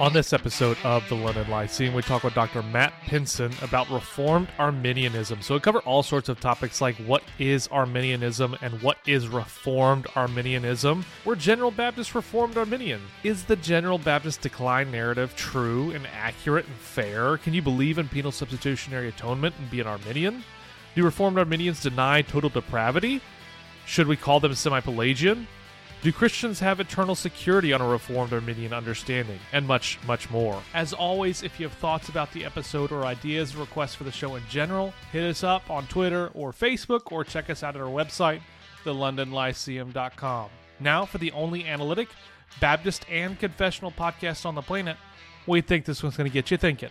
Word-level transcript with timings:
On 0.00 0.12
this 0.12 0.32
episode 0.32 0.76
of 0.82 1.08
the 1.08 1.14
London 1.14 1.48
Lyceum, 1.48 1.94
we 1.94 2.02
talk 2.02 2.24
with 2.24 2.34
Dr. 2.34 2.64
Matt 2.64 2.92
Pinson 3.06 3.52
about 3.62 3.88
Reformed 3.88 4.48
Arminianism. 4.58 5.40
So 5.40 5.54
we 5.54 5.60
cover 5.60 5.78
all 5.80 6.02
sorts 6.02 6.28
of 6.28 6.40
topics 6.40 6.80
like 6.80 6.96
what 6.96 7.22
is 7.38 7.68
Arminianism 7.68 8.56
and 8.60 8.82
what 8.82 8.98
is 9.06 9.28
Reformed 9.28 10.08
Arminianism. 10.16 11.04
We're 11.24 11.36
General 11.36 11.70
Baptist 11.70 12.12
Reformed 12.16 12.58
Arminian. 12.58 13.02
Is 13.22 13.44
the 13.44 13.54
General 13.54 13.98
Baptist 13.98 14.40
decline 14.40 14.90
narrative 14.90 15.36
true 15.36 15.92
and 15.92 16.08
accurate 16.08 16.66
and 16.66 16.74
fair? 16.74 17.36
Can 17.38 17.54
you 17.54 17.62
believe 17.62 17.98
in 17.98 18.08
penal 18.08 18.32
substitutionary 18.32 19.08
atonement 19.08 19.54
and 19.60 19.70
be 19.70 19.80
an 19.80 19.86
Arminian? 19.86 20.42
Do 20.96 21.04
Reformed 21.04 21.38
Arminians 21.38 21.80
deny 21.80 22.20
total 22.22 22.50
depravity? 22.50 23.20
Should 23.86 24.08
we 24.08 24.16
call 24.16 24.40
them 24.40 24.56
semi 24.56 24.80
Pelagian? 24.80 25.46
Do 26.04 26.12
Christians 26.12 26.60
have 26.60 26.80
eternal 26.80 27.14
security 27.14 27.72
on 27.72 27.80
a 27.80 27.88
Reformed 27.88 28.34
Arminian 28.34 28.74
understanding? 28.74 29.38
And 29.54 29.66
much, 29.66 29.98
much 30.06 30.28
more. 30.28 30.62
As 30.74 30.92
always, 30.92 31.42
if 31.42 31.58
you 31.58 31.66
have 31.66 31.78
thoughts 31.78 32.10
about 32.10 32.30
the 32.34 32.44
episode 32.44 32.92
or 32.92 33.06
ideas, 33.06 33.56
requests 33.56 33.94
for 33.94 34.04
the 34.04 34.12
show 34.12 34.34
in 34.34 34.42
general, 34.50 34.92
hit 35.12 35.24
us 35.24 35.42
up 35.42 35.70
on 35.70 35.86
Twitter 35.86 36.30
or 36.34 36.52
Facebook 36.52 37.10
or 37.10 37.24
check 37.24 37.48
us 37.48 37.62
out 37.62 37.74
at 37.74 37.80
our 37.80 37.88
website, 37.88 38.42
thelondonlyceum.com. 38.84 40.50
Now, 40.78 41.06
for 41.06 41.16
the 41.16 41.32
only 41.32 41.64
analytic, 41.64 42.10
Baptist, 42.60 43.06
and 43.10 43.38
confessional 43.38 43.90
podcast 43.90 44.44
on 44.44 44.54
the 44.54 44.60
planet, 44.60 44.98
we 45.46 45.62
think 45.62 45.86
this 45.86 46.02
one's 46.02 46.18
going 46.18 46.28
to 46.28 46.34
get 46.34 46.50
you 46.50 46.58
thinking. 46.58 46.90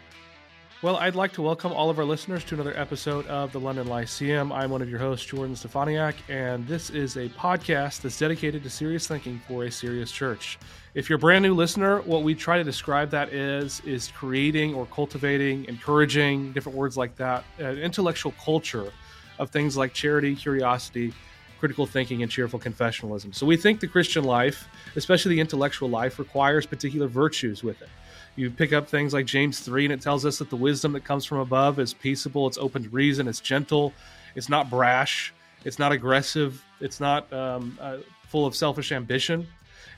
Well, 0.84 0.98
I'd 0.98 1.16
like 1.16 1.32
to 1.36 1.42
welcome 1.42 1.72
all 1.72 1.90
of 1.90 1.98
our 1.98 2.04
listeners 2.04 2.44
to 2.44 2.56
another 2.56 2.78
episode 2.78 3.26
of 3.28 3.54
the 3.54 3.60
London 3.62 3.88
Lyceum. 3.88 4.52
I'm 4.52 4.70
one 4.70 4.82
of 4.82 4.90
your 4.90 5.00
hosts, 5.00 5.26
Jordan 5.26 5.56
Stefaniak, 5.56 6.16
and 6.28 6.68
this 6.68 6.90
is 6.90 7.16
a 7.16 7.30
podcast 7.30 8.02
that's 8.02 8.20
dedicated 8.20 8.64
to 8.64 8.70
serious 8.70 9.08
thinking 9.08 9.42
for 9.48 9.64
a 9.64 9.72
serious 9.72 10.12
church. 10.12 10.60
If 10.94 11.10
you're 11.10 11.16
a 11.16 11.20
brand 11.22 11.44
new 11.44 11.54
listener, 11.54 12.02
what 12.02 12.24
we 12.24 12.36
try 12.36 12.58
to 12.58 12.66
describe 12.66 13.10
that 13.12 13.32
is 13.32 13.80
is 13.86 14.10
creating 14.10 14.74
or 14.74 14.86
cultivating, 14.88 15.64
encouraging, 15.70 16.52
different 16.52 16.78
words 16.78 16.98
like 16.98 17.16
that, 17.16 17.46
an 17.60 17.78
intellectual 17.78 18.34
culture 18.44 18.92
of 19.40 19.52
things 19.52 19.78
like 19.78 19.94
charity, 19.94 20.36
curiosity, 20.36 21.14
critical 21.60 21.86
thinking, 21.86 22.24
and 22.24 22.30
cheerful 22.30 22.60
confessionalism. 22.60 23.34
So 23.34 23.46
we 23.46 23.56
think 23.56 23.80
the 23.80 23.88
Christian 23.88 24.26
life, 24.26 24.68
especially 24.98 25.36
the 25.36 25.40
intellectual 25.40 25.88
life, 25.88 26.20
requires 26.20 26.66
particular 26.66 27.08
virtues 27.08 27.64
with 27.64 27.82
it. 27.82 27.88
You 28.36 28.50
pick 28.50 28.74
up 28.74 28.88
things 28.88 29.14
like 29.14 29.26
James 29.26 29.60
3, 29.60 29.86
and 29.86 29.94
it 29.94 30.02
tells 30.02 30.26
us 30.26 30.40
that 30.40 30.50
the 30.50 30.56
wisdom 30.56 30.94
that 30.94 31.04
comes 31.04 31.24
from 31.24 31.38
above 31.38 31.80
is 31.80 31.94
peaceable, 31.94 32.48
it's 32.48 32.58
open 32.58 32.84
to 32.84 32.90
reason, 32.90 33.28
it's 33.28 33.40
gentle, 33.40 33.94
it's 34.36 34.50
not 34.50 34.70
brash, 34.70 35.34
it's 35.66 35.78
not 35.78 35.92
aggressive, 35.92 36.64
it's 36.80 37.00
not 37.00 37.32
um, 37.32 37.78
uh, 37.80 37.98
full 38.28 38.46
of 38.46 38.56
selfish 38.56 38.92
ambition. 38.92 39.48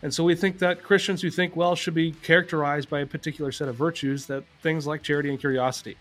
And 0.01 0.13
so 0.13 0.23
we 0.23 0.35
think 0.35 0.59
that 0.59 0.83
Christians 0.83 1.21
who 1.21 1.29
think 1.29 1.55
well 1.55 1.75
should 1.75 1.93
be 1.93 2.11
characterized 2.11 2.89
by 2.89 2.99
a 2.99 3.05
particular 3.05 3.51
set 3.51 3.69
of 3.69 3.75
virtues, 3.75 4.25
that 4.25 4.43
things 4.61 4.85
like 4.85 5.01
charity 5.01 5.29
and 5.29 5.39
curiosity. 5.39 5.97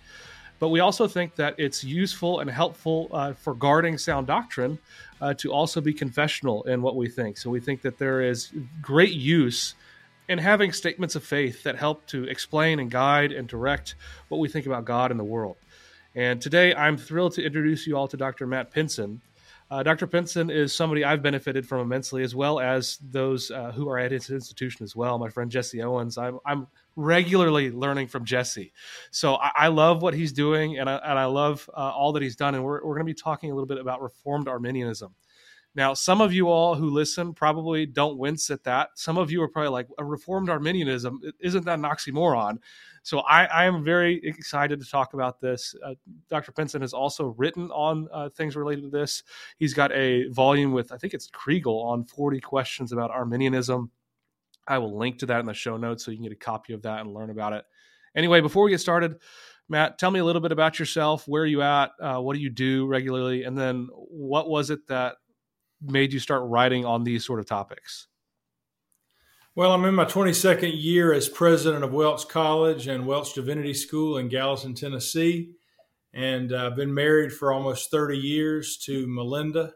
But 0.59 0.69
we 0.69 0.81
also 0.81 1.07
think 1.07 1.37
that 1.37 1.55
it's 1.59 1.85
useful 1.85 2.41
and 2.41 2.51
helpful 2.51 3.09
uh, 3.13 3.33
for 3.33 3.55
guarding 3.55 3.99
sound 3.99 4.27
doctrine 4.27 4.79
uh, 5.21 5.35
to 5.35 5.53
also 5.53 5.81
be 5.81 5.93
confessional 5.93 6.63
in 6.65 6.83
what 6.83 6.97
we 6.97 7.09
think. 7.09 7.39
So 7.39 7.51
we 7.51 7.61
think 7.61 7.83
that 7.83 7.99
there 7.99 8.23
is 8.23 8.53
great 8.81 9.13
use 9.13 9.75
and 10.29 10.41
having 10.41 10.73
statements 10.73 11.17
of 11.17 11.25
faith 11.25 11.63
that 11.65 11.77
help 11.77 12.07
to 12.07 12.25
explain 12.25 12.79
and 12.79 12.91
guide 12.91 13.33
and 13.33 13.47
direct 13.49 13.95
what 14.29 14.39
we 14.39 14.49
think 14.49 14.67
about 14.67 14.85
God 14.85 15.11
and 15.11 15.21
the 15.21 15.25
world. 15.25 15.57
And 16.15 16.41
today 16.41 16.75
I'm 16.75 16.97
thrilled 16.97 17.35
to 17.35 17.45
introduce 17.45 17.87
you 17.87 17.97
all 17.97 18.09
to 18.09 18.17
Dr. 18.17 18.47
Matt 18.47 18.71
Pinson. 18.71 19.21
Uh, 19.71 19.83
Dr. 19.83 20.07
Pinson 20.07 20.51
is 20.51 20.73
somebody 20.75 21.05
I've 21.05 21.23
benefited 21.23 21.67
from 21.67 21.81
immensely, 21.81 22.23
as 22.23 22.35
well 22.35 22.61
as 22.61 22.99
those 23.11 23.51
uh, 23.51 23.73
who 23.73 23.89
are 23.89 23.99
at 23.99 24.13
his 24.13 24.31
institution 24.31 24.85
as 24.85 24.95
well. 24.95 25.19
My 25.19 25.31
friend 25.31 25.51
Jesse 25.51 25.83
Owens, 25.83 26.19
I'm, 26.19 26.39
I'm 26.45 26.69
regularly 26.97 27.71
learning 27.73 28.09
from 28.09 28.25
Jesse. 28.25 28.73
So 29.11 29.37
I, 29.37 29.51
I 29.55 29.69
love 29.69 30.03
what 30.03 30.15
he's 30.15 30.33
doing, 30.33 30.79
and 30.79 30.89
I, 30.89 30.97
and 30.97 31.19
I 31.19 31.25
love 31.25 31.69
uh, 31.75 31.81
all 31.81 32.13
that 32.13 32.23
he's 32.23 32.37
done. 32.37 32.55
And 32.55 32.63
we're, 32.63 32.85
we're 32.85 32.95
going 32.95 33.07
to 33.07 33.13
be 33.13 33.15
talking 33.15 33.51
a 33.51 33.55
little 33.55 33.67
bit 33.67 33.79
about 33.79 34.03
Reformed 34.03 34.49
Arminianism. 34.49 35.15
Now, 35.77 35.93
some 35.93 36.21
of 36.21 36.33
you 36.33 36.49
all 36.49 36.77
who 36.77 36.89
listen 36.89 37.35
probably 37.35 37.85
don't 37.85 38.17
wince 38.17 38.51
at 38.51 38.63
that. 38.65 38.91
Some 38.95 39.19
of 39.19 39.31
you 39.31 39.43
are 39.43 39.49
probably 39.49 39.71
like, 39.71 39.89
a 39.99 40.05
Reformed 40.05 40.49
Arminianism, 40.49 41.21
isn't 41.41 41.65
that 41.65 41.79
an 41.79 41.85
oxymoron? 41.85 42.59
So 43.03 43.21
I, 43.21 43.45
I 43.45 43.65
am 43.65 43.85
very 43.85 44.21
excited 44.25 44.81
to 44.81 44.89
talk 44.89 45.15
about 45.15 45.41
this. 45.41 45.75
Uh, 45.85 45.95
Dr. 46.31 46.53
Pinson 46.53 46.81
has 46.81 46.95
also 46.95 47.35
written 47.37 47.71
on 47.71 48.09
uh, 48.13 48.29
things 48.31 48.57
related 48.57 48.85
to 48.85 48.91
this. 48.91 49.25
He's 49.59 49.75
got 49.75 49.93
a 49.93 50.29
volume 50.29 50.73
with, 50.73 50.93
I 50.93 50.97
think 50.97 51.13
it's 51.13 51.29
Kregel, 51.29 51.85
on 51.85 52.05
40 52.05 52.41
questions 52.41 52.93
about 52.93 53.11
Arminianism. 53.11 53.91
I 54.67 54.79
will 54.79 54.97
link 54.97 55.19
to 55.19 55.27
that 55.27 55.41
in 55.41 55.47
the 55.47 55.55
show 55.55 55.77
notes 55.77 56.05
so 56.05 56.11
you 56.11 56.17
can 56.17 56.25
get 56.25 56.33
a 56.33 56.37
copy 56.37 56.73
of 56.73 56.83
that 56.83 57.01
and 57.01 57.13
learn 57.13 57.31
about 57.31 57.53
it. 57.53 57.65
Anyway, 58.17 58.41
before 58.41 58.65
we 58.65 58.71
get 58.71 58.81
started, 58.81 59.17
Matt, 59.69 59.99
tell 59.99 60.11
me 60.11 60.21
a 60.21 60.25
little 60.25 60.41
bit 60.41 60.53
about 60.53 60.79
yourself. 60.79 61.27
Where 61.27 61.43
are 61.43 61.47
you 61.47 61.63
at? 61.63 61.91
Uh, 62.01 62.19
what 62.21 62.35
do 62.35 62.41
you 62.41 62.51
do 62.51 62.87
regularly? 62.87 63.45
And 63.45 63.59
then 63.59 63.89
what 63.93 64.49
was 64.49 64.71
it 64.71 64.87
that 64.89 65.17
made 65.83 66.13
you 66.13 66.19
start 66.19 66.43
writing 66.45 66.85
on 66.85 67.05
these 67.05 67.25
sort 67.25 67.41
of 67.41 67.47
topics? 67.47 68.09
Well, 69.57 69.71
I'm 69.71 69.85
in 69.85 69.95
my 69.95 70.05
22nd 70.05 70.73
year 70.83 71.13
as 71.13 71.29
president 71.29 71.85
of 71.85 71.93
Welch 71.93 72.29
College 72.29 72.89
and 72.89 73.07
Welch 73.07 73.35
Divinity 73.35 73.73
School 73.73 74.19
in 74.19 74.29
Gallatin, 74.29 74.75
Tennessee. 74.75 75.53
And 76.13 76.53
I've 76.53 76.75
been 76.75 76.93
married 76.93 77.33
for 77.33 77.53
almost 77.53 77.91
30 77.91 78.19
years 78.19 78.77
to 78.79 79.07
Melinda. 79.07 79.75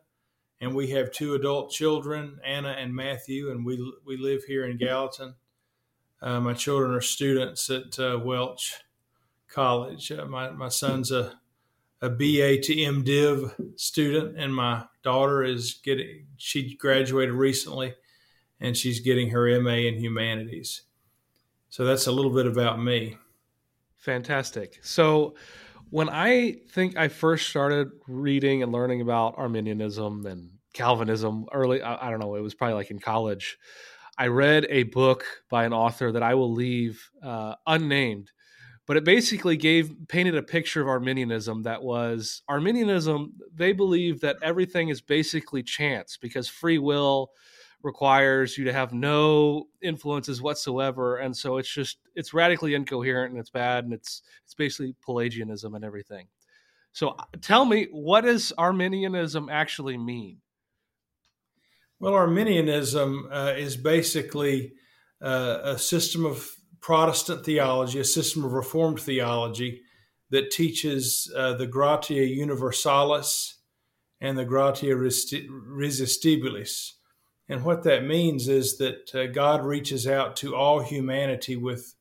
And 0.60 0.74
we 0.74 0.88
have 0.88 1.12
two 1.12 1.34
adult 1.34 1.70
children, 1.70 2.40
Anna 2.44 2.70
and 2.70 2.92
Matthew, 2.92 3.52
and 3.52 3.64
we, 3.64 3.76
we 4.04 4.16
live 4.16 4.42
here 4.42 4.66
in 4.66 4.78
Gallatin. 4.78 5.36
Uh, 6.20 6.40
my 6.40 6.54
children 6.54 6.92
are 6.92 7.00
students 7.00 7.70
at 7.70 7.96
uh, 8.00 8.18
Welch 8.18 8.74
College. 9.46 10.10
Uh, 10.10 10.24
my, 10.26 10.50
my 10.50 10.68
son's 10.68 11.12
a 11.12 11.37
a 12.00 12.08
BA 12.08 12.60
to 12.60 12.74
MDiv 12.74 13.78
student, 13.78 14.38
and 14.38 14.54
my 14.54 14.84
daughter 15.02 15.42
is 15.42 15.80
getting, 15.82 16.26
she 16.36 16.76
graduated 16.76 17.34
recently 17.34 17.94
and 18.60 18.76
she's 18.76 19.00
getting 19.00 19.30
her 19.30 19.60
MA 19.60 19.70
in 19.70 19.98
humanities. 19.98 20.82
So 21.70 21.84
that's 21.84 22.06
a 22.06 22.12
little 22.12 22.32
bit 22.32 22.46
about 22.46 22.80
me. 22.80 23.16
Fantastic. 23.96 24.78
So 24.82 25.34
when 25.90 26.08
I 26.08 26.56
think 26.70 26.96
I 26.96 27.08
first 27.08 27.48
started 27.48 27.90
reading 28.06 28.62
and 28.62 28.72
learning 28.72 29.00
about 29.00 29.36
Arminianism 29.36 30.26
and 30.26 30.50
Calvinism 30.72 31.46
early, 31.52 31.82
I, 31.82 32.08
I 32.08 32.10
don't 32.10 32.20
know, 32.20 32.36
it 32.36 32.40
was 32.40 32.54
probably 32.54 32.74
like 32.74 32.90
in 32.90 32.98
college. 32.98 33.58
I 34.16 34.26
read 34.28 34.66
a 34.68 34.84
book 34.84 35.24
by 35.48 35.64
an 35.64 35.72
author 35.72 36.12
that 36.12 36.22
I 36.22 36.34
will 36.34 36.52
leave 36.52 37.08
uh, 37.22 37.54
unnamed 37.66 38.30
but 38.88 38.96
it 38.96 39.04
basically 39.04 39.58
gave 39.58 39.94
painted 40.08 40.34
a 40.34 40.42
picture 40.42 40.80
of 40.80 40.88
Arminianism 40.88 41.62
that 41.64 41.82
was 41.82 42.42
Arminianism. 42.48 43.34
They 43.54 43.72
believe 43.72 44.20
that 44.20 44.38
everything 44.42 44.88
is 44.88 45.02
basically 45.02 45.62
chance 45.62 46.16
because 46.16 46.48
free 46.48 46.78
will 46.78 47.30
requires 47.82 48.56
you 48.56 48.64
to 48.64 48.72
have 48.72 48.94
no 48.94 49.68
influences 49.82 50.40
whatsoever, 50.40 51.18
and 51.18 51.36
so 51.36 51.58
it's 51.58 51.72
just 51.72 51.98
it's 52.14 52.32
radically 52.32 52.74
incoherent 52.74 53.30
and 53.32 53.38
it's 53.38 53.50
bad 53.50 53.84
and 53.84 53.92
it's 53.92 54.22
it's 54.44 54.54
basically 54.54 54.96
Pelagianism 55.04 55.74
and 55.74 55.84
everything. 55.84 56.26
So 56.92 57.10
uh, 57.10 57.24
tell 57.42 57.66
me, 57.66 57.88
what 57.92 58.22
does 58.22 58.54
Arminianism 58.56 59.50
actually 59.50 59.98
mean? 59.98 60.38
Well, 62.00 62.14
Arminianism 62.14 63.28
uh, 63.30 63.52
is 63.54 63.76
basically 63.76 64.72
uh, 65.20 65.58
a 65.62 65.78
system 65.78 66.24
of 66.24 66.50
Protestant 66.80 67.44
theology, 67.44 67.98
a 67.98 68.04
system 68.04 68.44
of 68.44 68.52
Reformed 68.52 69.00
theology 69.00 69.82
that 70.30 70.50
teaches 70.50 71.32
uh, 71.34 71.54
the 71.54 71.66
gratia 71.66 72.26
universalis 72.26 73.56
and 74.20 74.36
the 74.36 74.44
gratia 74.44 74.94
resistibilis. 74.94 76.92
And 77.48 77.64
what 77.64 77.84
that 77.84 78.04
means 78.04 78.48
is 78.48 78.76
that 78.78 79.14
uh, 79.14 79.26
God 79.26 79.64
reaches 79.64 80.06
out 80.06 80.36
to 80.36 80.54
all 80.54 80.80
humanity 80.80 81.56
with, 81.56 81.94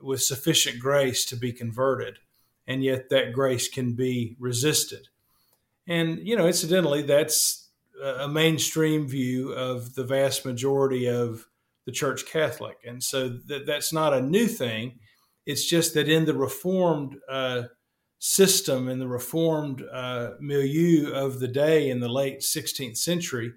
with 0.00 0.22
sufficient 0.22 0.80
grace 0.80 1.24
to 1.26 1.36
be 1.36 1.52
converted, 1.52 2.18
and 2.66 2.82
yet 2.82 3.10
that 3.10 3.32
grace 3.34 3.68
can 3.68 3.92
be 3.92 4.36
resisted. 4.38 5.08
And, 5.86 6.26
you 6.26 6.36
know, 6.36 6.46
incidentally, 6.46 7.02
that's 7.02 7.68
a 8.02 8.28
mainstream 8.28 9.06
view 9.06 9.52
of 9.52 9.94
the 9.94 10.04
vast 10.04 10.46
majority 10.46 11.06
of 11.06 11.46
the 11.90 11.96
Church 11.96 12.24
Catholic. 12.24 12.76
And 12.86 13.02
so 13.02 13.38
th- 13.48 13.66
that's 13.66 13.92
not 13.92 14.14
a 14.14 14.22
new 14.22 14.46
thing. 14.46 15.00
It's 15.44 15.66
just 15.66 15.94
that 15.94 16.08
in 16.08 16.24
the 16.24 16.34
Reformed 16.34 17.16
uh, 17.28 17.62
system, 18.20 18.88
in 18.88 19.00
the 19.00 19.08
Reformed 19.08 19.82
uh, 19.92 20.30
milieu 20.38 21.10
of 21.12 21.40
the 21.40 21.48
day 21.48 21.90
in 21.90 21.98
the 21.98 22.08
late 22.08 22.40
16th 22.40 22.96
century, 22.96 23.52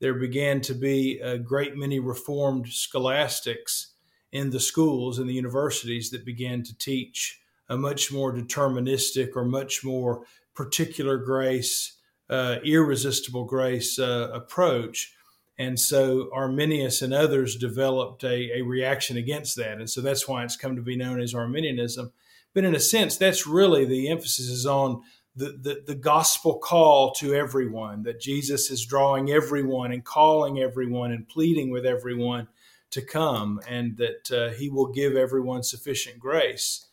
there 0.00 0.12
began 0.12 0.60
to 0.62 0.74
be 0.74 1.18
a 1.20 1.38
great 1.38 1.74
many 1.74 1.98
Reformed 1.98 2.68
scholastics 2.68 3.94
in 4.32 4.50
the 4.50 4.60
schools 4.60 5.18
and 5.18 5.26
the 5.26 5.34
universities 5.34 6.10
that 6.10 6.26
began 6.26 6.62
to 6.64 6.76
teach 6.76 7.40
a 7.70 7.76
much 7.78 8.12
more 8.12 8.34
deterministic 8.34 9.30
or 9.34 9.46
much 9.46 9.82
more 9.82 10.24
particular 10.54 11.16
grace, 11.16 11.96
uh, 12.28 12.56
irresistible 12.64 13.44
grace 13.44 13.98
uh, 13.98 14.28
approach 14.34 15.14
And 15.62 15.78
so 15.78 16.28
Arminius 16.32 17.02
and 17.02 17.14
others 17.14 17.54
developed 17.54 18.24
a, 18.24 18.58
a 18.58 18.62
reaction 18.62 19.16
against 19.16 19.56
that. 19.56 19.78
And 19.78 19.88
so 19.88 20.00
that's 20.00 20.26
why 20.26 20.42
it's 20.42 20.56
come 20.56 20.74
to 20.74 20.82
be 20.82 20.96
known 20.96 21.20
as 21.20 21.36
Arminianism. 21.36 22.10
But 22.52 22.64
in 22.64 22.74
a 22.74 22.80
sense, 22.80 23.16
that's 23.16 23.46
really 23.46 23.84
the 23.84 24.08
emphasis 24.08 24.48
is 24.48 24.66
on 24.66 25.02
the, 25.36 25.56
the, 25.62 25.82
the, 25.86 25.94
gospel 25.94 26.58
call 26.58 27.12
to 27.12 27.32
everyone, 27.32 28.02
that 28.02 28.20
Jesus 28.20 28.70
is 28.70 28.84
drawing 28.84 29.30
everyone 29.30 29.92
and 29.92 30.04
calling 30.04 30.58
everyone 30.58 31.12
and 31.12 31.28
pleading 31.28 31.70
with 31.70 31.86
everyone 31.86 32.48
to 32.90 33.00
come, 33.00 33.60
and 33.66 33.96
that 33.96 34.30
uh, 34.30 34.54
he 34.54 34.68
will 34.68 34.88
give 34.88 35.16
everyone 35.16 35.62
sufficient 35.62 36.18
grace 36.18 36.86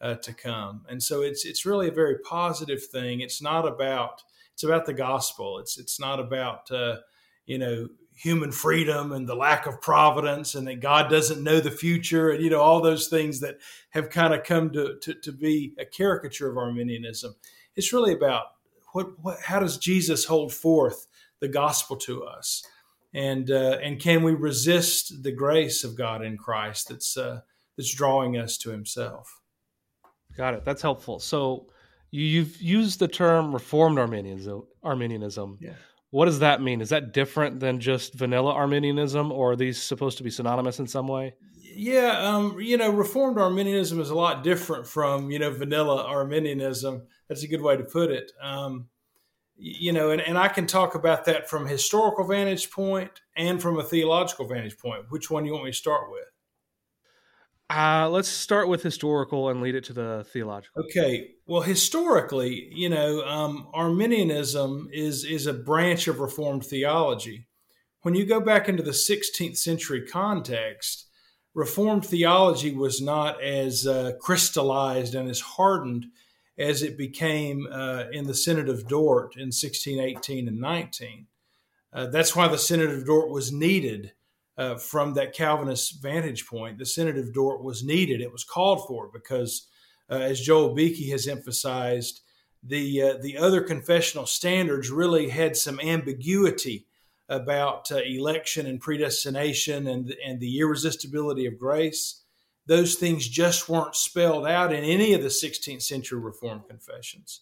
uh, 0.00 0.14
to 0.16 0.32
come. 0.32 0.86
And 0.88 1.00
so 1.00 1.22
it's 1.22 1.44
it's 1.44 1.64
really 1.64 1.86
a 1.86 1.92
very 1.92 2.18
positive 2.18 2.84
thing. 2.84 3.20
It's 3.20 3.40
not 3.40 3.68
about 3.68 4.22
it's 4.54 4.64
about 4.64 4.86
the 4.86 4.94
gospel. 4.94 5.58
It's 5.60 5.78
it's 5.78 6.00
not 6.00 6.18
about 6.18 6.68
uh, 6.72 6.96
you 7.46 7.58
know 7.58 7.88
human 8.14 8.52
freedom 8.52 9.12
and 9.12 9.28
the 9.28 9.34
lack 9.34 9.66
of 9.66 9.80
providence 9.80 10.54
and 10.54 10.66
that 10.68 10.80
God 10.80 11.10
doesn't 11.10 11.42
know 11.42 11.60
the 11.60 11.70
future 11.70 12.30
and 12.30 12.42
you 12.42 12.48
know 12.48 12.60
all 12.60 12.80
those 12.80 13.08
things 13.08 13.40
that 13.40 13.58
have 13.90 14.08
kind 14.08 14.32
of 14.32 14.44
come 14.44 14.70
to, 14.72 14.96
to, 15.02 15.14
to 15.14 15.32
be 15.32 15.74
a 15.78 15.84
caricature 15.84 16.48
of 16.48 16.56
Arminianism. 16.56 17.34
It's 17.74 17.92
really 17.92 18.12
about 18.12 18.44
what, 18.92 19.18
what 19.20 19.40
how 19.40 19.58
does 19.58 19.78
Jesus 19.78 20.24
hold 20.24 20.52
forth 20.52 21.06
the 21.40 21.48
gospel 21.48 21.96
to 21.96 22.24
us, 22.24 22.64
and 23.12 23.50
uh, 23.50 23.78
and 23.82 24.00
can 24.00 24.22
we 24.22 24.32
resist 24.32 25.24
the 25.24 25.32
grace 25.32 25.82
of 25.82 25.96
God 25.96 26.24
in 26.24 26.38
Christ 26.38 26.88
that's 26.88 27.16
uh, 27.16 27.40
that's 27.76 27.92
drawing 27.92 28.36
us 28.36 28.56
to 28.58 28.70
Himself. 28.70 29.40
Got 30.36 30.54
it. 30.54 30.64
That's 30.64 30.82
helpful. 30.82 31.18
So 31.18 31.66
you've 32.10 32.60
used 32.60 32.98
the 32.98 33.08
term 33.08 33.52
Reformed 33.52 33.98
Arminianism. 33.98 34.64
Arminianism. 34.82 35.58
Yeah. 35.60 35.74
What 36.14 36.26
does 36.26 36.38
that 36.38 36.62
mean? 36.62 36.80
Is 36.80 36.90
that 36.90 37.12
different 37.12 37.58
than 37.58 37.80
just 37.80 38.14
vanilla 38.14 38.52
Arminianism, 38.52 39.32
or 39.32 39.50
are 39.50 39.56
these 39.56 39.82
supposed 39.82 40.16
to 40.18 40.22
be 40.22 40.30
synonymous 40.30 40.78
in 40.78 40.86
some 40.86 41.08
way? 41.08 41.34
Yeah, 41.60 42.16
um, 42.20 42.60
you 42.60 42.76
know, 42.76 42.92
Reformed 42.92 43.36
Arminianism 43.36 43.98
is 43.98 44.10
a 44.10 44.14
lot 44.14 44.44
different 44.44 44.86
from 44.86 45.32
you 45.32 45.40
know 45.40 45.50
vanilla 45.50 46.04
Arminianism. 46.04 47.02
That's 47.28 47.42
a 47.42 47.48
good 47.48 47.62
way 47.62 47.76
to 47.76 47.82
put 47.82 48.12
it. 48.12 48.30
Um, 48.40 48.90
you 49.56 49.92
know, 49.92 50.10
and, 50.10 50.20
and 50.20 50.38
I 50.38 50.46
can 50.46 50.68
talk 50.68 50.94
about 50.94 51.24
that 51.24 51.50
from 51.50 51.66
a 51.66 51.68
historical 51.68 52.24
vantage 52.24 52.70
point 52.70 53.10
and 53.36 53.60
from 53.60 53.80
a 53.80 53.82
theological 53.82 54.46
vantage 54.46 54.78
point. 54.78 55.06
Which 55.08 55.32
one 55.32 55.44
you 55.44 55.52
want 55.52 55.64
me 55.64 55.72
to 55.72 55.76
start 55.76 56.12
with? 56.12 56.26
Uh, 57.70 58.08
let's 58.10 58.28
start 58.28 58.68
with 58.68 58.82
historical 58.82 59.48
and 59.48 59.62
lead 59.62 59.74
it 59.74 59.84
to 59.84 59.92
the 59.92 60.24
theological. 60.32 60.82
Okay. 60.84 61.30
Well, 61.46 61.62
historically, 61.62 62.68
you 62.72 62.90
know, 62.90 63.22
um, 63.24 63.68
Arminianism 63.72 64.90
is 64.92 65.24
is 65.24 65.46
a 65.46 65.54
branch 65.54 66.06
of 66.06 66.20
Reformed 66.20 66.66
theology. 66.66 67.46
When 68.02 68.14
you 68.14 68.26
go 68.26 68.38
back 68.38 68.68
into 68.68 68.82
the 68.82 68.90
16th 68.90 69.56
century 69.56 70.06
context, 70.06 71.06
Reformed 71.54 72.04
theology 72.04 72.74
was 72.74 73.00
not 73.00 73.42
as 73.42 73.86
uh, 73.86 74.12
crystallized 74.20 75.14
and 75.14 75.30
as 75.30 75.40
hardened 75.40 76.06
as 76.58 76.82
it 76.82 76.98
became 76.98 77.66
uh, 77.72 78.04
in 78.12 78.26
the 78.26 78.34
Synod 78.34 78.68
of 78.68 78.86
Dort 78.86 79.36
in 79.36 79.46
1618 79.46 80.48
and 80.48 80.60
19. 80.60 81.26
Uh, 81.92 82.06
that's 82.06 82.36
why 82.36 82.46
the 82.46 82.58
Synod 82.58 82.90
of 82.90 83.06
Dort 83.06 83.30
was 83.30 83.52
needed 83.52 84.12
uh, 84.56 84.76
from 84.76 85.14
that 85.14 85.34
Calvinist 85.34 86.02
vantage 86.02 86.46
point, 86.46 86.78
the 86.78 86.86
Synod 86.86 87.18
of 87.18 87.32
Dort 87.32 87.62
was 87.62 87.82
needed. 87.82 88.20
It 88.20 88.32
was 88.32 88.44
called 88.44 88.86
for 88.86 89.10
because, 89.12 89.68
uh, 90.08 90.14
as 90.14 90.40
Joel 90.40 90.74
Beeke 90.74 91.10
has 91.10 91.26
emphasized, 91.26 92.20
the 92.62 93.02
uh, 93.02 93.16
the 93.20 93.36
other 93.36 93.60
confessional 93.60 94.26
standards 94.26 94.90
really 94.90 95.28
had 95.28 95.56
some 95.56 95.80
ambiguity 95.80 96.86
about 97.28 97.90
uh, 97.90 97.96
election 97.96 98.66
and 98.66 98.80
predestination 98.80 99.86
and 99.86 100.14
and 100.24 100.40
the 100.40 100.58
irresistibility 100.60 101.46
of 101.46 101.58
grace. 101.58 102.22
Those 102.66 102.94
things 102.94 103.28
just 103.28 103.68
weren't 103.68 103.94
spelled 103.94 104.46
out 104.46 104.72
in 104.72 104.84
any 104.84 105.12
of 105.12 105.20
the 105.22 105.28
16th 105.28 105.82
century 105.82 106.18
Reformed 106.18 106.66
confessions. 106.66 107.38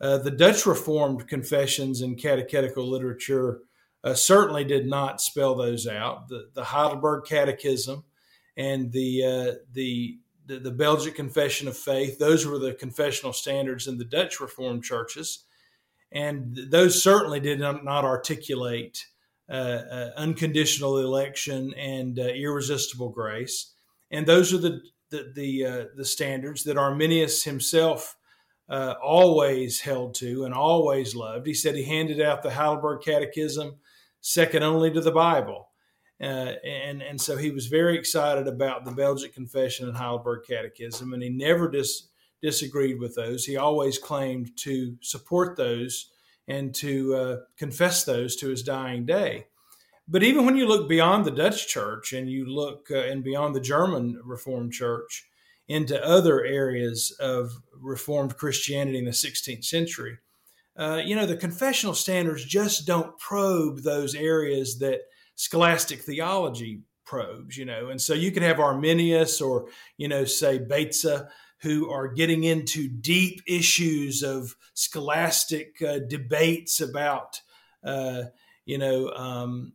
Uh, 0.00 0.16
the 0.16 0.30
Dutch 0.30 0.64
Reformed 0.64 1.28
confessions 1.28 2.00
and 2.00 2.18
catechetical 2.18 2.88
literature 2.88 3.60
uh, 4.04 4.14
certainly 4.14 4.64
did 4.64 4.86
not 4.86 5.20
spell 5.20 5.54
those 5.54 5.86
out. 5.86 6.28
The, 6.28 6.50
the 6.54 6.64
Heidelberg 6.64 7.24
Catechism 7.24 8.04
and 8.56 8.92
the, 8.92 9.24
uh, 9.24 9.52
the, 9.72 10.18
the, 10.46 10.58
the 10.58 10.70
Belgic 10.70 11.14
Confession 11.14 11.68
of 11.68 11.76
Faith, 11.76 12.18
those 12.18 12.46
were 12.46 12.58
the 12.58 12.74
confessional 12.74 13.32
standards 13.32 13.86
in 13.86 13.98
the 13.98 14.04
Dutch 14.04 14.40
Reformed 14.40 14.84
churches. 14.84 15.44
And 16.12 16.58
those 16.70 17.02
certainly 17.02 17.40
did 17.40 17.60
not, 17.60 17.84
articulate 17.84 19.04
uh, 19.50 19.52
uh 19.90 20.10
unconditional 20.16 20.98
election 20.98 21.72
and 21.74 22.18
uh, 22.18 22.22
irresistible 22.22 23.10
grace. 23.10 23.72
And 24.10 24.26
those 24.26 24.54
are 24.54 24.58
the, 24.58 24.80
the, 25.10 25.32
the, 25.34 25.66
uh, 25.66 25.84
the 25.96 26.04
standards 26.04 26.64
that 26.64 26.78
Arminius 26.78 27.44
himself 27.44 28.16
always 28.70 29.80
held 29.80 30.14
to 30.14 30.44
and 30.44 30.54
always 30.54 31.14
loved. 31.14 31.46
He 31.46 31.54
said 31.54 31.74
he 31.74 31.84
handed 31.84 32.20
out 32.20 32.42
the 32.42 32.50
Heidelberg 32.50 33.02
Catechism 33.02 33.76
second 34.28 34.62
only 34.62 34.90
to 34.90 35.00
the 35.00 35.10
Bible. 35.10 35.68
Uh, 36.20 36.54
and 36.64 37.00
and 37.00 37.20
so 37.20 37.36
he 37.36 37.50
was 37.50 37.66
very 37.66 37.96
excited 37.96 38.48
about 38.48 38.84
the 38.84 38.90
Belgic 38.90 39.32
Confession 39.32 39.88
and 39.88 39.96
Heidelberg 39.96 40.44
Catechism, 40.46 41.12
and 41.12 41.22
he 41.22 41.28
never 41.28 41.70
dis, 41.70 42.08
disagreed 42.42 42.98
with 42.98 43.14
those. 43.14 43.44
He 43.44 43.56
always 43.56 43.98
claimed 43.98 44.56
to 44.58 44.96
support 45.00 45.56
those 45.56 46.10
and 46.48 46.74
to 46.74 47.14
uh, 47.14 47.36
confess 47.56 48.04
those 48.04 48.34
to 48.36 48.48
his 48.48 48.62
dying 48.62 49.06
day. 49.06 49.46
But 50.08 50.22
even 50.22 50.44
when 50.44 50.56
you 50.56 50.66
look 50.66 50.88
beyond 50.88 51.24
the 51.24 51.30
Dutch 51.30 51.68
Church 51.68 52.12
and 52.12 52.28
you 52.28 52.46
look 52.46 52.88
uh, 52.90 52.98
and 52.98 53.22
beyond 53.22 53.54
the 53.54 53.60
German 53.60 54.20
Reformed 54.24 54.72
Church 54.72 55.28
into 55.68 56.04
other 56.04 56.44
areas 56.44 57.14
of 57.20 57.52
Reformed 57.80 58.36
Christianity 58.36 58.98
in 58.98 59.04
the 59.04 59.12
16th 59.12 59.64
century, 59.64 60.18
uh, 60.78 61.02
you 61.04 61.16
know, 61.16 61.26
the 61.26 61.36
confessional 61.36 61.94
standards 61.94 62.44
just 62.44 62.86
don't 62.86 63.18
probe 63.18 63.82
those 63.82 64.14
areas 64.14 64.78
that 64.78 65.00
scholastic 65.34 66.02
theology 66.02 66.82
probes, 67.04 67.56
you 67.56 67.64
know. 67.64 67.88
And 67.88 68.00
so 68.00 68.14
you 68.14 68.30
could 68.30 68.42
have 68.42 68.60
Arminius 68.60 69.40
or, 69.40 69.68
you 69.96 70.06
know, 70.06 70.24
say 70.24 70.58
Beza, 70.58 71.28
who 71.62 71.90
are 71.90 72.06
getting 72.06 72.44
into 72.44 72.88
deep 72.88 73.42
issues 73.46 74.22
of 74.22 74.54
scholastic 74.74 75.82
uh, 75.82 75.98
debates 76.08 76.80
about, 76.80 77.40
uh, 77.82 78.24
you 78.64 78.78
know, 78.78 79.10
um, 79.10 79.72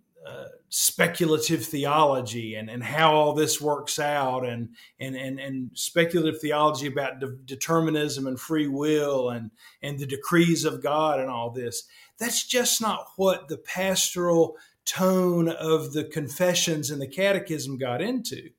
speculative 0.69 1.65
theology 1.65 2.55
and, 2.55 2.69
and 2.69 2.83
how 2.83 3.13
all 3.13 3.33
this 3.33 3.59
works 3.61 3.99
out 3.99 4.45
and 4.45 4.69
and 4.99 5.15
and, 5.15 5.39
and 5.39 5.71
speculative 5.73 6.39
theology 6.39 6.87
about 6.87 7.19
de- 7.19 7.35
determinism 7.45 8.27
and 8.27 8.39
free 8.39 8.67
will 8.67 9.29
and 9.29 9.51
and 9.81 9.99
the 9.99 10.05
decrees 10.05 10.65
of 10.65 10.83
God 10.83 11.19
and 11.19 11.29
all 11.29 11.51
this. 11.51 11.83
That's 12.19 12.45
just 12.45 12.81
not 12.81 13.07
what 13.17 13.47
the 13.47 13.57
pastoral 13.57 14.57
tone 14.85 15.49
of 15.49 15.93
the 15.93 16.03
confessions 16.03 16.91
and 16.91 17.01
the 17.01 17.07
catechism 17.07 17.77
got 17.77 18.01
into. 18.01 18.49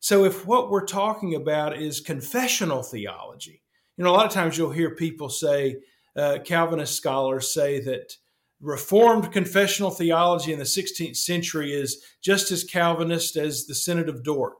So 0.00 0.24
if 0.24 0.46
what 0.46 0.70
we're 0.70 0.84
talking 0.84 1.34
about 1.34 1.80
is 1.80 2.00
confessional 2.00 2.82
theology 2.82 3.62
you 3.96 4.04
know 4.04 4.10
a 4.10 4.14
lot 4.14 4.26
of 4.26 4.32
times 4.32 4.56
you'll 4.56 4.70
hear 4.70 4.94
people 4.94 5.28
say 5.28 5.76
uh, 6.16 6.38
calvinist 6.44 6.96
scholars 6.96 7.52
say 7.52 7.80
that 7.80 8.16
Reformed 8.62 9.32
confessional 9.32 9.90
theology 9.90 10.52
in 10.52 10.60
the 10.60 10.64
16th 10.64 11.16
century 11.16 11.72
is 11.72 12.00
just 12.22 12.52
as 12.52 12.62
Calvinist 12.62 13.36
as 13.36 13.66
the 13.66 13.74
Synod 13.74 14.08
of 14.08 14.22
Dort. 14.22 14.54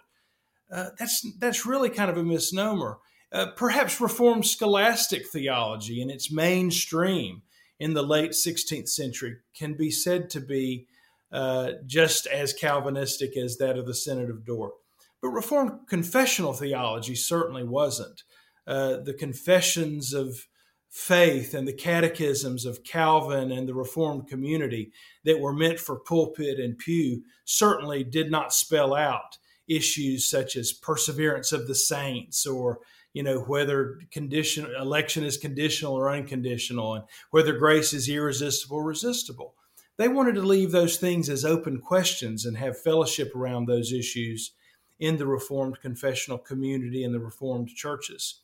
Uh, 0.71 0.89
that's 0.99 1.25
that's 1.39 1.65
really 1.65 1.89
kind 1.89 2.11
of 2.11 2.17
a 2.17 2.25
misnomer. 2.25 2.99
Uh, 3.31 3.47
perhaps 3.57 4.01
Reformed 4.01 4.45
scholastic 4.45 5.29
theology 5.29 6.03
in 6.03 6.11
its 6.11 6.33
mainstream 6.33 7.43
in 7.79 7.95
the 7.95 8.03
late 8.03 8.33
16th 8.33 8.89
century 8.89 9.37
can 9.57 9.75
be 9.75 9.91
said 9.91 10.29
to 10.31 10.41
be 10.41 10.87
uh, 11.31 11.73
just 11.87 12.27
as 12.27 12.53
Calvinistic 12.53 13.37
as 13.37 13.57
that 13.59 13.79
of 13.79 13.87
the 13.87 13.95
Synod 13.95 14.31
of 14.31 14.45
Dort. 14.45 14.73
But 15.21 15.29
Reformed 15.29 15.87
confessional 15.89 16.55
theology 16.55 17.15
certainly 17.15 17.63
wasn't. 17.63 18.25
Uh, 18.67 18.97
the 18.97 19.15
confessions 19.15 20.13
of 20.13 20.49
faith 20.93 21.55
and 21.55 21.67
the 21.67 21.73
catechisms 21.73 22.67
of 22.67 22.85
Calvin 22.85 23.51
and 23.51 23.67
the 23.67 23.75
Reformed 23.75 24.29
community 24.29 24.93
that 25.25 25.41
were 25.41 25.55
meant 25.55 25.81
for 25.81 25.99
pulpit 25.99 26.61
and 26.61 26.77
pew 26.77 27.23
certainly 27.47 28.05
did 28.05 28.31
not 28.31 28.53
spell 28.53 28.95
out 28.95 29.39
issues 29.67 30.29
such 30.29 30.55
as 30.55 30.71
perseverance 30.71 31.51
of 31.51 31.67
the 31.67 31.75
saints 31.75 32.45
or 32.45 32.81
you 33.15 33.23
know 33.23 33.41
whether 33.41 34.01
condition 34.11 34.67
election 34.79 35.25
is 35.25 35.39
conditional 35.39 35.95
or 35.95 36.11
unconditional 36.11 36.95
and 36.95 37.05
whether 37.31 37.55
grace 37.55 37.95
is 37.95 38.07
irresistible 38.07 38.77
or 38.77 38.85
resistible. 38.85 39.55
They 39.97 40.09
wanted 40.09 40.35
to 40.35 40.43
leave 40.43 40.73
those 40.73 40.99
things 40.99 41.31
as 41.31 41.43
open 41.43 41.81
questions 41.81 42.45
and 42.45 42.59
have 42.59 42.79
fellowship 42.79 43.35
around 43.35 43.65
those 43.65 43.95
issues 43.95 44.53
in 45.01 45.17
the 45.17 45.27
reformed 45.27 45.81
confessional 45.81 46.39
community 46.39 47.03
and 47.03 47.15
the 47.15 47.21
reformed 47.21 47.69
churches 47.69 48.43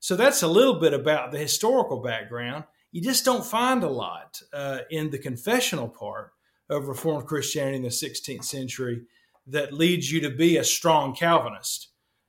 so 0.00 0.16
that's 0.16 0.42
a 0.42 0.48
little 0.48 0.78
bit 0.78 0.92
about 0.92 1.32
the 1.32 1.38
historical 1.38 2.00
background. 2.00 2.64
You 2.92 3.02
just 3.02 3.24
don't 3.24 3.44
find 3.44 3.82
a 3.82 3.88
lot 3.88 4.40
uh, 4.52 4.80
in 4.90 5.10
the 5.10 5.18
confessional 5.18 5.88
part 5.88 6.32
of 6.68 6.88
Reformed 6.88 7.26
Christianity 7.26 7.76
in 7.76 7.82
the 7.82 7.88
16th 7.88 8.44
century 8.44 9.02
that 9.46 9.72
leads 9.72 10.10
you 10.10 10.20
to 10.20 10.30
be 10.30 10.56
a 10.56 10.64
strong 10.64 11.14
Calvinist. 11.14 11.88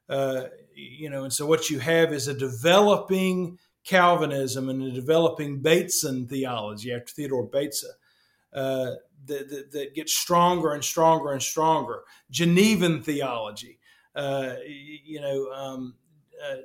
Uh, 0.09 0.45
you 0.73 1.09
know, 1.09 1.23
and 1.23 1.33
so 1.33 1.45
what 1.45 1.69
you 1.69 1.79
have 1.79 2.13
is 2.13 2.27
a 2.27 2.33
developing 2.33 3.57
Calvinism 3.83 4.69
and 4.69 4.83
a 4.83 4.91
developing 4.91 5.61
Bezan 5.61 6.29
theology 6.29 6.93
after 6.93 7.13
Theodore 7.13 7.47
Beza 7.47 7.87
uh, 8.53 8.91
that, 9.25 9.49
that, 9.49 9.71
that, 9.71 9.95
gets 9.95 10.13
stronger 10.13 10.73
and 10.73 10.83
stronger 10.83 11.31
and 11.31 11.41
stronger. 11.41 12.03
Genevan 12.29 13.01
theology, 13.01 13.79
uh, 14.15 14.55
you 14.65 15.21
know, 15.21 15.51
um, 15.51 15.95
uh, 16.43 16.57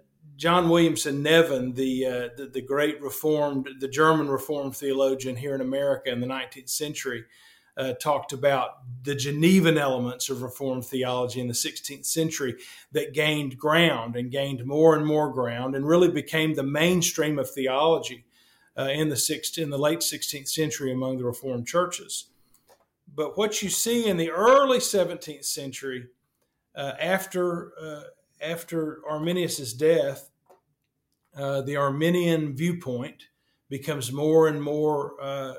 John 0.42 0.68
Williamson 0.68 1.22
Nevin, 1.22 1.74
the, 1.74 2.04
uh, 2.04 2.28
the, 2.36 2.46
the 2.46 2.60
great 2.60 3.00
Reformed, 3.00 3.68
the 3.78 3.86
German 3.86 4.28
Reformed 4.28 4.76
theologian 4.76 5.36
here 5.36 5.54
in 5.54 5.60
America 5.60 6.10
in 6.10 6.18
the 6.18 6.26
19th 6.26 6.68
century, 6.68 7.26
uh, 7.76 7.92
talked 7.92 8.32
about 8.32 8.78
the 9.04 9.14
Genevan 9.14 9.78
elements 9.78 10.30
of 10.30 10.42
Reformed 10.42 10.84
theology 10.84 11.38
in 11.38 11.46
the 11.46 11.54
16th 11.54 12.06
century 12.06 12.56
that 12.90 13.14
gained 13.14 13.56
ground 13.56 14.16
and 14.16 14.32
gained 14.32 14.66
more 14.66 14.96
and 14.96 15.06
more 15.06 15.32
ground 15.32 15.76
and 15.76 15.86
really 15.86 16.10
became 16.10 16.54
the 16.54 16.64
mainstream 16.64 17.38
of 17.38 17.48
theology 17.48 18.24
uh, 18.76 18.88
in 18.92 19.10
the 19.10 19.16
sixth, 19.16 19.58
in 19.58 19.70
the 19.70 19.78
late 19.78 20.00
16th 20.00 20.48
century 20.48 20.90
among 20.90 21.18
the 21.18 21.24
Reformed 21.24 21.68
churches. 21.68 22.30
But 23.14 23.38
what 23.38 23.62
you 23.62 23.68
see 23.68 24.08
in 24.08 24.16
the 24.16 24.32
early 24.32 24.78
17th 24.78 25.44
century, 25.44 26.08
uh, 26.74 26.94
after 26.98 27.74
uh, 27.80 28.02
after 28.40 28.98
Arminius's 29.08 29.72
death, 29.72 30.31
uh, 31.36 31.62
the 31.62 31.76
Arminian 31.76 32.54
viewpoint 32.54 33.24
becomes 33.68 34.12
more 34.12 34.48
and 34.48 34.62
more 34.62 35.14
uh, 35.20 35.54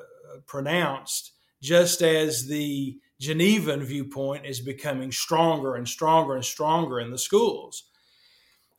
pronounced 0.45 1.31
just 1.61 2.01
as 2.01 2.47
the 2.47 2.97
Genevan 3.19 3.83
viewpoint 3.83 4.45
is 4.45 4.59
becoming 4.59 5.11
stronger 5.11 5.75
and 5.75 5.87
stronger 5.87 6.35
and 6.35 6.43
stronger 6.43 6.99
in 6.99 7.09
the 7.09 7.17
schools. 7.17 7.85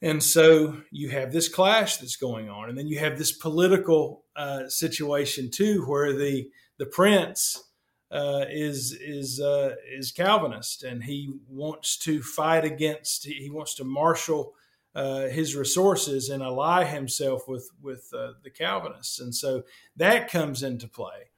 And 0.03 0.23
so 0.23 0.83
you 0.91 1.09
have 1.09 1.33
this 1.33 1.49
clash 1.49 1.97
that's 1.97 2.17
going 2.17 2.51
on, 2.51 2.69
and 2.69 2.77
then 2.77 2.87
you 2.87 2.99
have 2.99 3.17
this 3.17 3.33
political 3.33 4.25
uh, 4.37 4.69
situation 4.69 5.51
too, 5.51 5.83
where 5.87 6.13
the 6.13 6.51
the 6.79 6.85
prince 6.85 7.65
uh, 8.11 8.45
is 8.51 8.93
is 8.93 9.41
uh, 9.41 9.77
is 9.91 10.13
Calvinist, 10.13 10.85
and 10.85 11.05
he 11.05 11.33
wants 11.49 11.97
to 12.01 12.23
fight 12.23 12.67
against. 12.67 13.25
He 13.25 13.49
wants 13.49 13.75
to 13.77 13.85
marshal 13.85 14.53
uh, 14.95 15.29
his 15.29 15.57
resources 15.57 16.29
and 16.29 16.43
ally 16.43 16.85
himself 16.85 17.49
with 17.49 17.71
with 17.83 18.11
uh, 18.17 18.33
the 18.43 18.51
Calvinists, 18.51 19.21
and 19.21 19.35
so 19.35 19.63
that 19.97 20.31
comes 20.31 20.63
into 20.63 20.89
play. 20.89 21.31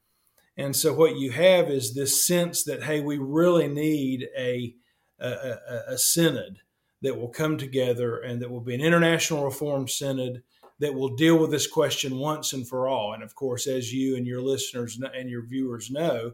And 0.57 0.75
so 0.75 0.95
what 0.95 1.17
you 1.17 1.33
have 1.33 1.71
is 1.71 1.95
this 1.95 2.27
sense 2.27 2.65
that, 2.65 2.85
hey, 2.85 3.01
we 3.01 3.19
really 3.19 3.69
need 3.69 4.29
a, 4.37 4.75
a, 5.21 5.29
a, 5.29 5.83
a 5.89 5.99
synod 5.99 6.61
that 7.03 7.19
will 7.19 7.29
come 7.29 7.59
together 7.59 8.19
and 8.19 8.41
that 8.41 8.51
will 8.51 8.63
be 8.63 8.75
an 8.75 8.81
international 8.81 9.45
reform 9.45 9.87
synod 9.87 10.43
that 10.79 10.95
will 10.95 11.15
deal 11.15 11.39
with 11.39 11.51
this 11.51 11.67
question 11.67 12.17
once 12.19 12.53
and 12.53 12.67
for 12.67 12.89
all. 12.89 13.13
And 13.13 13.23
of 13.23 13.35
course, 13.35 13.67
as 13.67 13.93
you 13.93 14.17
and 14.17 14.27
your 14.27 14.41
listeners 14.41 14.99
and 15.15 15.29
your 15.29 15.45
viewers 15.45 15.91
know, 15.91 16.33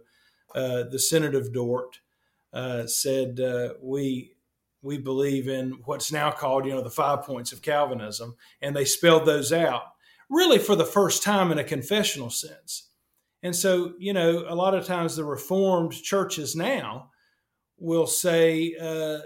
uh, 0.55 0.85
the 0.85 0.99
Synod 0.99 1.35
of 1.35 1.53
Dort 1.53 2.01
uh, 2.53 2.87
said 2.87 3.41
uh, 3.41 3.75
we 3.81 4.35
we 4.83 4.99
believe 4.99 5.49
in 5.49 5.79
what's 5.85 6.13
now 6.13 6.31
called 6.31 6.67
you 6.67 6.73
know 6.73 6.83
the 6.83 6.91
five 6.91 7.23
points 7.23 7.53
of 7.53 7.63
Calvinism, 7.63 8.37
and 8.61 8.77
they 8.77 8.85
spelled 8.85 9.27
those 9.27 9.53
out 9.53 9.83
really 10.29 10.59
for 10.59 10.75
the 10.75 10.85
first 10.85 11.23
time 11.23 11.53
in 11.53 11.59
a 11.59 11.65
confessional 11.65 12.31
sense. 12.31 12.89
And 13.43 13.55
so, 13.55 13.93
you 13.99 14.13
know, 14.13 14.45
a 14.49 14.55
lot 14.55 14.75
of 14.75 14.87
times 14.87 15.15
the 15.15 15.25
Reformed 15.25 15.93
churches 15.93 16.57
now 16.57 17.11
will 17.79 18.07
say 18.07 18.75
uh, 18.81 19.19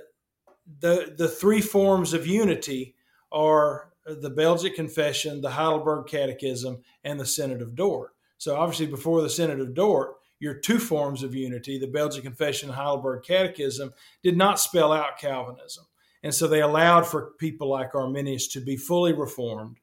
the 0.80 1.14
the 1.16 1.28
three 1.28 1.60
forms 1.60 2.12
of 2.12 2.26
unity 2.26 2.94
are 3.30 3.92
the 4.04 4.30
Belgic 4.30 4.74
Confession, 4.74 5.40
the 5.40 5.50
Heidelberg 5.50 6.06
Catechism, 6.06 6.82
and 7.04 7.20
the 7.20 7.26
Synod 7.26 7.60
of 7.60 7.74
Dort. 7.74 8.14
So, 8.38 8.56
obviously, 8.56 8.86
before 8.86 9.22
the 9.22 9.30
Synod 9.30 9.60
of 9.60 9.74
Dort, 9.74 10.16
your 10.38 10.54
two 10.54 10.78
forms 10.78 11.22
of 11.22 11.34
unity, 11.34 11.78
the 11.78 11.86
Belgian 11.86 12.22
Confession 12.22 12.68
and 12.68 12.76
Heidelberg 12.76 13.22
Catechism, 13.22 13.92
did 14.22 14.36
not 14.36 14.60
spell 14.60 14.92
out 14.92 15.18
Calvinism. 15.18 15.86
And 16.22 16.34
so 16.34 16.46
they 16.46 16.60
allowed 16.60 17.06
for 17.06 17.32
people 17.38 17.68
like 17.68 17.94
Arminius 17.94 18.48
to 18.48 18.60
be 18.60 18.76
fully 18.76 19.12
reformed 19.12 19.78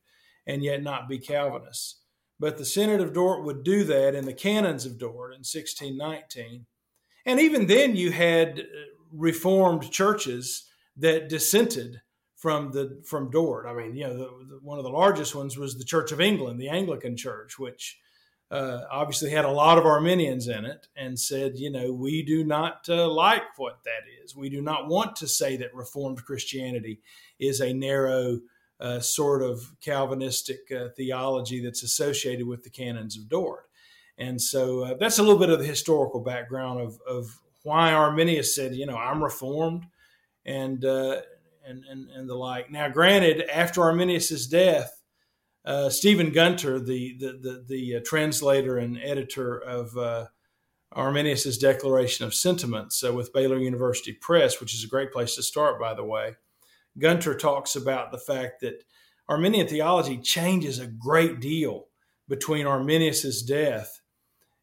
and 0.45 0.63
yet 0.63 0.83
not 0.83 1.07
be 1.07 1.17
Calvinists. 1.17 2.01
But 2.39 2.57
the 2.57 2.65
Synod 2.65 2.99
of 2.99 3.13
Dort 3.13 3.45
would 3.45 3.63
do 3.63 3.83
that 3.85 4.15
in 4.15 4.25
the 4.25 4.33
Canons 4.33 4.85
of 4.85 4.97
Dort 4.97 5.31
in 5.31 5.39
1619. 5.39 6.65
And 7.25 7.39
even 7.39 7.67
then, 7.67 7.95
you 7.95 8.11
had 8.11 8.59
uh, 8.59 8.63
Reformed 9.15 9.91
churches 9.91 10.67
that 10.97 11.29
dissented 11.29 12.01
from 12.35 12.71
the 12.71 13.01
from 13.05 13.29
Dort. 13.29 13.67
I 13.67 13.73
mean, 13.73 13.95
you 13.95 14.07
know, 14.07 14.17
the, 14.17 14.25
the, 14.49 14.59
one 14.61 14.79
of 14.79 14.83
the 14.83 14.89
largest 14.89 15.35
ones 15.35 15.55
was 15.55 15.77
the 15.77 15.85
Church 15.85 16.11
of 16.11 16.19
England, 16.19 16.59
the 16.59 16.69
Anglican 16.69 17.15
Church, 17.15 17.57
which 17.59 17.99
uh, 18.51 18.81
obviously 18.91 19.31
had 19.31 19.45
a 19.45 19.51
lot 19.51 19.77
of 19.77 19.85
Arminians 19.85 20.47
in 20.47 20.65
it, 20.65 20.87
and 20.95 21.19
said, 21.19 21.57
you 21.57 21.71
know, 21.71 21.91
we 21.91 22.23
do 22.23 22.43
not 22.43 22.85
uh, 22.87 23.07
like 23.09 23.57
what 23.57 23.83
that 23.85 24.03
is. 24.23 24.35
We 24.35 24.49
do 24.49 24.61
not 24.61 24.87
want 24.87 25.15
to 25.17 25.27
say 25.27 25.57
that 25.57 25.73
Reformed 25.73 26.23
Christianity 26.23 26.99
is 27.39 27.61
a 27.61 27.73
narrow 27.73 28.39
uh, 28.79 28.99
sort 28.99 29.41
of 29.41 29.75
Calvinistic 29.81 30.71
uh, 30.71 30.89
theology 30.95 31.63
that's 31.63 31.83
associated 31.83 32.45
with 32.45 32.63
the 32.63 32.69
canons 32.69 33.17
of 33.17 33.29
Dort. 33.29 33.69
And 34.17 34.41
so 34.41 34.83
uh, 34.83 34.93
that's 34.99 35.19
a 35.19 35.23
little 35.23 35.39
bit 35.39 35.49
of 35.49 35.59
the 35.59 35.65
historical 35.65 36.19
background 36.19 36.81
of, 36.81 36.99
of 37.07 37.39
why 37.63 37.93
Arminius 37.93 38.55
said, 38.55 38.75
you 38.75 38.85
know, 38.85 38.97
I'm 38.97 39.23
reformed 39.23 39.85
and, 40.45 40.83
uh, 40.83 41.21
and, 41.65 41.83
and, 41.89 42.09
and, 42.09 42.29
the 42.29 42.35
like. 42.35 42.69
Now, 42.69 42.89
granted, 42.89 43.49
after 43.49 43.81
Arminius's 43.81 44.47
death, 44.47 45.01
uh, 45.65 45.89
Stephen 45.89 46.31
Gunter, 46.31 46.79
the, 46.79 47.17
the, 47.17 47.39
the, 47.41 47.65
the 47.67 47.95
uh, 47.95 47.99
translator 48.05 48.77
and 48.77 48.97
editor 48.97 49.57
of 49.57 49.97
Arminius's 50.91 51.57
Declaration 51.57 52.25
of 52.25 52.33
Sentiments 52.33 53.01
with 53.03 53.33
Baylor 53.33 53.57
University 53.57 54.13
Press, 54.13 54.59
which 54.59 54.73
is 54.73 54.83
a 54.83 54.89
great 54.89 55.11
place 55.11 55.35
to 55.35 55.43
start, 55.43 55.79
by 55.79 55.93
the 55.93 56.03
way, 56.03 56.35
Gunter 56.97 57.35
talks 57.35 57.75
about 57.75 58.11
the 58.11 58.17
fact 58.17 58.61
that 58.61 58.83
Arminian 59.27 59.67
theology 59.67 60.17
changes 60.17 60.79
a 60.79 60.87
great 60.87 61.39
deal 61.39 61.87
between 62.27 62.67
Arminius's 62.67 63.41
death 63.41 64.01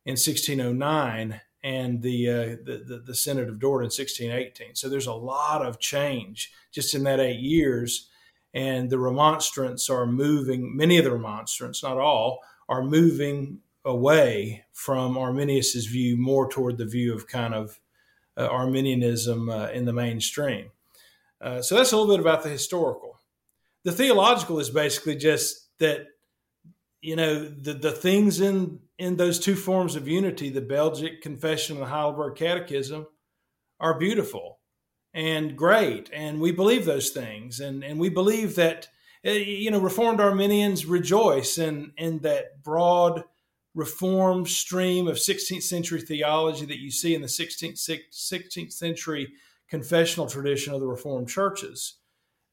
in 0.05 0.13
1609 0.13 1.41
and 1.63 2.03
the, 2.03 2.29
uh, 2.29 2.35
the, 2.65 2.85
the, 2.87 3.03
the 3.07 3.15
Synod 3.15 3.49
of 3.49 3.59
Dort 3.59 3.83
in 3.83 3.87
1618. 3.87 4.75
So 4.75 4.89
there's 4.89 5.07
a 5.07 5.13
lot 5.13 5.65
of 5.65 5.79
change 5.79 6.53
just 6.73 6.95
in 6.95 7.03
that 7.05 7.21
eight 7.21 7.41
years. 7.41 8.09
And 8.53 8.91
the 8.91 8.99
remonstrants 8.99 9.89
are 9.89 10.07
moving, 10.07 10.77
many 10.77 10.99
of 10.99 11.05
the 11.05 11.13
remonstrants, 11.13 11.83
not 11.83 11.99
all, 11.99 12.41
are 12.69 12.83
moving 12.83 13.61
away 13.85 14.65
from 14.73 15.17
Arminius's 15.17 15.87
view 15.87 16.17
more 16.17 16.49
toward 16.49 16.79
the 16.79 16.85
view 16.85 17.15
of 17.15 17.27
kind 17.27 17.55
of 17.55 17.79
uh, 18.37 18.47
Arminianism 18.47 19.49
uh, 19.49 19.69
in 19.69 19.85
the 19.85 19.93
mainstream. 19.93 20.71
Uh, 21.41 21.63
so 21.63 21.77
that's 21.77 21.93
a 21.93 21.97
little 21.97 22.15
bit 22.15 22.21
about 22.21 22.43
the 22.43 22.49
historical. 22.49 23.19
The 23.85 23.93
theological 23.93 24.59
is 24.61 24.71
basically 24.71 25.17
just 25.17 25.69
that, 25.79 26.07
you 27.01 27.17
know, 27.17 27.49
the, 27.49 27.73
the 27.73 27.93
things 27.93 28.41
in, 28.41 28.81
in 28.99 29.17
those 29.17 29.41
two 29.41 29.57
forms 29.57 29.97
of 29.97 30.07
unity, 30.07 30.51
the 30.51 30.61
Belgic 30.61 31.23
Confession 31.23 31.77
and 31.77 31.87
the 31.87 31.89
Heidelberg 31.89 32.37
Catechism, 32.37 33.07
are 33.79 33.99
beautiful 33.99 34.60
and 35.13 35.57
great. 35.57 36.11
And 36.13 36.41
we 36.41 36.53
believe 36.53 36.85
those 36.85 37.11
things. 37.11 37.61
And, 37.61 37.83
and 37.83 37.99
we 37.99 38.09
believe 38.09 38.55
that, 38.57 38.89
uh, 39.27 39.31
you 39.31 39.71
know, 39.71 39.81
Reformed 39.81 40.21
Arminians 40.21 40.87
rejoice 40.87 41.59
in, 41.59 41.93
in 41.97 42.21
that 42.21 42.63
broad 42.63 43.25
Reformed 43.75 44.49
stream 44.49 45.07
of 45.07 45.17
16th 45.17 45.63
century 45.63 46.01
theology 46.01 46.67
that 46.67 46.81
you 46.81 46.91
see 46.91 47.15
in 47.15 47.21
the 47.21 47.29
16th, 47.29 47.79
16th 48.13 48.73
century 48.73 49.33
confessional 49.69 50.27
tradition 50.27 50.75
of 50.75 50.81
the 50.81 50.89
Reformed 50.89 51.29
churches. 51.29 51.99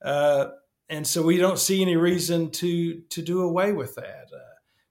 Uh, 0.03 0.49
and 0.89 1.05
so 1.05 1.23
we 1.23 1.37
don't 1.37 1.59
see 1.59 1.81
any 1.81 1.97
reason 1.97 2.49
to 2.51 3.01
to 3.09 3.21
do 3.21 3.41
away 3.41 3.73
with 3.73 3.95
that. 3.95 4.29
Uh, 4.33 4.39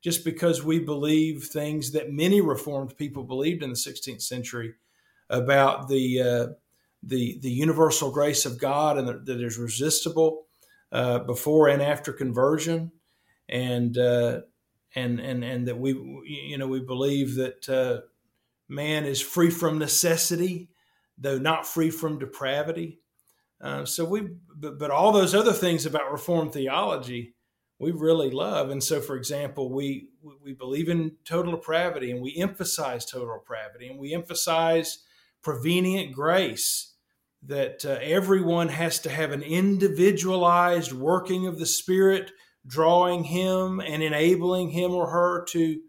just 0.02 0.24
because 0.24 0.62
we 0.62 0.78
believe 0.78 1.44
things 1.44 1.92
that 1.92 2.12
many 2.12 2.40
Reformed 2.40 2.96
people 2.96 3.24
believed 3.24 3.62
in 3.62 3.70
the 3.70 3.76
16th 3.76 4.22
century 4.22 4.74
about 5.30 5.88
the 5.88 6.22
uh, 6.22 6.46
the 7.02 7.38
the 7.40 7.50
universal 7.50 8.10
grace 8.10 8.46
of 8.46 8.58
God 8.58 8.98
and 8.98 9.26
that, 9.26 9.40
is 9.40 9.58
resistible 9.58 10.46
uh, 10.92 11.20
before 11.20 11.68
and 11.68 11.82
after 11.82 12.12
conversion, 12.12 12.92
and 13.48 13.96
uh, 13.96 14.40
and 14.94 15.20
and 15.20 15.44
and 15.44 15.68
that 15.68 15.78
we 15.78 15.92
you 16.24 16.58
know 16.58 16.68
we 16.68 16.80
believe 16.80 17.34
that 17.36 17.68
uh, 17.68 18.06
man 18.68 19.04
is 19.04 19.20
free 19.20 19.50
from 19.50 19.78
necessity 19.78 20.70
though 21.18 21.38
not 21.38 21.66
free 21.66 21.90
from 21.90 22.18
depravity. 22.18 23.00
Uh, 23.60 23.84
so 23.84 24.04
we, 24.04 24.28
but, 24.54 24.78
but, 24.78 24.90
all 24.90 25.12
those 25.12 25.34
other 25.34 25.52
things 25.52 25.86
about 25.86 26.12
Reformed 26.12 26.52
theology, 26.52 27.34
we 27.78 27.90
really 27.90 28.30
love. 28.30 28.70
And 28.70 28.84
so, 28.84 29.00
for 29.00 29.16
example, 29.16 29.72
we 29.72 30.08
we 30.42 30.52
believe 30.52 30.88
in 30.88 31.16
total 31.24 31.52
depravity, 31.52 32.10
and 32.10 32.20
we 32.20 32.36
emphasize 32.36 33.06
total 33.06 33.38
depravity, 33.38 33.88
and 33.88 33.98
we 33.98 34.12
emphasize 34.12 34.98
prevenient 35.46 36.12
grace. 36.12 36.94
That 37.42 37.84
uh, 37.84 37.98
everyone 38.02 38.68
has 38.68 38.98
to 39.00 39.10
have 39.10 39.30
an 39.30 39.42
individualized 39.42 40.92
working 40.92 41.46
of 41.46 41.60
the 41.60 41.66
Spirit, 41.66 42.32
drawing 42.66 43.22
him 43.22 43.78
and 43.78 44.02
enabling 44.02 44.70
him 44.70 44.90
or 44.90 45.08
her 45.10 45.44
to 45.50 45.80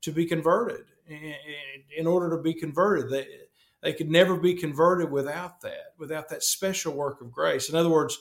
to 0.00 0.12
be 0.12 0.24
converted. 0.24 0.86
In 1.98 2.06
order 2.06 2.34
to 2.34 2.42
be 2.42 2.54
converted, 2.54 3.10
they 3.10 3.26
they 3.82 3.92
could 3.92 4.10
never 4.10 4.36
be 4.36 4.54
converted 4.54 5.10
without 5.10 5.60
that, 5.60 5.94
without 5.98 6.30
that 6.30 6.42
special 6.42 6.94
work 6.94 7.20
of 7.20 7.32
grace. 7.32 7.68
In 7.68 7.74
other 7.74 7.90
words, 7.90 8.16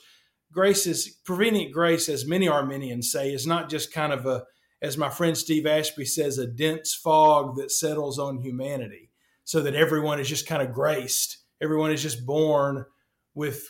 grace 0.51 0.85
is 0.87 1.07
prevenient 1.23 1.71
grace, 1.71 2.09
as 2.09 2.25
many 2.25 2.47
Arminians 2.49 3.11
say, 3.11 3.31
is 3.31 3.47
not 3.47 3.69
just 3.69 3.93
kind 3.93 4.11
of 4.11 4.25
a, 4.25 4.43
as 4.81 4.97
my 4.97 5.09
friend 5.09 5.37
Steve 5.37 5.67
Ashby 5.67 6.05
says, 6.05 6.37
a 6.37 6.47
dense 6.47 6.93
fog 6.93 7.55
that 7.57 7.71
settles 7.71 8.17
on 8.17 8.41
humanity, 8.41 9.10
so 9.51 9.59
that 9.59 9.75
everyone 9.75 10.17
is 10.17 10.29
just 10.29 10.47
kind 10.47 10.61
of 10.61 10.71
graced. 10.71 11.39
Everyone 11.61 11.91
is 11.91 12.01
just 12.01 12.25
born 12.25 12.85
with 13.35 13.69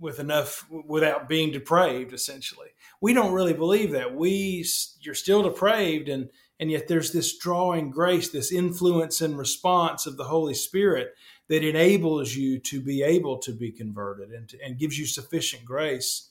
with 0.00 0.20
enough 0.20 0.66
without 0.70 1.28
being 1.28 1.52
depraved. 1.52 2.14
Essentially, 2.14 2.68
we 3.02 3.12
don't 3.12 3.34
really 3.34 3.52
believe 3.52 3.90
that. 3.92 4.14
We 4.14 4.64
you're 5.00 5.14
still 5.14 5.42
depraved, 5.42 6.08
and 6.08 6.30
and 6.58 6.70
yet 6.70 6.88
there's 6.88 7.12
this 7.12 7.36
drawing 7.36 7.90
grace, 7.90 8.30
this 8.30 8.50
influence 8.50 9.20
and 9.20 9.36
response 9.36 10.06
of 10.06 10.16
the 10.16 10.24
Holy 10.24 10.54
Spirit 10.54 11.08
that 11.48 11.62
enables 11.62 12.34
you 12.34 12.58
to 12.60 12.80
be 12.80 13.02
able 13.02 13.36
to 13.40 13.52
be 13.52 13.70
converted 13.70 14.30
and, 14.30 14.48
to, 14.48 14.58
and 14.64 14.78
gives 14.78 14.98
you 14.98 15.04
sufficient 15.04 15.62
grace, 15.62 16.30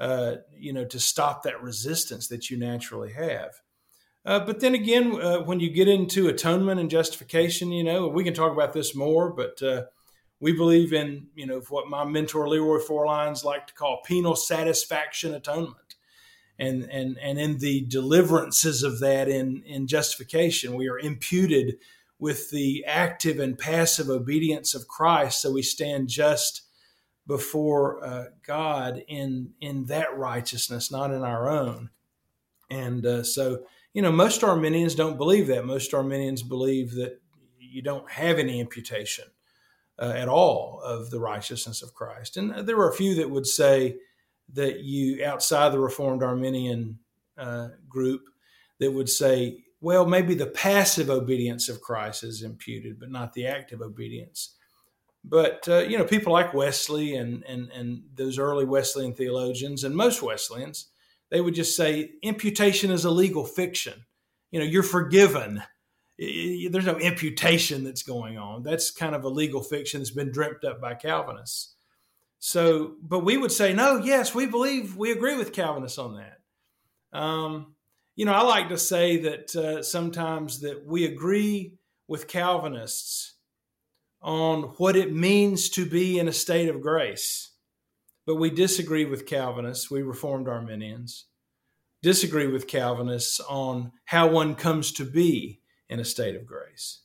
uh, 0.00 0.36
you 0.58 0.72
know, 0.72 0.84
to 0.84 0.98
stop 0.98 1.44
that 1.44 1.62
resistance 1.62 2.26
that 2.26 2.50
you 2.50 2.58
naturally 2.58 3.12
have. 3.12 3.60
Uh, 4.24 4.40
but 4.40 4.60
then 4.60 4.74
again, 4.74 5.20
uh, 5.20 5.38
when 5.40 5.60
you 5.60 5.70
get 5.70 5.88
into 5.88 6.28
atonement 6.28 6.80
and 6.80 6.90
justification, 6.90 7.72
you 7.72 7.84
know, 7.84 8.08
we 8.08 8.24
can 8.24 8.34
talk 8.34 8.52
about 8.52 8.72
this 8.72 8.94
more, 8.94 9.30
but 9.30 9.62
uh, 9.62 9.82
we 10.40 10.52
believe 10.52 10.92
in, 10.92 11.26
you 11.34 11.46
know, 11.46 11.60
what 11.68 11.88
my 11.88 12.04
mentor 12.04 12.48
Leroy 12.48 12.78
Forlines 12.78 13.44
like 13.44 13.66
to 13.66 13.74
call 13.74 14.02
penal 14.04 14.34
satisfaction 14.34 15.34
atonement. 15.34 15.96
And, 16.58 16.84
and, 16.84 17.18
and 17.20 17.38
in 17.38 17.58
the 17.58 17.84
deliverances 17.86 18.82
of 18.82 19.00
that 19.00 19.28
in, 19.28 19.62
in 19.66 19.86
justification, 19.86 20.74
we 20.74 20.88
are 20.88 20.98
imputed 20.98 21.76
with 22.18 22.50
the 22.50 22.84
active 22.86 23.38
and 23.38 23.58
passive 23.58 24.08
obedience 24.08 24.74
of 24.74 24.88
Christ, 24.88 25.42
so 25.42 25.52
we 25.52 25.62
stand 25.62 26.08
just 26.08 26.62
before 27.26 28.04
uh, 28.04 28.24
God 28.46 29.02
in 29.08 29.52
in 29.60 29.86
that 29.86 30.16
righteousness, 30.16 30.90
not 30.90 31.10
in 31.10 31.22
our 31.22 31.48
own. 31.48 31.90
And 32.70 33.04
uh, 33.04 33.22
so, 33.24 33.64
you 33.94 34.02
know, 34.02 34.12
most 34.12 34.44
Arminians 34.44 34.94
don't 34.94 35.16
believe 35.16 35.46
that. 35.46 35.64
Most 35.64 35.94
Arminians 35.94 36.42
believe 36.42 36.94
that 36.96 37.20
you 37.58 37.80
don't 37.80 38.10
have 38.10 38.38
any 38.38 38.60
imputation 38.60 39.24
uh, 39.98 40.12
at 40.16 40.28
all 40.28 40.80
of 40.84 41.10
the 41.10 41.20
righteousness 41.20 41.82
of 41.82 41.94
Christ. 41.94 42.36
And 42.36 42.68
there 42.68 42.76
are 42.76 42.90
a 42.90 42.94
few 42.94 43.14
that 43.14 43.30
would 43.30 43.46
say 43.46 43.96
that 44.52 44.80
you, 44.80 45.24
outside 45.24 45.72
the 45.72 45.78
Reformed 45.78 46.22
Arminian 46.22 46.98
uh, 47.38 47.68
group, 47.88 48.22
that 48.80 48.92
would 48.92 49.08
say 49.08 49.64
well, 49.84 50.06
maybe 50.06 50.34
the 50.34 50.46
passive 50.46 51.10
obedience 51.10 51.68
of 51.68 51.82
Christ 51.82 52.24
is 52.24 52.42
imputed, 52.42 52.98
but 52.98 53.10
not 53.10 53.34
the 53.34 53.46
active 53.46 53.82
obedience. 53.82 54.54
But 55.22 55.68
uh, 55.68 55.80
you 55.80 55.98
know, 55.98 56.04
people 56.04 56.32
like 56.32 56.54
Wesley 56.54 57.16
and 57.16 57.44
and 57.44 57.70
and 57.70 58.04
those 58.14 58.38
early 58.38 58.64
Wesleyan 58.64 59.12
theologians 59.12 59.84
and 59.84 59.94
most 59.94 60.22
Wesleyans, 60.22 60.86
they 61.30 61.40
would 61.40 61.54
just 61.54 61.76
say 61.76 62.12
imputation 62.22 62.90
is 62.90 63.04
a 63.04 63.10
legal 63.10 63.44
fiction. 63.44 64.04
You 64.50 64.60
know, 64.60 64.66
you're 64.66 64.82
forgiven. 64.82 65.62
There's 66.18 66.86
no 66.86 66.98
imputation 66.98 67.82
that's 67.82 68.02
going 68.02 68.38
on. 68.38 68.62
That's 68.62 68.90
kind 68.90 69.14
of 69.14 69.24
a 69.24 69.28
legal 69.28 69.62
fiction 69.62 70.00
that's 70.00 70.10
been 70.10 70.30
dreamt 70.30 70.64
up 70.64 70.80
by 70.80 70.94
Calvinists. 70.94 71.74
So, 72.38 72.96
but 73.02 73.20
we 73.20 73.36
would 73.36 73.52
say 73.52 73.72
no. 73.72 73.96
Yes, 73.96 74.34
we 74.34 74.46
believe 74.46 74.96
we 74.96 75.10
agree 75.10 75.36
with 75.36 75.52
Calvinists 75.52 75.98
on 75.98 76.16
that. 76.16 77.18
Um, 77.18 77.74
you 78.16 78.26
know, 78.26 78.32
I 78.32 78.42
like 78.42 78.68
to 78.68 78.78
say 78.78 79.16
that 79.18 79.56
uh, 79.56 79.82
sometimes 79.82 80.60
that 80.60 80.86
we 80.86 81.04
agree 81.04 81.78
with 82.06 82.28
Calvinists 82.28 83.34
on 84.20 84.62
what 84.78 84.96
it 84.96 85.12
means 85.12 85.68
to 85.70 85.84
be 85.84 86.18
in 86.18 86.28
a 86.28 86.32
state 86.32 86.68
of 86.68 86.80
grace, 86.80 87.50
but 88.26 88.36
we 88.36 88.50
disagree 88.50 89.04
with 89.04 89.26
Calvinists, 89.26 89.90
we 89.90 90.02
Reformed 90.02 90.48
Arminians, 90.48 91.26
disagree 92.02 92.46
with 92.46 92.66
Calvinists 92.66 93.40
on 93.40 93.92
how 94.06 94.28
one 94.28 94.54
comes 94.54 94.92
to 94.92 95.04
be 95.04 95.60
in 95.88 96.00
a 96.00 96.04
state 96.04 96.36
of 96.36 96.46
grace. 96.46 97.02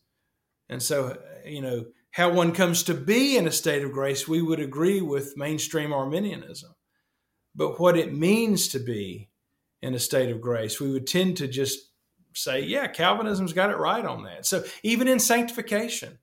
And 0.70 0.82
so, 0.82 1.18
you 1.46 1.62
know, 1.62 1.86
how 2.12 2.32
one 2.32 2.52
comes 2.52 2.84
to 2.84 2.94
be 2.94 3.38
in 3.38 3.48
a 3.48 3.52
state 3.52 3.84
of 3.84 3.92
grace, 3.92 4.28
we 4.28 4.42
would 4.42 4.60
agree 4.60 5.02
with 5.02 5.38
mainstream 5.38 5.94
Arminianism. 5.94 6.74
But 7.56 7.80
what 7.80 7.98
it 7.98 8.14
means 8.14 8.68
to 8.70 8.80
be 8.80 9.30
in 9.82 9.94
a 9.94 10.00
state 10.00 10.30
of 10.30 10.42
grace. 10.42 10.80
We 10.80 10.92
would 10.92 11.08
tend 11.08 11.38
to 11.38 11.48
just 11.48 11.80
say, 12.34 12.62
yeah, 12.62 12.88
Calvinism's 12.88 13.54
got 13.54 13.70
it 13.70 13.78
right 13.78 14.06
on 14.06 14.24
that. 14.24 14.46
So 14.46 14.64
even 14.84 15.08
in 15.08 15.20
sanctification, 15.20 16.20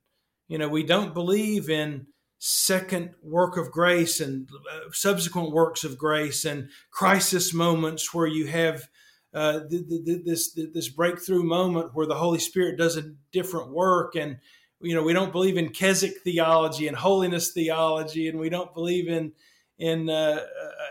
you 0.48 0.58
know, 0.58 0.68
we 0.68 0.82
don't 0.82 1.14
believe 1.14 1.68
in 1.70 2.06
second 2.38 3.14
work 3.22 3.56
of 3.56 3.70
grace 3.70 4.20
and 4.20 4.48
uh, 4.70 4.80
subsequent 4.92 5.52
works 5.52 5.84
of 5.84 5.96
grace 5.96 6.44
and 6.44 6.68
crisis 6.90 7.54
moments 7.54 8.12
where 8.12 8.26
you 8.26 8.46
have 8.46 8.88
uh, 9.34 9.60
this 9.68 10.54
this 10.54 10.88
breakthrough 10.88 11.42
moment 11.42 11.94
where 11.94 12.06
the 12.06 12.14
Holy 12.14 12.38
Spirit 12.38 12.78
does 12.78 12.96
a 12.96 13.12
different 13.32 13.70
work 13.70 14.14
and 14.16 14.38
you 14.80 14.94
know 14.94 15.02
we 15.02 15.12
don't 15.12 15.32
believe 15.32 15.56
in 15.56 15.70
Keswick 15.70 16.22
theology 16.22 16.88
and 16.88 16.96
holiness 16.96 17.52
theology 17.52 18.28
and 18.28 18.38
we 18.38 18.48
don't 18.48 18.74
believe 18.74 19.08
in 19.08 19.32
in 19.78 20.08
uh, 20.08 20.40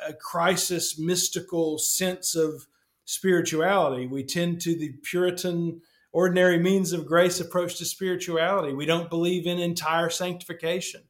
a 0.08 0.14
crisis 0.14 1.00
mystical 1.00 1.78
sense 1.78 2.36
of 2.36 2.68
spirituality. 3.06 4.08
We 4.08 4.24
tend 4.24 4.62
to 4.62 4.76
the 4.78 4.94
Puritan 5.04 5.82
ordinary 6.12 6.60
means 6.60 6.94
of 6.94 7.06
grace 7.06 7.40
approach 7.40 7.78
to 7.78 7.86
spirituality. 7.86 8.74
We 8.74 8.86
don't 8.86 9.10
believe 9.10 9.48
in 9.48 9.60
entire 9.60 10.10
sanctification, 10.10 11.02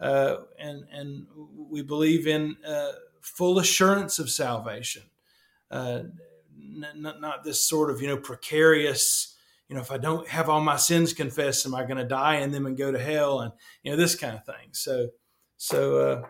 uh, 0.00 0.36
and 0.58 0.84
and 0.92 1.26
we 1.70 1.82
believe 1.82 2.26
in 2.26 2.56
uh, 2.66 2.92
full 3.20 3.58
assurance 3.58 4.18
of 4.18 4.30
salvation. 4.30 5.02
Uh, 5.70 6.02
not, 6.56 7.20
not 7.20 7.44
this 7.44 7.64
sort 7.64 7.90
of 7.90 8.00
you 8.02 8.08
know 8.08 8.16
precarious 8.16 9.36
you 9.68 9.74
know 9.74 9.80
if 9.80 9.90
i 9.90 9.96
don't 9.96 10.28
have 10.28 10.48
all 10.48 10.60
my 10.60 10.76
sins 10.76 11.12
confessed 11.12 11.64
am 11.64 11.74
i 11.74 11.84
going 11.84 11.96
to 11.96 12.04
die 12.04 12.36
in 12.36 12.50
them 12.50 12.66
and 12.66 12.76
go 12.76 12.92
to 12.92 12.98
hell 12.98 13.40
and 13.40 13.52
you 13.82 13.90
know 13.90 13.96
this 13.96 14.14
kind 14.14 14.36
of 14.36 14.44
thing 14.44 14.68
so 14.72 15.08
so 15.56 15.98
uh, 15.98 16.22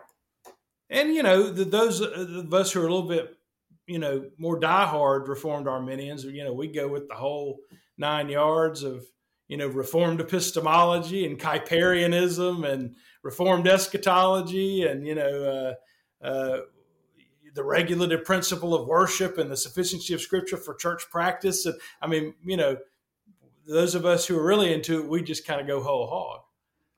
and 0.89 1.13
you 1.13 1.21
know 1.21 1.51
the, 1.51 1.65
those 1.65 2.01
of 2.01 2.53
us 2.53 2.71
who 2.71 2.81
are 2.81 2.87
a 2.87 2.91
little 2.93 3.07
bit 3.07 3.35
you 3.91 3.99
know 3.99 4.25
more 4.37 4.59
diehard 4.59 5.27
Reformed 5.27 5.67
Arminians, 5.67 6.23
you 6.23 6.43
know, 6.43 6.53
we 6.53 6.67
go 6.67 6.87
with 6.87 7.07
the 7.09 7.15
whole 7.15 7.59
nine 7.97 8.29
yards 8.29 8.83
of 8.83 9.05
you 9.47 9.57
know 9.57 9.67
Reformed 9.67 10.21
epistemology 10.21 11.25
and 11.25 11.39
Kuyperianism 11.39 12.65
and 12.67 12.95
Reformed 13.23 13.67
eschatology 13.67 14.83
and 14.83 15.05
you 15.05 15.15
know 15.15 15.75
uh, 16.23 16.25
uh, 16.25 16.57
the 17.53 17.63
regulative 17.63 18.23
principle 18.25 18.73
of 18.73 18.87
worship 18.87 19.37
and 19.37 19.51
the 19.51 19.57
sufficiency 19.57 20.13
of 20.13 20.21
Scripture 20.21 20.57
for 20.57 20.73
church 20.75 21.03
practice. 21.11 21.65
And 21.65 21.75
I 22.01 22.07
mean, 22.07 22.33
you 22.43 22.57
know, 22.57 22.77
those 23.67 23.95
of 23.95 24.05
us 24.05 24.25
who 24.25 24.37
are 24.37 24.45
really 24.45 24.73
into 24.73 25.01
it, 25.01 25.09
we 25.09 25.21
just 25.21 25.45
kind 25.45 25.59
of 25.59 25.67
go 25.67 25.81
whole 25.81 26.07
hog. 26.07 26.41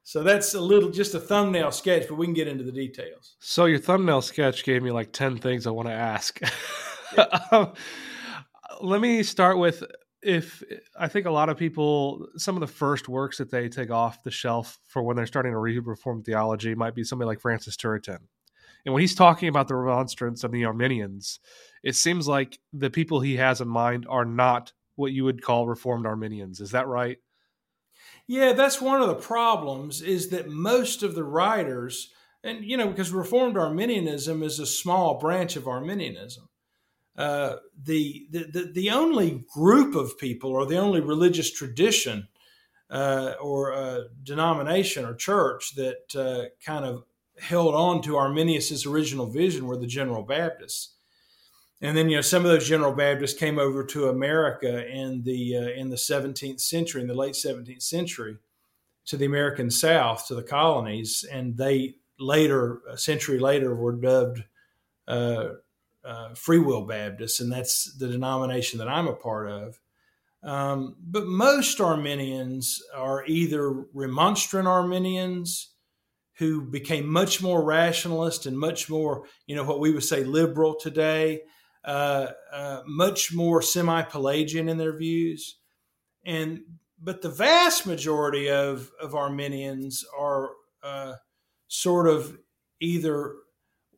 So 0.04 0.22
that's 0.22 0.54
a 0.54 0.60
little, 0.60 0.90
just 0.90 1.16
a 1.16 1.20
thumbnail 1.20 1.72
sketch, 1.72 2.08
but 2.10 2.16
we 2.16 2.26
can 2.26 2.34
get 2.34 2.48
into 2.48 2.64
the 2.64 2.74
details. 2.74 3.36
So 3.40 3.66
your 3.66 3.80
thumbnail 3.80 4.22
sketch 4.22 4.66
gave 4.66 4.84
me 4.84 4.92
like 4.92 5.14
ten 5.14 5.38
things 5.38 5.66
I 5.66 5.72
want 5.72 5.88
to 5.88 5.94
ask. 5.94 6.40
um, 7.52 7.74
let 8.82 9.00
me 9.00 9.24
start 9.24 9.58
with 9.58 9.84
if 10.24 10.64
I 10.98 11.08
think 11.08 11.26
a 11.26 11.32
lot 11.32 11.50
of 11.50 11.58
people, 11.58 12.28
some 12.38 12.56
of 12.56 12.62
the 12.62 12.68
first 12.68 13.10
works 13.10 13.38
that 13.38 13.52
they 13.52 13.70
take 13.70 13.92
off 13.92 14.24
the 14.24 14.32
shelf 14.32 14.80
for 14.88 15.04
when 15.04 15.16
they're 15.16 15.26
starting 15.26 15.52
to 15.52 15.58
read 15.58 15.84
theology 16.26 16.76
might 16.76 16.96
be 16.96 17.04
somebody 17.04 17.28
like 17.28 17.42
Francis 17.42 17.76
Turretin. 17.76 18.20
And 18.86 18.94
when 18.94 19.02
he's 19.02 19.16
talking 19.16 19.48
about 19.48 19.68
the 19.68 19.76
remonstrance 19.76 20.44
of 20.44 20.52
the 20.52 20.66
Arminians, 20.66 21.40
it 21.84 21.96
seems 21.96 22.28
like 22.28 22.60
the 22.74 22.90
people 22.90 23.20
he 23.20 23.38
has 23.38 23.62
in 23.62 23.68
mind 23.68 24.06
are 24.10 24.26
not 24.26 24.74
what 24.96 25.12
you 25.12 25.24
would 25.24 25.42
call 25.42 25.68
Reformed 25.68 26.06
Arminians. 26.06 26.60
Is 26.60 26.72
that 26.72 26.88
right? 26.88 27.18
Yeah, 28.28 28.54
that's 28.54 28.82
one 28.82 29.02
of 29.02 29.08
the 29.08 29.16
problems 29.16 30.02
is 30.02 30.30
that 30.30 30.50
most 30.50 31.04
of 31.04 31.16
the 31.16 31.24
writers, 31.24 32.12
and 32.44 32.64
you 32.64 32.78
know, 32.78 32.88
because 32.88 33.12
Reformed 33.12 33.58
Arminianism 33.58 34.44
is 34.44 34.60
a 34.60 34.66
small 34.66 35.18
branch 35.18 35.56
of 35.56 35.68
Arminianism. 35.68 36.48
Uh, 37.16 37.58
the, 37.84 38.28
the, 38.32 38.72
the 38.74 38.90
only 38.90 39.46
group 39.54 39.96
of 39.96 40.18
people 40.18 40.52
or 40.52 40.66
the 40.66 40.78
only 40.78 41.00
religious 41.00 41.52
tradition 41.52 42.28
uh, 42.90 43.34
or 43.42 43.74
uh, 43.74 44.02
denomination 44.24 45.06
or 45.06 45.14
church 45.14 45.76
that 45.76 46.16
uh, 46.16 46.46
kind 46.66 46.86
of 46.86 47.04
held 47.40 47.74
on 47.76 48.02
to 48.02 48.18
Arminius's 48.18 48.86
original 48.86 49.28
vision 49.28 49.66
were 49.66 49.78
the 49.78 49.88
General 49.88 50.24
Baptists. 50.24 50.94
and 51.82 51.98
then 51.98 52.10
you 52.10 52.18
know 52.18 52.22
some 52.22 52.46
of 52.46 52.52
those 52.52 52.68
General 52.68 52.94
Baptists 52.94 53.38
came 53.38 53.58
over 53.58 53.84
to 53.84 54.10
America 54.10 54.88
in 54.88 55.24
the 55.24 55.58
uh, 55.58 55.80
in 55.80 55.90
the 55.90 55.96
17th 55.96 56.62
century, 56.62 57.02
in 57.02 57.08
the 57.08 57.16
late 57.16 57.34
17th 57.34 57.82
century, 57.82 58.38
to 59.06 59.18
the 59.18 59.26
American 59.26 59.72
South, 59.72 60.28
to 60.28 60.36
the 60.36 60.44
colonies, 60.44 61.26
and 61.32 61.58
they 61.58 61.96
later, 62.20 62.82
a 62.90 62.98
century 62.98 63.40
later, 63.40 63.76
were 63.76 63.94
dubbed 63.94 64.44
uh, 65.08 65.50
uh, 66.06 66.34
Free 66.36 66.60
Will 66.60 66.86
Baptists, 66.86 67.40
and 67.40 67.52
that's 67.52 67.96
the 67.98 68.08
denomination 68.08 68.80
that 68.80 68.88
I'm 68.88 69.08
a 69.08 69.16
part 69.16 69.50
of. 69.50 69.80
Um, 70.44 70.98
but 71.02 71.26
most 71.26 71.80
Arminians 71.80 72.82
are 72.94 73.26
either 73.26 73.72
remonstrant 73.94 74.68
Arminians 74.68 75.70
who 76.38 76.62
became 76.62 77.08
much 77.08 77.42
more 77.42 77.64
rationalist 77.64 78.46
and 78.46 78.58
much 78.58 78.90
more, 78.90 79.24
you 79.46 79.56
know, 79.56 79.64
what 79.64 79.80
we 79.80 79.92
would 79.92 80.04
say 80.04 80.24
liberal 80.24 80.76
today, 80.76 81.42
uh, 81.86 82.28
uh, 82.52 82.82
much 82.86 83.34
more 83.34 83.62
semi-Pelagian 83.62 84.68
in 84.68 84.78
their 84.78 84.98
views, 84.98 85.58
and 86.26 86.62
but 87.02 87.22
the 87.22 87.30
vast 87.30 87.86
majority 87.86 88.50
of 88.50 88.92
of 89.02 89.16
Arminians 89.16 90.06
are 90.18 90.52
uh, 90.82 91.14
sort 91.68 92.08
of 92.08 92.38
either 92.80 93.36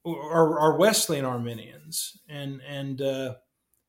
are, 0.05 0.59
are 0.59 0.77
Wesleyan 0.77 1.25
Arminians, 1.25 2.17
and 2.29 2.61
and 2.67 3.01
uh, 3.01 3.35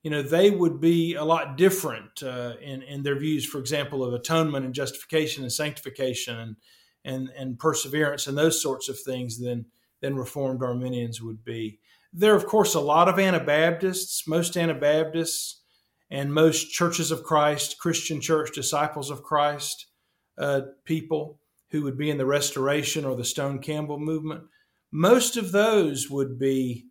you 0.03 0.11
know 0.11 0.23
they 0.23 0.51
would 0.51 0.81
be 0.81 1.15
a 1.15 1.25
lot 1.25 1.57
different 1.57 2.23
uh, 2.23 2.55
in 2.61 2.83
in 2.83 3.03
their 3.03 3.19
views, 3.19 3.45
for 3.45 3.59
example, 3.59 4.05
of 4.05 4.15
atonement 4.15 4.65
and 4.65 4.75
justification 4.75 5.43
and 5.43 5.53
sanctification 5.53 6.39
and 6.39 6.57
and 7.05 7.29
and 7.37 7.59
perseverance 7.59 8.27
and 8.27 8.37
those 8.37 8.61
sorts 8.61 8.89
of 8.89 8.99
things 8.99 9.39
than 9.39 9.67
than 10.01 10.17
Reformed 10.17 10.63
Arminians 10.63 11.23
would 11.23 11.45
be. 11.45 11.81
There 12.13 12.33
are, 12.33 12.37
of 12.37 12.47
course, 12.47 12.75
a 12.75 12.81
lot 12.81 13.09
of 13.09 13.19
Anabaptists. 13.19 14.27
Most 14.27 14.57
Anabaptists 14.57 15.63
and 16.11 16.33
most 16.33 16.71
churches 16.71 17.11
of 17.11 17.23
Christ, 17.23 17.79
Christian 17.79 18.21
church, 18.21 18.55
disciples 18.55 19.11
of 19.11 19.23
Christ, 19.23 19.87
uh, 20.39 20.63
people 20.85 21.41
who 21.71 21.83
would 21.83 21.99
be 21.99 22.11
in 22.11 22.19
the 22.19 22.27
Restoration 22.27 23.05
or 23.05 23.17
the 23.17 23.25
Stone 23.25 23.59
Campbell 23.59 23.99
movement, 23.99 24.45
most 24.97 25.37
of 25.37 25.53
those 25.53 26.09
would 26.09 26.39
be 26.39 26.87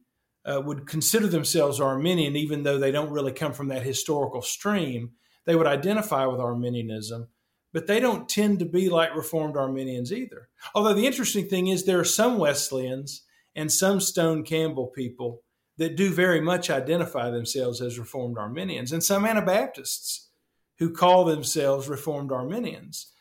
uh, 0.46 0.62
would 0.63 0.86
consider 0.86 1.26
themselves 1.26 1.82
Arminian, 1.82 2.36
even 2.36 2.62
though 2.62 2.78
they 2.78 2.91
don't 2.91 3.10
really 3.10 3.32
come 3.32 3.52
from 3.52 3.70
that 3.70 3.82
historical 3.82 4.44
stream. 4.44 5.13
They 5.46 5.56
would 5.56 5.65
identify 5.65 6.28
with 6.28 6.39
Arminianism, 6.39 7.30
but 7.74 7.88
they 7.88 8.00
don't 8.00 8.30
tend 8.30 8.60
to 8.60 8.65
be 8.65 8.89
like 8.89 9.15
Reformed 9.15 9.58
Arminians 9.58 10.13
either. 10.13 10.50
Although 10.76 10.94
the 10.94 11.08
interesting 11.08 11.48
thing 11.48 11.65
is, 11.65 11.86
there 11.86 12.00
are 12.00 12.06
some 12.06 12.38
Wesleyans 12.38 13.24
and 13.56 13.72
some 13.72 14.00
Stone 14.00 14.44
Campbell 14.44 14.88
people 14.88 15.41
that 15.78 15.96
do 15.96 16.12
very 16.12 16.39
much 16.39 16.70
identify 16.70 17.32
themselves 17.32 17.82
as 17.82 17.98
Reformed 17.98 18.38
Arminians, 18.38 18.91
and 18.91 19.04
some 19.04 19.26
Anabaptists 19.26 20.30
who 20.78 20.91
call 20.91 21.26
themselves 21.26 21.89
Reformed 21.89 22.32
Arminians. 22.32 23.12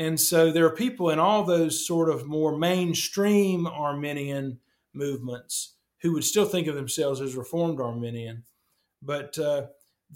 And 0.00 0.18
so 0.18 0.50
there 0.50 0.64
are 0.64 0.74
people 0.74 1.10
in 1.10 1.18
all 1.18 1.44
those 1.44 1.86
sort 1.86 2.08
of 2.08 2.26
more 2.26 2.56
mainstream 2.56 3.66
Arminian 3.66 4.58
movements 4.94 5.74
who 6.00 6.14
would 6.14 6.24
still 6.24 6.46
think 6.46 6.66
of 6.68 6.74
themselves 6.74 7.20
as 7.20 7.36
Reformed 7.36 7.78
Arminian. 7.82 8.44
But 9.02 9.38
uh, 9.38 9.66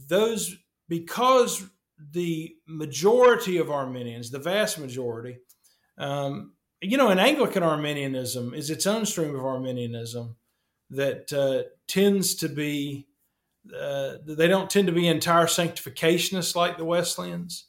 those, 0.09 0.57
because 0.88 1.68
the 1.99 2.57
majority 2.66 3.59
of 3.59 3.70
Arminians, 3.70 4.31
the 4.31 4.38
vast 4.38 4.79
majority, 4.79 5.37
um, 5.99 6.55
you 6.81 6.97
know, 6.97 7.11
an 7.11 7.18
Anglican 7.18 7.62
Arminianism 7.62 8.55
is 8.55 8.70
its 8.70 8.87
own 8.87 9.05
stream 9.05 9.35
of 9.35 9.44
Arminianism 9.44 10.37
that 10.88 11.31
uh, 11.31 11.68
tends 11.88 12.35
to 12.37 12.49
be, 12.49 13.07
uh, 13.79 14.14
they 14.27 14.49
don't 14.49 14.70
tend 14.70 14.87
to 14.87 14.94
be 14.94 15.07
entire 15.07 15.44
sanctificationists 15.44 16.57
like 16.57 16.79
the 16.79 16.87
Wesleyans, 16.87 17.66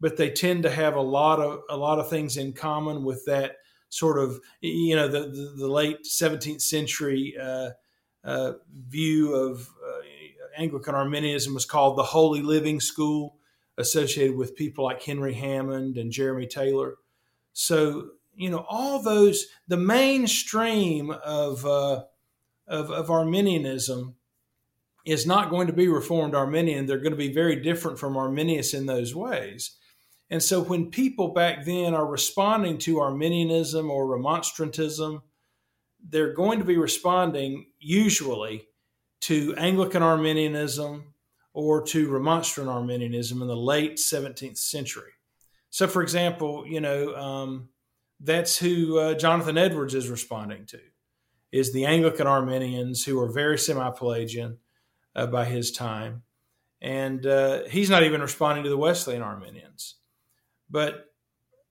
but 0.00 0.16
they 0.16 0.30
tend 0.30 0.62
to 0.62 0.70
have 0.70 0.94
a 0.94 1.00
lot 1.00 1.40
of 1.40 1.60
a 1.68 1.76
lot 1.76 1.98
of 1.98 2.08
things 2.08 2.36
in 2.36 2.52
common 2.52 3.04
with 3.04 3.24
that 3.26 3.56
sort 3.88 4.18
of, 4.18 4.40
you 4.60 4.96
know, 4.96 5.08
the 5.08 5.20
the, 5.20 5.54
the 5.56 5.68
late 5.68 6.04
17th 6.04 6.62
century 6.62 7.34
uh, 7.40 7.70
uh, 8.24 8.52
view 8.88 9.34
of 9.34 9.68
uh, 9.86 10.00
Anglican 10.56 10.94
Arminianism 10.94 11.54
was 11.54 11.64
called 11.64 11.96
the 11.96 12.02
Holy 12.02 12.42
Living 12.42 12.80
School, 12.80 13.36
associated 13.78 14.36
with 14.36 14.56
people 14.56 14.84
like 14.84 15.02
Henry 15.02 15.34
Hammond 15.34 15.96
and 15.96 16.12
Jeremy 16.12 16.46
Taylor. 16.46 16.96
So 17.52 18.10
you 18.34 18.50
know 18.50 18.64
all 18.68 19.02
those 19.02 19.46
the 19.68 19.76
mainstream 19.76 21.10
of 21.10 21.66
uh, 21.66 22.04
of, 22.66 22.90
of 22.90 23.10
Arminianism 23.10 24.14
is 25.04 25.26
not 25.26 25.50
going 25.50 25.66
to 25.66 25.72
be 25.72 25.88
Reformed 25.88 26.34
Arminian. 26.34 26.86
They're 26.86 26.98
going 26.98 27.12
to 27.12 27.16
be 27.16 27.32
very 27.32 27.56
different 27.56 27.98
from 27.98 28.16
Arminius 28.16 28.74
in 28.74 28.86
those 28.86 29.14
ways. 29.14 29.76
And 30.30 30.42
so 30.42 30.60
when 30.62 30.90
people 30.90 31.28
back 31.28 31.64
then 31.64 31.92
are 31.92 32.06
responding 32.06 32.78
to 32.78 33.00
Arminianism 33.00 33.90
or 33.90 34.06
Remonstrantism, 34.06 35.22
they're 36.08 36.32
going 36.32 36.60
to 36.60 36.64
be 36.64 36.76
responding 36.76 37.66
usually 37.78 38.68
to 39.22 39.54
Anglican 39.56 40.02
Arminianism 40.02 41.14
or 41.52 41.82
to 41.82 42.08
Remonstrant 42.08 42.70
Arminianism 42.70 43.42
in 43.42 43.48
the 43.48 43.56
late 43.56 43.96
17th 43.96 44.56
century. 44.56 45.12
So, 45.70 45.86
for 45.86 46.02
example, 46.02 46.64
you 46.66 46.80
know, 46.80 47.14
um, 47.16 47.68
that's 48.20 48.56
who 48.56 48.98
uh, 48.98 49.14
Jonathan 49.14 49.58
Edwards 49.58 49.94
is 49.94 50.08
responding 50.08 50.66
to, 50.66 50.80
is 51.52 51.72
the 51.72 51.86
Anglican 51.86 52.26
Arminians 52.26 53.04
who 53.04 53.20
are 53.20 53.30
very 53.30 53.58
semi-Pelagian 53.58 54.58
uh, 55.16 55.26
by 55.26 55.44
his 55.44 55.72
time. 55.72 56.22
And 56.80 57.26
uh, 57.26 57.64
he's 57.68 57.90
not 57.90 58.04
even 58.04 58.20
responding 58.20 58.64
to 58.64 58.70
the 58.70 58.76
Wesleyan 58.76 59.22
Arminians. 59.22 59.96
But 60.70 61.06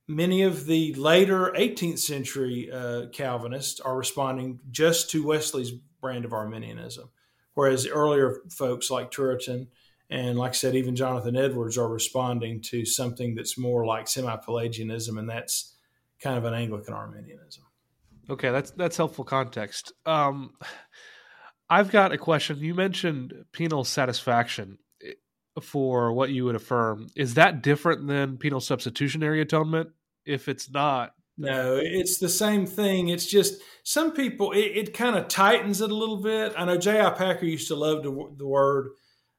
many 0.07 0.43
of 0.43 0.65
the 0.65 0.93
later 0.95 1.53
18th 1.55 1.99
century 1.99 2.69
uh, 2.71 3.07
Calvinists 3.11 3.79
are 3.79 3.97
responding 3.97 4.59
just 4.71 5.09
to 5.11 5.25
Wesley's 5.25 5.71
brand 6.01 6.25
of 6.25 6.33
Arminianism, 6.33 7.09
whereas 7.53 7.87
earlier 7.87 8.41
folks 8.49 8.89
like 8.89 9.11
Turretin 9.11 9.67
and, 10.09 10.39
like 10.39 10.51
I 10.51 10.53
said, 10.53 10.75
even 10.75 10.95
Jonathan 10.95 11.35
Edwards 11.35 11.77
are 11.77 11.87
responding 11.87 12.61
to 12.63 12.83
something 12.83 13.35
that's 13.35 13.57
more 13.57 13.85
like 13.85 14.07
semi 14.07 14.35
Pelagianism, 14.37 15.17
and 15.19 15.29
that's 15.29 15.75
kind 16.19 16.37
of 16.37 16.45
an 16.45 16.55
Anglican 16.55 16.95
Arminianism. 16.95 17.63
Okay, 18.27 18.49
that's 18.49 18.71
that's 18.71 18.97
helpful 18.97 19.23
context. 19.23 19.93
Um, 20.07 20.55
I've 21.69 21.91
got 21.91 22.11
a 22.11 22.17
question. 22.17 22.57
You 22.57 22.73
mentioned 22.73 23.45
penal 23.51 23.83
satisfaction 23.83 24.79
for 25.61 26.13
what 26.13 26.29
you 26.29 26.45
would 26.45 26.55
affirm. 26.55 27.07
Is 27.15 27.33
that 27.35 27.61
different 27.61 28.07
than 28.07 28.37
penal 28.37 28.59
substitutionary 28.59 29.41
atonement? 29.41 29.89
If 30.25 30.47
it's 30.47 30.69
not, 30.69 31.13
no, 31.39 31.79
it's 31.81 32.17
the 32.17 32.27
same 32.27 32.65
thing. 32.65 33.07
It's 33.07 33.25
just 33.25 33.61
some 33.83 34.11
people, 34.11 34.51
it, 34.51 34.71
it 34.75 34.93
kind 34.93 35.15
of 35.15 35.29
tightens 35.29 35.79
it 35.79 35.89
a 35.89 35.95
little 35.95 36.21
bit. 36.21 36.53
I 36.57 36.65
know 36.65 36.77
J.I. 36.77 37.11
Packer 37.11 37.45
used 37.45 37.69
to 37.69 37.75
love 37.75 38.03
the, 38.03 38.11
the 38.35 38.45
word 38.45 38.89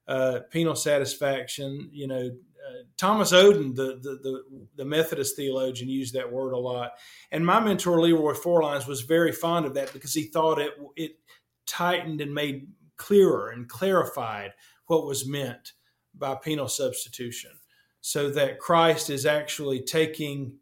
uh, 0.08 0.40
penal 0.50 0.74
satisfaction. 0.74 1.90
You 1.92 2.06
know, 2.06 2.30
uh, 2.30 2.82
Thomas 2.96 3.32
Oden, 3.32 3.76
the, 3.76 4.00
the, 4.02 4.18
the 4.22 4.42
the 4.76 4.84
Methodist 4.86 5.36
theologian, 5.36 5.90
used 5.90 6.14
that 6.14 6.32
word 6.32 6.52
a 6.52 6.58
lot. 6.58 6.92
And 7.30 7.44
my 7.44 7.60
mentor 7.60 8.00
Leroy 8.00 8.32
Forlines 8.32 8.86
was 8.86 9.02
very 9.02 9.32
fond 9.32 9.66
of 9.66 9.74
that 9.74 9.92
because 9.92 10.14
he 10.14 10.24
thought 10.24 10.58
it 10.58 10.72
it 10.96 11.12
tightened 11.66 12.22
and 12.22 12.34
made 12.34 12.68
clearer 12.96 13.50
and 13.50 13.68
clarified 13.68 14.52
what 14.86 15.06
was 15.06 15.28
meant 15.28 15.72
by 16.20 16.36
penal 16.36 16.68
substitution, 16.68 17.50
so 18.00 18.30
that 18.30 18.60
Christ 18.60 19.10
is 19.10 19.26
actually 19.26 19.82
taking 19.82 20.58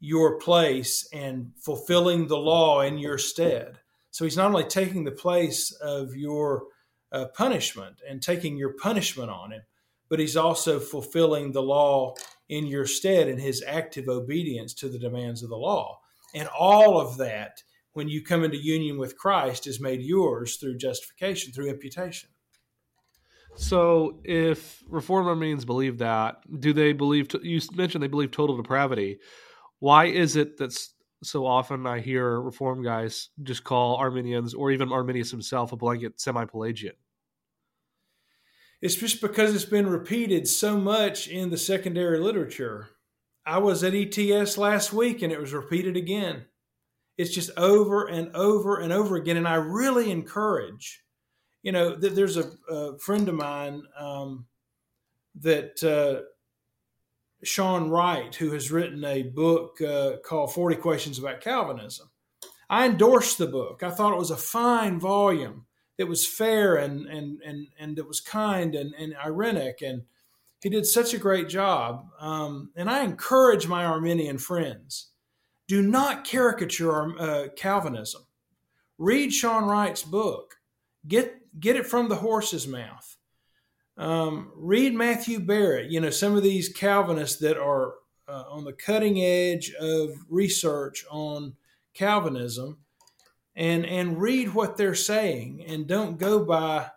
your 0.00 0.38
place 0.38 1.06
and 1.12 1.52
fulfilling 1.56 2.26
the 2.26 2.38
law 2.38 2.80
in 2.80 2.96
your 2.96 3.18
stead. 3.18 3.80
So 4.10 4.24
he's 4.24 4.36
not 4.36 4.48
only 4.48 4.64
taking 4.64 5.04
the 5.04 5.10
place 5.10 5.72
of 5.72 6.16
your 6.16 6.64
uh, 7.12 7.26
punishment 7.34 7.96
and 8.08 8.22
taking 8.22 8.56
your 8.56 8.72
punishment 8.72 9.30
on 9.30 9.52
him, 9.52 9.62
but 10.08 10.18
he's 10.18 10.36
also 10.36 10.80
fulfilling 10.80 11.52
the 11.52 11.62
law 11.62 12.14
in 12.48 12.66
your 12.66 12.86
stead 12.86 13.28
in 13.28 13.38
his 13.38 13.62
active 13.66 14.08
obedience 14.08 14.74
to 14.74 14.88
the 14.88 14.98
demands 14.98 15.42
of 15.42 15.50
the 15.50 15.56
law. 15.56 16.00
And 16.34 16.48
all 16.48 17.00
of 17.00 17.18
that, 17.18 17.62
when 17.92 18.08
you 18.08 18.24
come 18.24 18.42
into 18.42 18.56
union 18.56 18.98
with 18.98 19.18
Christ, 19.18 19.66
is 19.66 19.80
made 19.80 20.00
yours 20.00 20.56
through 20.56 20.78
justification, 20.78 21.52
through 21.52 21.68
imputation. 21.68 22.30
So, 23.56 24.20
if 24.24 24.82
reform 24.88 25.26
Arminians 25.26 25.64
believe 25.64 25.98
that, 25.98 26.36
do 26.60 26.72
they 26.72 26.92
believe? 26.92 27.28
To, 27.28 27.40
you 27.42 27.60
mentioned 27.74 28.02
they 28.02 28.08
believe 28.08 28.30
total 28.30 28.56
depravity. 28.56 29.18
Why 29.80 30.06
is 30.06 30.36
it 30.36 30.56
that 30.58 30.76
so 31.22 31.46
often 31.46 31.86
I 31.86 32.00
hear 32.00 32.40
Reform 32.40 32.82
guys 32.82 33.28
just 33.42 33.64
call 33.64 33.96
Arminians 33.96 34.54
or 34.54 34.70
even 34.70 34.92
Arminius 34.92 35.30
himself 35.30 35.72
a 35.72 35.76
blanket 35.76 36.20
semi-Pelagian? 36.20 36.94
It's 38.82 38.94
just 38.94 39.20
because 39.20 39.54
it's 39.54 39.66
been 39.66 39.88
repeated 39.88 40.48
so 40.48 40.78
much 40.78 41.28
in 41.28 41.50
the 41.50 41.58
secondary 41.58 42.18
literature. 42.18 42.88
I 43.44 43.58
was 43.58 43.84
at 43.84 43.94
ETS 43.94 44.56
last 44.56 44.92
week 44.92 45.22
and 45.22 45.32
it 45.32 45.40
was 45.40 45.52
repeated 45.52 45.96
again. 45.96 46.46
It's 47.18 47.34
just 47.34 47.50
over 47.58 48.06
and 48.06 48.34
over 48.34 48.78
and 48.78 48.92
over 48.92 49.16
again. 49.16 49.36
And 49.36 49.48
I 49.48 49.56
really 49.56 50.10
encourage 50.10 51.02
you 51.62 51.72
know, 51.72 51.96
th- 51.96 52.14
there's 52.14 52.36
a, 52.36 52.50
a, 52.68 52.98
friend 52.98 53.28
of 53.28 53.34
mine 53.34 53.82
um, 53.98 54.46
that 55.40 55.82
uh, 55.82 56.24
Shawn 57.42 57.90
Wright, 57.90 58.34
who 58.34 58.50
has 58.52 58.70
written 58.70 59.04
a 59.04 59.22
book 59.22 59.80
uh, 59.80 60.16
called 60.24 60.52
40 60.52 60.76
Questions 60.76 61.18
About 61.18 61.40
Calvinism. 61.40 62.10
I 62.68 62.86
endorsed 62.86 63.38
the 63.38 63.46
book. 63.46 63.82
I 63.82 63.90
thought 63.90 64.12
it 64.12 64.18
was 64.18 64.30
a 64.30 64.36
fine 64.36 65.00
volume. 65.00 65.66
It 65.98 66.04
was 66.04 66.26
fair 66.26 66.76
and 66.76 67.06
and 67.06 67.42
and 67.44 67.66
and 67.78 67.98
it 67.98 68.08
was 68.08 68.20
kind 68.20 68.74
and, 68.74 68.94
and 68.94 69.14
ironic 69.22 69.82
and 69.82 70.02
he 70.62 70.70
did 70.70 70.86
such 70.86 71.12
a 71.12 71.18
great 71.18 71.48
job. 71.48 72.06
Um, 72.18 72.70
and 72.76 72.88
I 72.88 73.02
encourage 73.02 73.66
my 73.66 73.84
Arminian 73.84 74.38
friends 74.38 75.08
do 75.68 75.82
not 75.82 76.24
caricature 76.24 77.16
uh, 77.16 77.48
Calvinism. 77.56 78.22
Read 78.98 79.32
Shawn 79.32 79.66
Wright's 79.66 80.02
book. 80.02 80.56
Get 81.06 81.39
get 81.58 81.76
it 81.76 81.86
from 81.86 82.08
the 82.08 82.16
horse's 82.16 82.66
mouth. 82.66 83.16
Um, 83.96 84.52
read 84.54 84.94
Matthew 84.94 85.40
Barrett. 85.40 85.90
You 85.90 86.00
know 86.00 86.10
some 86.10 86.36
of 86.36 86.42
these 86.42 86.68
Calvinists 86.68 87.38
that 87.40 87.58
are 87.58 87.94
uh, 88.28 88.44
on 88.48 88.64
the 88.64 88.72
cutting 88.72 89.20
edge 89.20 89.72
of 89.80 90.10
research 90.28 91.04
on 91.10 91.54
Calvinism, 91.94 92.78
and 93.54 93.84
and 93.84 94.20
read 94.20 94.54
what 94.54 94.76
they're 94.76 94.94
saying, 94.94 95.64
and 95.66 95.86
don't 95.86 96.18
go 96.18 96.44
by 96.44 96.90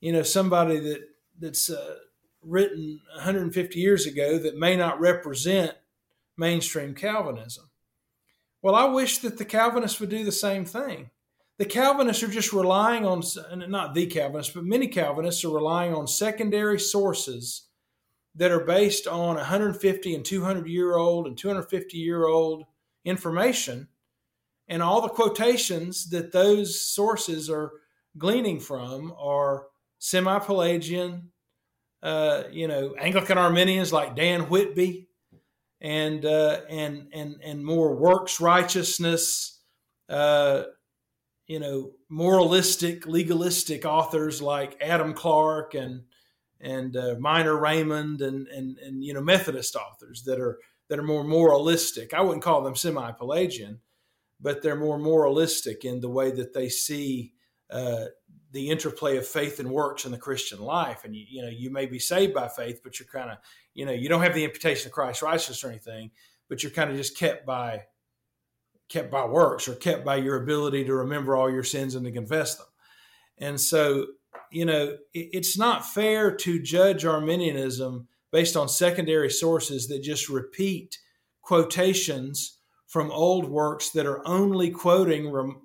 you 0.00 0.12
know 0.12 0.22
somebody 0.22 0.78
that 0.78 1.02
that's 1.38 1.70
uh, 1.70 1.96
written 2.42 3.00
150 3.14 3.78
years 3.78 4.06
ago 4.06 4.38
that 4.38 4.56
may 4.56 4.76
not 4.76 5.00
represent 5.00 5.72
mainstream 6.36 6.94
Calvinism. 6.94 7.70
Well, 8.62 8.74
I 8.74 8.84
wish 8.84 9.18
that 9.18 9.38
the 9.38 9.44
Calvinists 9.44 10.00
would 10.00 10.08
do 10.08 10.24
the 10.24 10.32
same 10.32 10.64
thing. 10.64 11.10
The 11.58 11.64
Calvinists 11.64 12.22
are 12.22 12.28
just 12.28 12.52
relying 12.52 13.06
on, 13.06 13.22
not 13.68 13.94
the 13.94 14.06
Calvinists, 14.06 14.52
but 14.52 14.64
many 14.64 14.88
Calvinists 14.88 15.44
are 15.44 15.54
relying 15.54 15.94
on 15.94 16.08
secondary 16.08 16.80
sources 16.80 17.68
that 18.34 18.50
are 18.50 18.64
based 18.64 19.06
on 19.06 19.36
150 19.36 20.14
and 20.14 20.24
200 20.24 20.66
year 20.66 20.96
old 20.96 21.26
and 21.26 21.38
250 21.38 21.96
year 21.96 22.26
old 22.26 22.64
information. 23.04 23.88
And 24.66 24.82
all 24.82 25.00
the 25.00 25.08
quotations 25.08 26.10
that 26.10 26.32
those 26.32 26.80
sources 26.80 27.48
are 27.48 27.72
gleaning 28.18 28.58
from 28.58 29.14
are 29.18 29.66
semi 29.98 30.38
Pelagian, 30.40 31.30
uh, 32.02 32.44
you 32.50 32.66
know, 32.66 32.94
Anglican 32.98 33.38
Arminians 33.38 33.92
like 33.92 34.16
Dan 34.16 34.48
Whitby, 34.48 35.08
and 35.80 36.24
uh, 36.24 36.60
and 36.68 37.08
and 37.12 37.36
and 37.42 37.64
more 37.64 37.94
works 37.94 38.40
righteousness, 38.40 39.60
uh, 40.08 40.62
you 41.46 41.60
know, 41.60 41.92
moralistic, 42.08 43.06
legalistic 43.06 43.84
authors 43.84 44.40
like 44.40 44.76
Adam 44.80 45.12
Clarke 45.14 45.74
and 45.74 46.04
and 46.60 46.96
uh, 46.96 47.16
Miner 47.18 47.56
Raymond 47.58 48.22
and 48.22 48.48
and 48.48 48.78
and 48.78 49.04
you 49.04 49.12
know 49.12 49.20
Methodist 49.20 49.76
authors 49.76 50.22
that 50.24 50.40
are 50.40 50.58
that 50.88 50.98
are 50.98 51.04
more 51.04 51.24
moralistic. 51.24 52.14
I 52.14 52.22
wouldn't 52.22 52.42
call 52.42 52.62
them 52.62 52.76
semi-Pelagian, 52.76 53.80
but 54.40 54.62
they're 54.62 54.76
more 54.76 54.98
moralistic 54.98 55.84
in 55.84 56.00
the 56.00 56.10
way 56.10 56.30
that 56.30 56.52
they 56.52 56.68
see 56.68 57.32
uh, 57.70 58.06
the 58.52 58.70
interplay 58.70 59.16
of 59.16 59.26
faith 59.26 59.58
and 59.58 59.70
works 59.70 60.04
in 60.04 60.12
the 60.12 60.18
Christian 60.18 60.60
life. 60.60 61.04
And 61.04 61.16
you, 61.16 61.24
you 61.28 61.42
know, 61.42 61.48
you 61.48 61.70
may 61.70 61.86
be 61.86 61.98
saved 61.98 62.34
by 62.34 62.48
faith, 62.48 62.80
but 62.84 63.00
you're 63.00 63.08
kind 63.08 63.30
of, 63.30 63.38
you 63.72 63.86
know, 63.86 63.92
you 63.92 64.08
don't 64.08 64.22
have 64.22 64.34
the 64.34 64.44
imputation 64.44 64.88
of 64.88 64.92
Christ's 64.92 65.22
righteousness 65.22 65.64
or 65.64 65.70
anything, 65.70 66.10
but 66.48 66.62
you're 66.62 66.70
kind 66.70 66.90
of 66.90 66.96
just 66.96 67.16
kept 67.16 67.46
by 67.46 67.84
kept 68.88 69.10
by 69.10 69.24
works 69.24 69.68
or 69.68 69.74
kept 69.74 70.04
by 70.04 70.16
your 70.16 70.42
ability 70.42 70.84
to 70.84 70.94
remember 70.94 71.36
all 71.36 71.50
your 71.50 71.64
sins 71.64 71.94
and 71.94 72.04
to 72.04 72.12
confess 72.12 72.56
them. 72.56 72.66
And 73.38 73.60
so, 73.60 74.06
you 74.50 74.64
know, 74.64 74.96
it, 75.12 75.28
it's 75.32 75.58
not 75.58 75.86
fair 75.86 76.34
to 76.36 76.62
judge 76.62 77.04
Arminianism 77.04 78.08
based 78.30 78.56
on 78.56 78.68
secondary 78.68 79.30
sources 79.30 79.88
that 79.88 80.02
just 80.02 80.28
repeat 80.28 80.98
quotations 81.42 82.58
from 82.86 83.10
old 83.10 83.48
works 83.48 83.90
that 83.90 84.06
are 84.06 84.26
only 84.26 84.70
quoting 84.70 85.30
rem- 85.30 85.62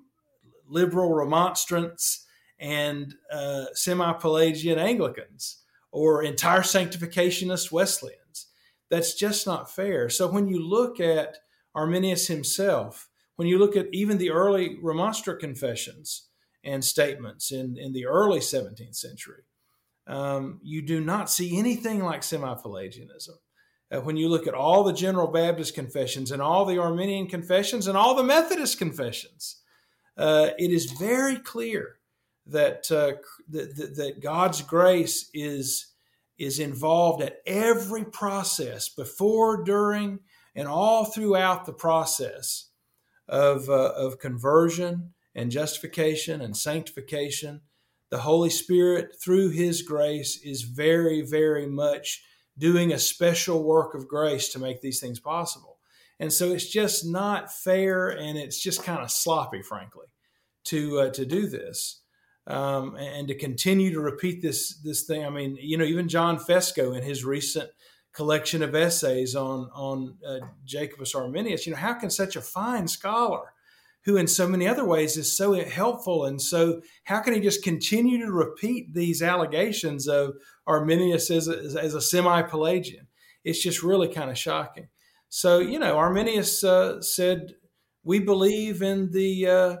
liberal 0.68 1.12
remonstrance 1.12 2.26
and 2.58 3.14
uh, 3.32 3.66
semi 3.74 4.12
Pelagian 4.14 4.78
Anglicans 4.78 5.62
or 5.92 6.22
entire 6.22 6.60
sanctificationist 6.60 7.72
Wesleyans. 7.72 8.46
That's 8.90 9.14
just 9.14 9.46
not 9.46 9.70
fair. 9.70 10.08
So 10.08 10.28
when 10.28 10.48
you 10.48 10.58
look 10.58 11.00
at 11.00 11.38
Arminius 11.74 12.26
himself, 12.26 13.09
when 13.40 13.48
you 13.48 13.56
look 13.56 13.74
at 13.74 13.88
even 13.90 14.18
the 14.18 14.32
early 14.32 14.76
remonstrant 14.82 15.40
confessions 15.40 16.28
and 16.62 16.84
statements 16.84 17.50
in, 17.50 17.78
in 17.78 17.94
the 17.94 18.04
early 18.04 18.38
17th 18.38 18.94
century, 18.94 19.44
um, 20.06 20.60
you 20.62 20.82
do 20.82 21.00
not 21.00 21.30
see 21.30 21.58
anything 21.58 22.04
like 22.04 22.22
semi 22.22 22.52
Pelagianism. 22.52 23.36
Uh, 23.90 24.02
when 24.02 24.18
you 24.18 24.28
look 24.28 24.46
at 24.46 24.52
all 24.52 24.84
the 24.84 24.92
General 24.92 25.26
Baptist 25.26 25.74
confessions 25.74 26.30
and 26.30 26.42
all 26.42 26.66
the 26.66 26.76
Arminian 26.76 27.28
confessions 27.28 27.86
and 27.86 27.96
all 27.96 28.14
the 28.14 28.22
Methodist 28.22 28.76
confessions, 28.76 29.62
uh, 30.18 30.50
it 30.58 30.70
is 30.70 30.92
very 30.92 31.36
clear 31.38 31.96
that, 32.44 32.92
uh, 32.92 33.12
that, 33.48 33.74
that 33.96 34.20
God's 34.20 34.60
grace 34.60 35.30
is 35.32 35.86
is 36.36 36.58
involved 36.58 37.22
at 37.22 37.36
every 37.46 38.04
process, 38.04 38.90
before, 38.90 39.64
during, 39.64 40.18
and 40.54 40.68
all 40.68 41.06
throughout 41.06 41.64
the 41.64 41.72
process 41.72 42.69
of 43.30 43.70
uh, 43.70 43.92
of 43.96 44.18
conversion 44.18 45.14
and 45.34 45.50
justification 45.50 46.42
and 46.42 46.56
sanctification. 46.56 47.62
The 48.10 48.18
Holy 48.18 48.50
Spirit, 48.50 49.14
through 49.22 49.50
His 49.50 49.82
grace, 49.82 50.38
is 50.42 50.62
very, 50.62 51.22
very 51.22 51.66
much 51.66 52.24
doing 52.58 52.92
a 52.92 52.98
special 52.98 53.62
work 53.62 53.94
of 53.94 54.08
grace 54.08 54.48
to 54.50 54.58
make 54.58 54.80
these 54.80 55.00
things 55.00 55.20
possible. 55.20 55.78
And 56.18 56.32
so 56.32 56.50
it's 56.50 56.68
just 56.68 57.06
not 57.06 57.54
fair, 57.54 58.08
and 58.08 58.36
it's 58.36 58.60
just 58.60 58.82
kind 58.82 59.00
of 59.00 59.10
sloppy, 59.10 59.62
frankly, 59.62 60.06
to 60.64 61.00
uh, 61.00 61.10
to 61.10 61.24
do 61.24 61.46
this 61.46 62.02
um, 62.46 62.96
and 62.96 63.28
to 63.28 63.34
continue 63.34 63.92
to 63.92 64.00
repeat 64.00 64.42
this 64.42 64.76
this 64.82 65.04
thing. 65.04 65.24
I 65.24 65.30
mean, 65.30 65.56
you 65.60 65.78
know, 65.78 65.84
even 65.84 66.08
John 66.08 66.36
Fesko 66.36 66.96
in 66.96 67.04
his 67.04 67.24
recent 67.24 67.70
collection 68.12 68.62
of 68.62 68.74
essays 68.74 69.34
on 69.34 69.70
on 69.72 70.16
uh, 70.26 70.38
Jacobus 70.64 71.14
Arminius, 71.14 71.66
you 71.66 71.72
know, 71.72 71.78
how 71.78 71.94
can 71.94 72.10
such 72.10 72.36
a 72.36 72.40
fine 72.40 72.88
scholar, 72.88 73.52
who 74.04 74.16
in 74.16 74.26
so 74.26 74.48
many 74.48 74.66
other 74.66 74.84
ways 74.84 75.16
is 75.16 75.36
so 75.36 75.52
helpful 75.64 76.24
and 76.24 76.40
so, 76.40 76.82
how 77.04 77.20
can 77.20 77.34
he 77.34 77.40
just 77.40 77.62
continue 77.62 78.18
to 78.18 78.32
repeat 78.32 78.94
these 78.94 79.22
allegations 79.22 80.08
of 80.08 80.34
Arminius 80.66 81.30
as 81.30 81.48
a, 81.48 81.56
as 81.80 81.94
a 81.94 82.00
semi-Pelagian? 82.00 83.06
It's 83.44 83.62
just 83.62 83.82
really 83.82 84.08
kind 84.08 84.30
of 84.30 84.38
shocking. 84.38 84.88
So, 85.28 85.60
you 85.60 85.78
know, 85.78 85.96
Arminius 85.96 86.64
uh, 86.64 87.00
said, 87.02 87.54
"We 88.04 88.20
believe 88.20 88.82
in 88.82 89.10
the." 89.12 89.46
Uh, 89.46 89.76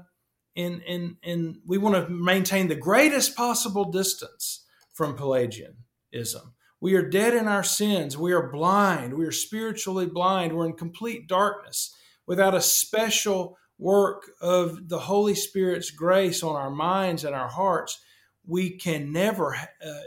in, 0.56 0.80
in, 0.80 1.16
in 1.22 1.60
we 1.64 1.78
want 1.78 1.94
to 1.94 2.12
maintain 2.12 2.68
the 2.68 2.74
greatest 2.74 3.36
possible 3.36 3.90
distance 3.90 4.66
from 4.92 5.16
Pelagianism. 5.16 6.54
We 6.80 6.94
are 6.94 7.08
dead 7.08 7.34
in 7.34 7.46
our 7.46 7.62
sins. 7.62 8.16
We 8.16 8.32
are 8.32 8.50
blind. 8.50 9.14
We 9.14 9.26
are 9.26 9.32
spiritually 9.32 10.06
blind. 10.06 10.54
We're 10.54 10.66
in 10.66 10.72
complete 10.72 11.28
darkness 11.28 11.94
without 12.26 12.54
a 12.54 12.60
special 12.60 13.58
work 13.78 14.30
of 14.40 14.88
the 14.88 14.98
Holy 14.98 15.34
Spirit's 15.34 15.90
grace 15.90 16.42
on 16.42 16.56
our 16.56 16.70
minds 16.70 17.24
and 17.24 17.34
our 17.34 17.48
hearts. 17.48 18.00
We 18.46 18.70
can 18.70 19.12
never, 19.12 19.54
uh, 19.54 20.00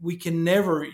we 0.00 0.16
can 0.16 0.44
never 0.44 0.86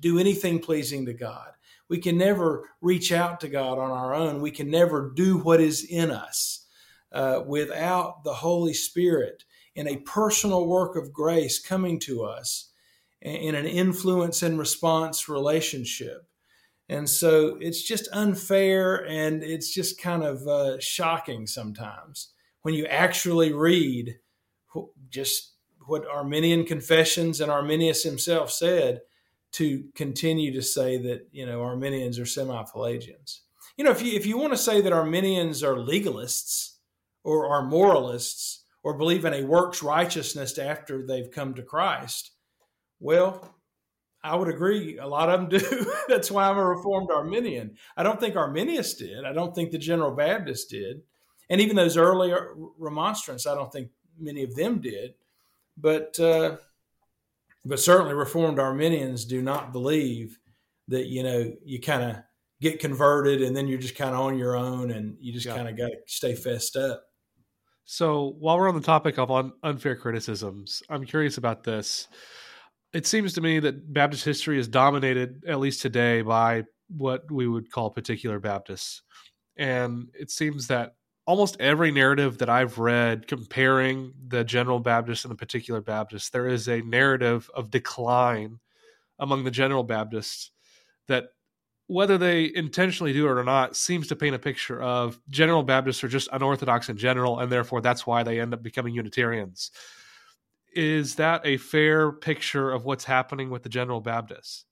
do 0.00 0.18
anything 0.18 0.60
pleasing 0.60 1.06
to 1.06 1.12
God. 1.12 1.50
We 1.88 1.98
can 1.98 2.18
never 2.18 2.68
reach 2.80 3.12
out 3.12 3.40
to 3.40 3.48
God 3.48 3.78
on 3.78 3.90
our 3.90 4.14
own. 4.14 4.40
We 4.40 4.50
can 4.50 4.70
never 4.70 5.12
do 5.14 5.38
what 5.38 5.60
is 5.60 5.84
in 5.84 6.10
us 6.10 6.66
uh, 7.12 7.42
without 7.46 8.24
the 8.24 8.34
Holy 8.34 8.74
Spirit 8.74 9.44
in 9.74 9.86
a 9.86 9.98
personal 9.98 10.66
work 10.66 10.96
of 10.96 11.12
grace 11.12 11.58
coming 11.58 12.00
to 12.00 12.24
us 12.24 12.72
in 13.22 13.54
an 13.54 13.66
influence 13.66 14.42
and 14.42 14.58
response 14.58 15.28
relationship. 15.28 16.28
And 16.88 17.08
so 17.08 17.56
it's 17.60 17.82
just 17.82 18.08
unfair 18.12 19.04
and 19.06 19.42
it's 19.42 19.72
just 19.72 20.00
kind 20.00 20.22
of 20.22 20.46
uh, 20.46 20.78
shocking 20.78 21.46
sometimes 21.46 22.32
when 22.62 22.74
you 22.74 22.86
actually 22.86 23.52
read 23.52 24.18
just 25.08 25.54
what 25.86 26.06
Arminian 26.06 26.64
confessions 26.64 27.40
and 27.40 27.50
Arminius 27.50 28.02
himself 28.02 28.50
said 28.50 29.00
to 29.52 29.84
continue 29.94 30.52
to 30.52 30.62
say 30.62 30.98
that, 30.98 31.28
you 31.32 31.46
know, 31.46 31.62
Arminians 31.62 32.18
are 32.18 32.26
semi 32.26 32.62
Pelagians. 32.64 33.42
You 33.76 33.84
know, 33.84 33.90
if 33.90 34.02
you, 34.02 34.12
if 34.12 34.26
you 34.26 34.38
want 34.38 34.52
to 34.52 34.58
say 34.58 34.80
that 34.80 34.92
Arminians 34.92 35.62
are 35.62 35.74
legalists, 35.74 36.76
or 37.26 37.48
are 37.48 37.66
moralists 37.66 38.62
or 38.84 38.96
believe 38.96 39.24
in 39.24 39.34
a 39.34 39.42
works 39.42 39.82
righteousness 39.82 40.56
after 40.58 41.04
they've 41.04 41.32
come 41.32 41.52
to 41.54 41.62
Christ. 41.62 42.30
Well, 43.00 43.54
I 44.22 44.34
would 44.34 44.48
agree. 44.48 44.98
A 44.98 45.06
lot 45.06 45.28
of 45.28 45.40
them 45.40 45.60
do. 45.60 45.86
That's 46.08 46.30
why 46.30 46.48
I'm 46.48 46.58
a 46.58 46.64
Reformed 46.64 47.10
Arminian. 47.10 47.76
I 47.96 48.02
don't 48.02 48.18
think 48.18 48.36
Arminius 48.36 48.94
did. 48.94 49.24
I 49.24 49.32
don't 49.32 49.54
think 49.54 49.70
the 49.70 49.78
General 49.78 50.12
Baptist 50.12 50.70
did. 50.70 51.02
And 51.48 51.60
even 51.60 51.76
those 51.76 51.96
earlier 51.96 52.54
remonstrants, 52.78 53.46
I 53.46 53.54
don't 53.54 53.72
think 53.72 53.90
many 54.18 54.42
of 54.42 54.54
them 54.54 54.80
did. 54.80 55.14
but 55.76 56.18
uh, 56.18 56.56
but 57.64 57.80
certainly 57.80 58.14
Reformed 58.14 58.58
Arminians 58.58 59.24
do 59.24 59.42
not 59.42 59.72
believe 59.72 60.38
that 60.88 61.06
you 61.06 61.22
know 61.22 61.52
you 61.64 61.80
kind 61.80 62.02
of 62.02 62.16
get 62.60 62.80
converted 62.80 63.42
and 63.42 63.54
then 63.54 63.68
you're 63.68 63.78
just 63.78 63.96
kind 63.96 64.14
of 64.14 64.20
on 64.20 64.38
your 64.38 64.56
own 64.56 64.90
and 64.90 65.16
you 65.20 65.32
just 65.32 65.46
yeah. 65.46 65.54
kind 65.54 65.68
of 65.68 65.76
got 65.76 65.88
to 65.88 65.96
stay 66.06 66.34
fessed 66.34 66.76
up. 66.76 67.02
So 67.84 68.34
while 68.38 68.58
we're 68.58 68.68
on 68.68 68.74
the 68.74 68.80
topic 68.80 69.18
of 69.18 69.30
un- 69.30 69.52
unfair 69.62 69.94
criticisms, 69.94 70.82
I'm 70.88 71.04
curious 71.04 71.38
about 71.38 71.64
this. 71.64 72.08
It 72.92 73.06
seems 73.06 73.34
to 73.34 73.40
me 73.40 73.58
that 73.60 73.92
Baptist 73.92 74.24
history 74.24 74.58
is 74.58 74.68
dominated, 74.68 75.44
at 75.46 75.58
least 75.58 75.82
today, 75.82 76.22
by 76.22 76.64
what 76.88 77.30
we 77.30 77.46
would 77.46 77.70
call 77.70 77.90
particular 77.90 78.38
Baptists. 78.38 79.02
And 79.56 80.08
it 80.18 80.30
seems 80.30 80.68
that 80.68 80.94
almost 81.26 81.60
every 81.60 81.90
narrative 81.90 82.38
that 82.38 82.48
I've 82.48 82.78
read 82.78 83.26
comparing 83.26 84.12
the 84.28 84.44
general 84.44 84.78
Baptist 84.78 85.24
and 85.24 85.32
the 85.32 85.36
particular 85.36 85.80
Baptist, 85.80 86.32
there 86.32 86.46
is 86.46 86.68
a 86.68 86.82
narrative 86.82 87.50
of 87.54 87.70
decline 87.70 88.60
among 89.18 89.44
the 89.44 89.50
general 89.50 89.82
Baptists 89.82 90.52
that 91.08 91.28
whether 91.88 92.18
they 92.18 92.52
intentionally 92.54 93.12
do 93.12 93.26
it 93.26 93.30
or 93.30 93.44
not 93.44 93.76
seems 93.76 94.08
to 94.08 94.16
paint 94.16 94.34
a 94.34 94.38
picture 94.40 94.80
of 94.80 95.20
general 95.28 95.62
Baptists 95.62 96.02
are 96.02 96.08
just 96.08 96.28
unorthodox 96.32 96.88
in 96.88 96.96
general, 96.96 97.40
and 97.40 97.50
therefore 97.50 97.80
that's 97.80 98.06
why 98.06 98.22
they 98.22 98.40
end 98.40 98.54
up 98.54 98.62
becoming 98.62 98.94
Unitarians. 98.94 99.70
Is 100.76 101.14
that 101.14 101.40
a 101.44 101.56
fair 101.56 102.12
picture 102.12 102.70
of 102.70 102.84
what's 102.84 103.04
happening 103.04 103.48
with 103.48 103.62
the 103.62 103.70
general 103.70 104.02
Baptists? 104.02 104.66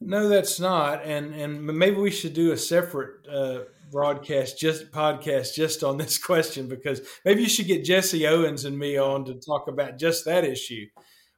No, 0.00 0.28
that's 0.28 0.58
not, 0.60 1.04
and 1.04 1.32
and 1.34 1.64
maybe 1.64 1.96
we 1.96 2.10
should 2.10 2.34
do 2.34 2.52
a 2.52 2.56
separate 2.56 3.26
uh, 3.28 3.60
broadcast, 3.90 4.58
just 4.58 4.90
podcast, 4.90 5.54
just 5.54 5.84
on 5.84 5.96
this 5.96 6.18
question 6.22 6.68
because 6.68 7.00
maybe 7.24 7.42
you 7.42 7.48
should 7.48 7.68
get 7.68 7.84
Jesse 7.84 8.26
Owens 8.26 8.64
and 8.64 8.76
me 8.76 8.98
on 8.98 9.24
to 9.26 9.34
talk 9.34 9.68
about 9.68 9.98
just 9.98 10.24
that 10.24 10.44
issue. 10.44 10.86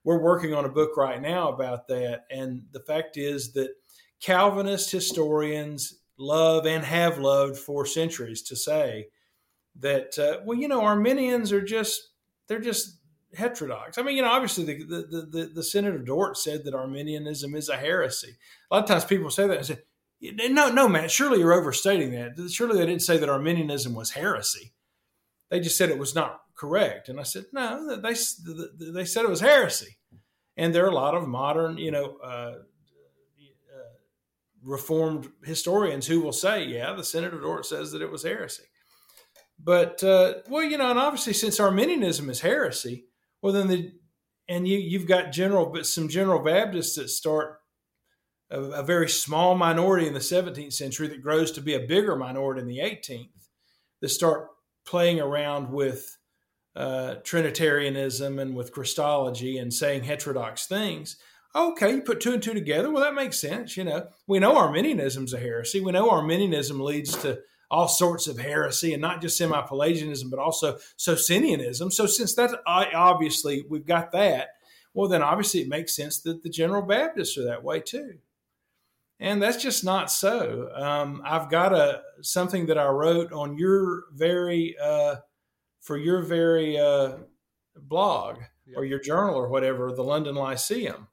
We're 0.04 0.22
working 0.22 0.54
on 0.54 0.64
a 0.64 0.70
book 0.70 0.96
right 0.96 1.20
now 1.20 1.50
about 1.50 1.86
that, 1.88 2.24
and 2.30 2.62
the 2.72 2.80
fact 2.80 3.16
is 3.16 3.52
that 3.52 3.74
Calvinist 4.20 4.90
historians 4.90 6.00
love 6.18 6.66
and 6.66 6.82
have 6.82 7.18
loved 7.18 7.58
for 7.58 7.86
centuries 7.86 8.42
to 8.44 8.56
say 8.56 9.08
that 9.80 10.18
uh, 10.18 10.40
well, 10.44 10.58
you 10.58 10.66
know, 10.66 10.82
Arminians 10.82 11.52
are 11.52 11.62
just 11.62 12.08
they're 12.48 12.58
just 12.58 12.97
heterodox. 13.36 13.98
I 13.98 14.02
mean, 14.02 14.16
you 14.16 14.22
know, 14.22 14.30
obviously 14.30 14.64
the 14.64 14.84
the 14.84 15.26
the, 15.54 15.62
the 15.62 15.88
of 15.88 16.04
Dort 16.04 16.36
said 16.36 16.64
that 16.64 16.74
Arminianism 16.74 17.54
is 17.54 17.68
a 17.68 17.76
heresy. 17.76 18.36
A 18.70 18.74
lot 18.74 18.84
of 18.84 18.88
times 18.88 19.04
people 19.04 19.30
say 19.30 19.46
that 19.46 19.58
and 19.58 19.66
say, 19.66 19.78
no, 20.20 20.70
no, 20.70 20.88
man, 20.88 21.08
surely 21.08 21.38
you're 21.38 21.52
overstating 21.52 22.10
that. 22.12 22.50
Surely 22.50 22.78
they 22.78 22.86
didn't 22.86 23.02
say 23.02 23.18
that 23.18 23.28
Arminianism 23.28 23.94
was 23.94 24.10
heresy. 24.12 24.72
They 25.50 25.60
just 25.60 25.76
said 25.76 25.90
it 25.90 25.98
was 25.98 26.14
not 26.14 26.40
correct. 26.56 27.08
And 27.08 27.20
I 27.20 27.22
said, 27.22 27.46
no, 27.52 27.96
they 27.96 28.14
they 28.92 29.04
said 29.04 29.24
it 29.24 29.30
was 29.30 29.40
heresy. 29.40 29.98
And 30.56 30.74
there 30.74 30.84
are 30.84 30.90
a 30.90 30.94
lot 30.94 31.14
of 31.14 31.28
modern, 31.28 31.78
you 31.78 31.92
know, 31.92 32.18
uh, 32.22 32.26
uh, 32.26 32.58
reformed 34.62 35.30
historians 35.44 36.06
who 36.06 36.20
will 36.20 36.32
say, 36.32 36.64
yeah, 36.64 36.92
the 36.94 37.04
Synod 37.04 37.32
of 37.34 37.42
Dort 37.42 37.64
says 37.64 37.92
that 37.92 38.02
it 38.02 38.10
was 38.10 38.24
heresy. 38.24 38.64
But 39.58 40.02
uh, 40.02 40.34
well, 40.48 40.64
you 40.64 40.78
know, 40.78 40.90
and 40.90 40.98
obviously 40.98 41.32
since 41.32 41.60
Arminianism 41.60 42.28
is 42.30 42.40
heresy, 42.40 43.06
well 43.42 43.52
then 43.52 43.68
the 43.68 43.92
and 44.48 44.66
you 44.66 44.78
you've 44.78 45.06
got 45.06 45.32
general 45.32 45.66
but 45.66 45.86
some 45.86 46.08
general 46.08 46.42
Baptists 46.42 46.96
that 46.96 47.08
start 47.08 47.60
a, 48.50 48.60
a, 48.60 48.82
very 48.82 49.08
small 49.08 49.54
minority 49.54 50.06
in 50.06 50.14
the 50.14 50.20
17th 50.20 50.72
century 50.72 51.06
that 51.08 51.22
grows 51.22 51.52
to 51.52 51.60
be 51.60 51.74
a 51.74 51.86
bigger 51.86 52.16
minority 52.16 52.60
in 52.62 52.66
the 52.66 52.78
18th 52.78 53.28
that 54.00 54.08
start 54.08 54.48
playing 54.86 55.20
around 55.20 55.70
with 55.70 56.16
uh, 56.74 57.16
Trinitarianism 57.24 58.38
and 58.38 58.56
with 58.56 58.72
Christology 58.72 59.58
and 59.58 59.74
saying 59.74 60.04
heterodox 60.04 60.66
things. 60.66 61.16
Okay, 61.54 61.94
you 61.94 62.02
put 62.02 62.20
two 62.20 62.32
and 62.32 62.42
two 62.42 62.54
together. 62.54 62.90
Well, 62.90 63.02
that 63.02 63.14
makes 63.14 63.40
sense. 63.40 63.76
You 63.76 63.84
know, 63.84 64.06
we 64.26 64.38
know 64.38 64.56
Arminianism's 64.56 65.34
a 65.34 65.38
heresy. 65.38 65.80
We 65.80 65.92
know 65.92 66.10
Arminianism 66.10 66.78
leads 66.78 67.16
to 67.16 67.40
all 67.70 67.88
sorts 67.88 68.26
of 68.26 68.38
heresy 68.38 68.92
and 68.92 69.02
not 69.02 69.20
just 69.20 69.36
semi-Pelagianism, 69.36 70.30
but 70.30 70.38
also 70.38 70.78
Socinianism. 70.96 71.92
So 71.92 72.06
since 72.06 72.34
that's 72.34 72.54
obviously 72.66 73.64
we've 73.68 73.86
got 73.86 74.12
that, 74.12 74.50
well, 74.94 75.08
then 75.08 75.22
obviously 75.22 75.60
it 75.60 75.68
makes 75.68 75.94
sense 75.94 76.20
that 76.22 76.42
the 76.42 76.48
General 76.48 76.82
Baptists 76.82 77.36
are 77.36 77.44
that 77.44 77.62
way 77.62 77.80
too. 77.80 78.18
And 79.20 79.42
that's 79.42 79.62
just 79.62 79.84
not 79.84 80.10
so. 80.10 80.70
Um, 80.74 81.22
I've 81.24 81.50
got 81.50 81.72
a 81.72 82.02
something 82.22 82.66
that 82.66 82.78
I 82.78 82.86
wrote 82.88 83.32
on 83.32 83.58
your 83.58 84.04
very 84.12 84.76
uh, 84.80 85.16
for 85.80 85.96
your 85.96 86.22
very 86.22 86.78
uh, 86.78 87.14
blog 87.76 88.38
or 88.76 88.84
your 88.84 89.00
journal 89.00 89.34
or 89.34 89.48
whatever, 89.48 89.90
the 89.90 90.04
London 90.04 90.36
Lyceum, 90.36 91.08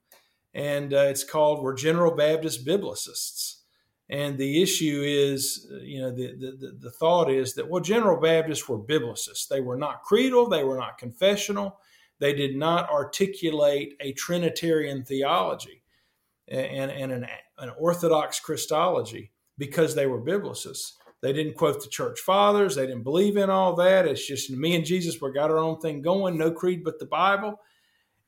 and 0.54 0.94
uh, 0.94 1.08
it's 1.08 1.24
called 1.24 1.64
"We're 1.64 1.74
General 1.74 2.16
Baptist 2.16 2.64
Biblicists." 2.66 3.62
And 4.10 4.38
the 4.38 4.62
issue 4.62 5.02
is, 5.04 5.68
uh, 5.72 5.78
you 5.78 6.00
know, 6.00 6.12
the, 6.12 6.36
the, 6.38 6.78
the 6.80 6.92
thought 6.92 7.32
is 7.32 7.56
that, 7.56 7.68
well, 7.68 7.82
General 7.82 8.20
Baptists 8.20 8.70
were 8.70 8.78
biblicists. 8.78 9.48
They 9.48 9.62
were 9.62 9.78
not 9.78 10.04
creedal, 10.04 10.48
they 10.48 10.64
were 10.64 10.78
not 10.78 10.98
confessional, 10.98 11.80
they 12.20 12.34
did 12.34 12.56
not 12.56 12.90
articulate 12.90 13.96
a 14.00 14.14
Trinitarian 14.14 15.04
theology 15.04 15.84
and, 16.48 16.92
and 16.92 17.12
an, 17.12 17.26
an 17.58 17.72
Orthodox 17.80 18.40
Christology 18.40 19.32
because 19.58 19.96
they 19.96 20.06
were 20.06 20.22
biblicists. 20.22 20.92
They 21.22 21.34
didn't 21.34 21.56
quote 21.56 21.82
the 21.82 21.90
church 21.90 22.20
fathers, 22.20 22.76
they 22.76 22.86
didn't 22.86 23.04
believe 23.04 23.38
in 23.38 23.50
all 23.50 23.76
that. 23.78 24.08
It's 24.08 24.28
just 24.28 24.52
me 24.52 24.76
and 24.76 24.86
Jesus, 24.86 25.20
we 25.20 25.32
got 25.32 25.50
our 25.50 25.58
own 25.58 25.80
thing 25.80 26.04
going, 26.04 26.38
no 26.38 26.52
creed 26.52 26.84
but 26.84 27.00
the 27.00 27.08
Bible. 27.08 27.60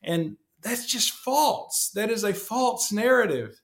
And 0.01 0.37
that's 0.61 0.87
just 0.87 1.11
false. 1.11 1.91
That 1.93 2.09
is 2.09 2.23
a 2.23 2.33
false 2.33 2.91
narrative. 2.91 3.61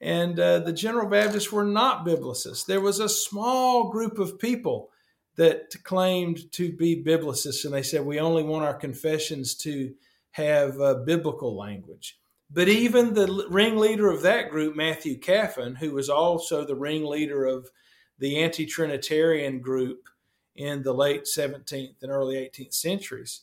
And 0.00 0.38
uh, 0.38 0.58
the 0.60 0.72
General 0.72 1.08
Baptists 1.08 1.50
were 1.50 1.64
not 1.64 2.06
biblicists. 2.06 2.66
There 2.66 2.80
was 2.80 3.00
a 3.00 3.08
small 3.08 3.90
group 3.90 4.18
of 4.18 4.38
people 4.38 4.90
that 5.36 5.74
claimed 5.84 6.50
to 6.52 6.72
be 6.72 7.02
biblicists, 7.02 7.64
and 7.64 7.72
they 7.72 7.82
said, 7.82 8.04
We 8.04 8.20
only 8.20 8.42
want 8.42 8.64
our 8.64 8.74
confessions 8.74 9.54
to 9.56 9.94
have 10.32 10.80
uh, 10.80 10.94
biblical 11.06 11.56
language. 11.56 12.18
But 12.50 12.68
even 12.68 13.14
the 13.14 13.46
ringleader 13.50 14.10
of 14.10 14.22
that 14.22 14.50
group, 14.50 14.76
Matthew 14.76 15.18
Caffin, 15.18 15.76
who 15.76 15.92
was 15.92 16.08
also 16.08 16.64
the 16.64 16.76
ringleader 16.76 17.44
of 17.44 17.70
the 18.18 18.38
anti 18.38 18.66
Trinitarian 18.66 19.60
group 19.60 20.08
in 20.54 20.82
the 20.82 20.94
late 20.94 21.24
17th 21.24 22.02
and 22.02 22.10
early 22.10 22.36
18th 22.36 22.74
centuries, 22.74 23.42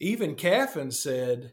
even 0.00 0.34
Caffin 0.34 0.90
said 0.90 1.52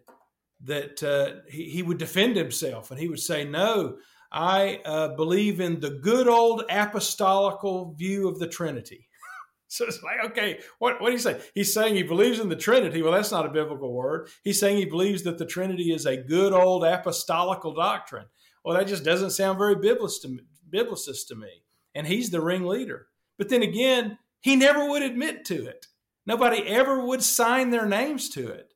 that 0.61 1.03
uh, 1.03 1.41
he, 1.49 1.69
he 1.69 1.83
would 1.83 1.97
defend 1.97 2.35
himself 2.35 2.91
and 2.91 2.99
he 2.99 3.07
would 3.07 3.19
say, 3.19 3.43
No, 3.43 3.97
I 4.31 4.81
uh, 4.85 5.09
believe 5.09 5.59
in 5.59 5.79
the 5.79 5.89
good 5.89 6.27
old 6.27 6.63
apostolical 6.69 7.93
view 7.95 8.27
of 8.27 8.39
the 8.39 8.47
Trinity. 8.47 9.07
so 9.67 9.85
it's 9.85 10.03
like, 10.03 10.31
okay, 10.31 10.59
what, 10.77 11.01
what 11.01 11.07
do 11.07 11.13
you 11.13 11.19
say? 11.19 11.41
He's 11.55 11.73
saying 11.73 11.95
he 11.95 12.03
believes 12.03 12.39
in 12.39 12.49
the 12.49 12.55
Trinity. 12.55 13.01
Well, 13.01 13.13
that's 13.13 13.31
not 13.31 13.45
a 13.45 13.51
biblical 13.51 13.91
word. 13.91 14.29
He's 14.43 14.59
saying 14.59 14.77
he 14.77 14.85
believes 14.85 15.23
that 15.23 15.37
the 15.37 15.45
Trinity 15.45 15.91
is 15.91 16.05
a 16.05 16.17
good 16.17 16.53
old 16.53 16.83
apostolical 16.83 17.73
doctrine. 17.73 18.27
Well, 18.63 18.77
that 18.77 18.87
just 18.87 19.03
doesn't 19.03 19.31
sound 19.31 19.57
very 19.57 19.75
biblicist 19.75 20.21
to 20.21 20.29
me, 20.29 20.41
biblicist 20.71 21.27
to 21.29 21.35
me. 21.35 21.63
And 21.95 22.05
he's 22.05 22.29
the 22.29 22.41
ringleader. 22.41 23.07
But 23.37 23.49
then 23.49 23.63
again, 23.63 24.19
he 24.41 24.55
never 24.55 24.87
would 24.87 25.01
admit 25.01 25.43
to 25.45 25.65
it. 25.65 25.87
Nobody 26.25 26.67
ever 26.67 27.03
would 27.03 27.23
sign 27.23 27.71
their 27.71 27.87
names 27.87 28.29
to 28.29 28.47
it 28.47 28.68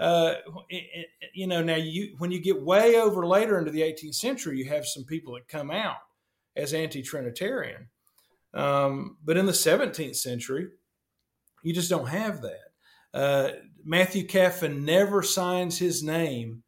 uh, 0.00 0.36
you 1.34 1.46
know, 1.46 1.62
now 1.62 1.76
you 1.76 2.14
when 2.18 2.30
you 2.30 2.40
get 2.40 2.62
way 2.62 2.96
over 2.96 3.26
later 3.26 3.58
into 3.58 3.70
the 3.70 3.82
18th 3.82 4.14
century, 4.14 4.58
you 4.58 4.64
have 4.64 4.86
some 4.86 5.04
people 5.04 5.34
that 5.34 5.46
come 5.46 5.70
out 5.70 5.98
as 6.56 6.72
anti-Trinitarian. 6.72 7.88
Um, 8.54 9.18
but 9.22 9.36
in 9.36 9.46
the 9.46 9.52
17th 9.52 10.16
century, 10.16 10.68
you 11.62 11.74
just 11.74 11.90
don't 11.90 12.08
have 12.08 12.40
that. 12.42 12.72
Uh, 13.12 13.50
Matthew 13.84 14.26
Caffin 14.26 14.84
never 14.86 15.22
signs 15.22 15.78
his 15.78 16.02
name 16.02 16.62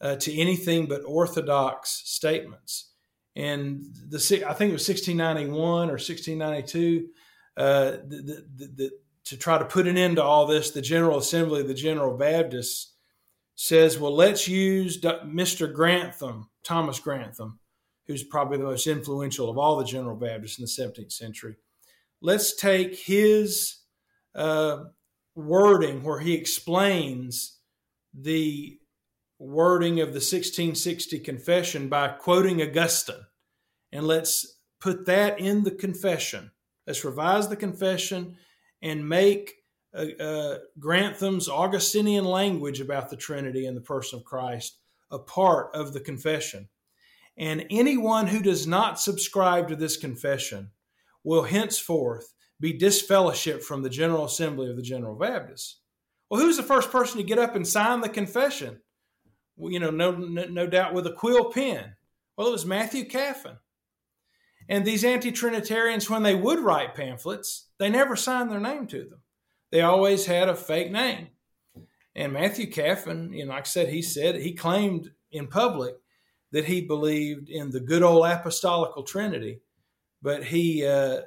uh, 0.00 0.16
to 0.16 0.34
anything 0.36 0.86
but 0.86 1.02
orthodox 1.04 2.02
statements. 2.06 2.92
And 3.36 3.84
the 4.08 4.16
I 4.48 4.54
think 4.54 4.70
it 4.70 4.74
was 4.74 4.88
1691 4.88 5.90
or 5.90 5.92
1692. 5.92 7.08
Uh, 7.56 7.90
the, 8.08 8.44
the, 8.56 8.66
the, 8.76 8.90
to 9.26 9.36
try 9.36 9.58
to 9.58 9.64
put 9.64 9.86
an 9.86 9.96
end 9.96 10.16
to 10.16 10.22
all 10.22 10.46
this, 10.46 10.70
the 10.70 10.82
General 10.82 11.18
Assembly 11.18 11.60
of 11.60 11.68
the 11.68 11.74
General 11.74 12.16
Baptists 12.16 12.94
says, 13.54 13.98
well, 13.98 14.14
let's 14.14 14.48
use 14.48 15.00
Mr. 15.00 15.72
Grantham, 15.72 16.48
Thomas 16.64 16.98
Grantham, 16.98 17.60
who's 18.06 18.24
probably 18.24 18.58
the 18.58 18.64
most 18.64 18.86
influential 18.86 19.50
of 19.50 19.58
all 19.58 19.76
the 19.76 19.84
General 19.84 20.16
Baptists 20.16 20.58
in 20.58 20.64
the 20.64 21.02
17th 21.02 21.12
century. 21.12 21.56
Let's 22.22 22.56
take 22.56 22.96
his 22.96 23.80
uh, 24.34 24.84
wording 25.34 26.02
where 26.02 26.20
he 26.20 26.34
explains 26.34 27.58
the 28.14 28.78
wording 29.38 30.00
of 30.00 30.08
the 30.08 30.14
1660 30.14 31.18
confession 31.20 31.88
by 31.88 32.08
quoting 32.08 32.60
Augustine, 32.60 33.26
and 33.92 34.06
let's 34.06 34.58
put 34.80 35.06
that 35.06 35.38
in 35.38 35.64
the 35.64 35.70
confession. 35.70 36.50
Let's 36.86 37.04
revise 37.04 37.48
the 37.48 37.56
confession 37.56 38.36
and 38.82 39.08
make 39.08 39.54
uh, 39.94 40.06
uh, 40.20 40.58
Grantham's 40.78 41.48
Augustinian 41.48 42.24
language 42.24 42.80
about 42.80 43.10
the 43.10 43.16
Trinity 43.16 43.66
and 43.66 43.76
the 43.76 43.82
person 43.82 44.18
of 44.18 44.24
Christ 44.24 44.78
a 45.10 45.18
part 45.18 45.74
of 45.74 45.92
the 45.92 46.00
confession. 46.00 46.68
And 47.36 47.66
anyone 47.70 48.26
who 48.28 48.40
does 48.40 48.66
not 48.66 49.00
subscribe 49.00 49.68
to 49.68 49.76
this 49.76 49.96
confession 49.96 50.70
will 51.24 51.42
henceforth 51.42 52.32
be 52.60 52.78
disfellowshipped 52.78 53.62
from 53.62 53.82
the 53.82 53.90
General 53.90 54.24
Assembly 54.24 54.70
of 54.70 54.76
the 54.76 54.82
General 54.82 55.16
Baptists. 55.16 55.80
Well, 56.28 56.40
who's 56.40 56.56
the 56.56 56.62
first 56.62 56.92
person 56.92 57.16
to 57.16 57.24
get 57.24 57.38
up 57.38 57.56
and 57.56 57.66
sign 57.66 58.02
the 58.02 58.08
confession? 58.08 58.80
Well, 59.56 59.72
you 59.72 59.80
know, 59.80 59.90
no, 59.90 60.12
no, 60.12 60.44
no 60.44 60.66
doubt 60.66 60.94
with 60.94 61.06
a 61.06 61.12
quill 61.12 61.50
pen. 61.50 61.96
Well, 62.36 62.48
it 62.48 62.52
was 62.52 62.66
Matthew 62.66 63.06
Caffin. 63.06 63.56
And 64.70 64.84
these 64.84 65.04
anti 65.04 65.32
Trinitarians, 65.32 66.08
when 66.08 66.22
they 66.22 66.36
would 66.36 66.60
write 66.60 66.94
pamphlets, 66.94 67.66
they 67.78 67.90
never 67.90 68.14
signed 68.14 68.52
their 68.52 68.60
name 68.60 68.86
to 68.86 69.00
them. 69.04 69.18
They 69.72 69.80
always 69.80 70.26
had 70.26 70.48
a 70.48 70.54
fake 70.54 70.92
name. 70.92 71.28
And 72.14 72.32
Matthew 72.32 72.70
Caffin, 72.70 73.32
you 73.32 73.44
know, 73.44 73.52
like 73.52 73.64
I 73.64 73.66
said, 73.66 73.88
he 73.88 74.00
said, 74.00 74.36
he 74.36 74.52
claimed 74.52 75.10
in 75.32 75.48
public 75.48 75.96
that 76.52 76.66
he 76.66 76.82
believed 76.82 77.48
in 77.48 77.70
the 77.70 77.80
good 77.80 78.04
old 78.04 78.24
apostolical 78.24 79.02
Trinity, 79.02 79.60
but 80.22 80.44
he, 80.44 80.86
uh, 80.86 81.22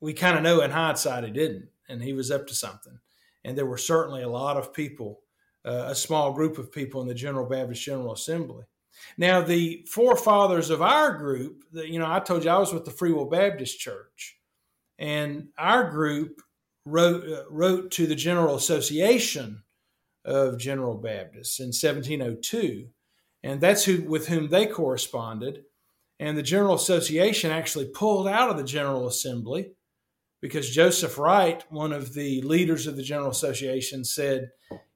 we 0.00 0.12
kind 0.12 0.36
of 0.36 0.42
know 0.42 0.62
in 0.62 0.70
hindsight 0.72 1.24
he 1.24 1.30
didn't, 1.30 1.68
and 1.88 2.02
he 2.02 2.12
was 2.12 2.32
up 2.32 2.48
to 2.48 2.54
something. 2.54 2.98
And 3.44 3.56
there 3.56 3.66
were 3.66 3.78
certainly 3.78 4.22
a 4.22 4.28
lot 4.28 4.56
of 4.56 4.74
people, 4.74 5.20
uh, 5.64 5.86
a 5.86 5.94
small 5.94 6.32
group 6.32 6.58
of 6.58 6.72
people 6.72 7.02
in 7.02 7.08
the 7.08 7.14
General 7.14 7.48
Baptist 7.48 7.82
General 7.82 8.12
Assembly. 8.12 8.64
Now, 9.16 9.42
the 9.42 9.84
forefathers 9.88 10.70
of 10.70 10.82
our 10.82 11.16
group, 11.16 11.64
you 11.72 11.98
know, 11.98 12.10
I 12.10 12.20
told 12.20 12.44
you 12.44 12.50
I 12.50 12.58
was 12.58 12.72
with 12.72 12.84
the 12.84 12.90
Free 12.90 13.12
Will 13.12 13.26
Baptist 13.26 13.78
Church, 13.78 14.38
and 14.98 15.48
our 15.58 15.90
group 15.90 16.40
wrote 16.84 17.24
uh, 17.24 17.44
wrote 17.50 17.90
to 17.92 18.06
the 18.06 18.14
General 18.14 18.56
Association 18.56 19.62
of 20.24 20.58
General 20.58 20.96
Baptists 20.96 21.60
in 21.60 21.66
1702, 21.66 22.88
and 23.42 23.60
that's 23.60 23.84
who 23.84 24.02
with 24.02 24.28
whom 24.28 24.48
they 24.48 24.66
corresponded. 24.66 25.64
And 26.20 26.38
the 26.38 26.42
General 26.42 26.76
Association 26.76 27.50
actually 27.50 27.86
pulled 27.86 28.28
out 28.28 28.50
of 28.50 28.56
the 28.56 28.62
General 28.62 29.08
Assembly 29.08 29.72
because 30.40 30.70
Joseph 30.70 31.18
Wright, 31.18 31.64
one 31.70 31.92
of 31.92 32.14
the 32.14 32.42
leaders 32.42 32.86
of 32.86 32.96
the 32.96 33.02
General 33.02 33.30
Association, 33.30 34.04
said, 34.04 34.50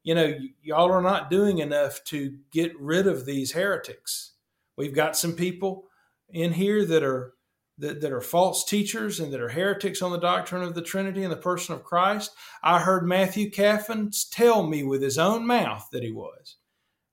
"You 0.07 0.15
know, 0.15 0.27
y- 0.27 0.55
y'all 0.63 0.91
are 0.91 1.03
not 1.03 1.31
doing 1.31 1.59
enough 1.59 2.03
to 2.05 2.39
get 2.51 2.73
rid 2.81 3.07
of 3.07 3.27
these 3.27 3.53
heretics. 3.53 4.33
We've 4.77 4.95
got 4.95 5.17
some 5.17 5.35
people 5.35 5.85
in 6.31 6.55
here 6.55 6.87
that 6.87 7.03
are." 7.03 7.35
That, 7.79 8.01
that 8.01 8.11
are 8.11 8.23
false 8.23 8.65
teachers 8.65 9.21
and 9.21 9.31
that 9.35 9.41
are 9.43 9.51
heretics 9.51 10.01
on 10.01 10.11
the 10.11 10.19
doctrine 10.19 10.63
of 10.63 10.75
the 10.75 10.81
Trinity 10.81 11.23
and 11.25 11.31
the 11.31 11.37
person 11.37 11.75
of 11.75 11.85
Christ. 11.85 12.31
I 12.63 12.79
heard 12.79 13.07
Matthew 13.07 13.51
Caffin 13.51 14.11
tell 14.31 14.67
me 14.67 14.83
with 14.83 15.03
his 15.03 15.19
own 15.19 15.47
mouth 15.47 15.87
that 15.93 16.03
he 16.03 16.11
was. 16.11 16.57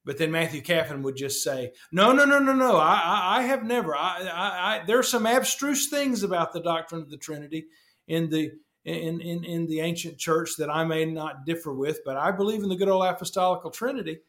But 0.06 0.18
then 0.18 0.32
Matthew 0.32 0.62
Caffin 0.62 1.02
would 1.04 1.18
just 1.18 1.44
say, 1.44 1.74
"No, 1.92 2.14
no, 2.14 2.24
no, 2.24 2.40
no, 2.40 2.54
no. 2.54 2.78
I, 2.78 2.94
I, 2.94 3.40
I 3.40 3.42
have 3.42 3.66
never. 3.66 3.94
I, 3.94 4.22
I, 4.22 4.76
I, 4.76 4.86
there 4.86 5.00
are 5.00 5.04
some 5.04 5.26
abstruse 5.26 5.90
things 5.90 6.24
about 6.24 6.54
the 6.54 6.62
doctrine 6.62 7.02
of 7.02 7.10
the 7.10 7.18
Trinity 7.18 7.66
in 8.08 8.30
the 8.30 8.52
in, 8.86 9.22
in 9.22 9.44
in 9.44 9.68
the 9.68 9.80
ancient 9.80 10.18
church 10.18 10.58
that 10.58 10.70
I 10.70 10.84
may 10.84 11.06
not 11.06 11.46
differ 11.46 11.74
with, 11.74 12.00
but 12.04 12.18
I 12.18 12.32
believe 12.32 12.64
in 12.64 12.70
the 12.70 12.76
good 12.76 12.90
old 12.90 13.06
apostolical 13.06 13.72
Trinity." 13.72 14.20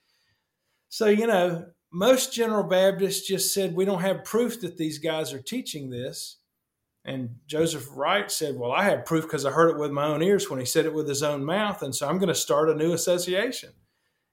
So 0.88 1.07
you 1.07 1.26
know, 1.26 1.66
most 1.90 2.32
General 2.32 2.64
Baptists 2.64 3.26
just 3.26 3.52
said, 3.52 3.74
"We 3.74 3.84
don't 3.84 4.02
have 4.02 4.24
proof 4.24 4.61
that 4.61 4.76
these 4.76 4.98
guys 4.98 5.32
are 5.32 5.42
teaching 5.42 5.90
this." 5.90 6.38
And 7.05 7.36
Joseph 7.46 7.86
Wright 7.92 8.30
said, 8.30 8.57
Well, 8.57 8.72
I 8.72 8.84
have 8.84 9.05
proof 9.05 9.24
because 9.24 9.44
I 9.44 9.50
heard 9.50 9.70
it 9.70 9.78
with 9.78 9.90
my 9.90 10.07
own 10.07 10.22
ears 10.22 10.48
when 10.48 10.59
he 10.59 10.64
said 10.64 10.86
it 10.86 10.94
with 10.94 11.07
his 11.07 11.22
own 11.22 11.44
mouth. 11.44 11.82
And 11.82 11.94
so 11.94 12.09
I'm 12.09 12.18
going 12.18 12.28
to 12.28 12.34
start 12.34 12.70
a 12.70 12.74
new 12.74 12.92
association. 12.92 13.72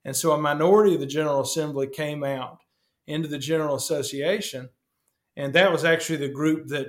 And 0.05 0.15
so 0.15 0.31
a 0.31 0.37
minority 0.37 0.95
of 0.95 1.01
the 1.01 1.05
General 1.05 1.41
Assembly 1.41 1.87
came 1.87 2.23
out 2.23 2.59
into 3.07 3.27
the 3.27 3.37
General 3.37 3.75
Association. 3.75 4.69
And 5.35 5.53
that 5.53 5.71
was 5.71 5.83
actually 5.83 6.17
the 6.17 6.29
group 6.29 6.67
that 6.67 6.87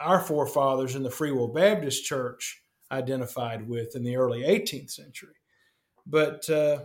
our 0.00 0.20
forefathers 0.20 0.96
in 0.96 1.02
the 1.02 1.10
Free 1.10 1.32
Will 1.32 1.48
Baptist 1.48 2.04
Church 2.04 2.62
identified 2.90 3.68
with 3.68 3.96
in 3.96 4.02
the 4.02 4.16
early 4.16 4.42
18th 4.42 4.90
century. 4.90 5.34
But 6.06 6.48
uh, 6.50 6.80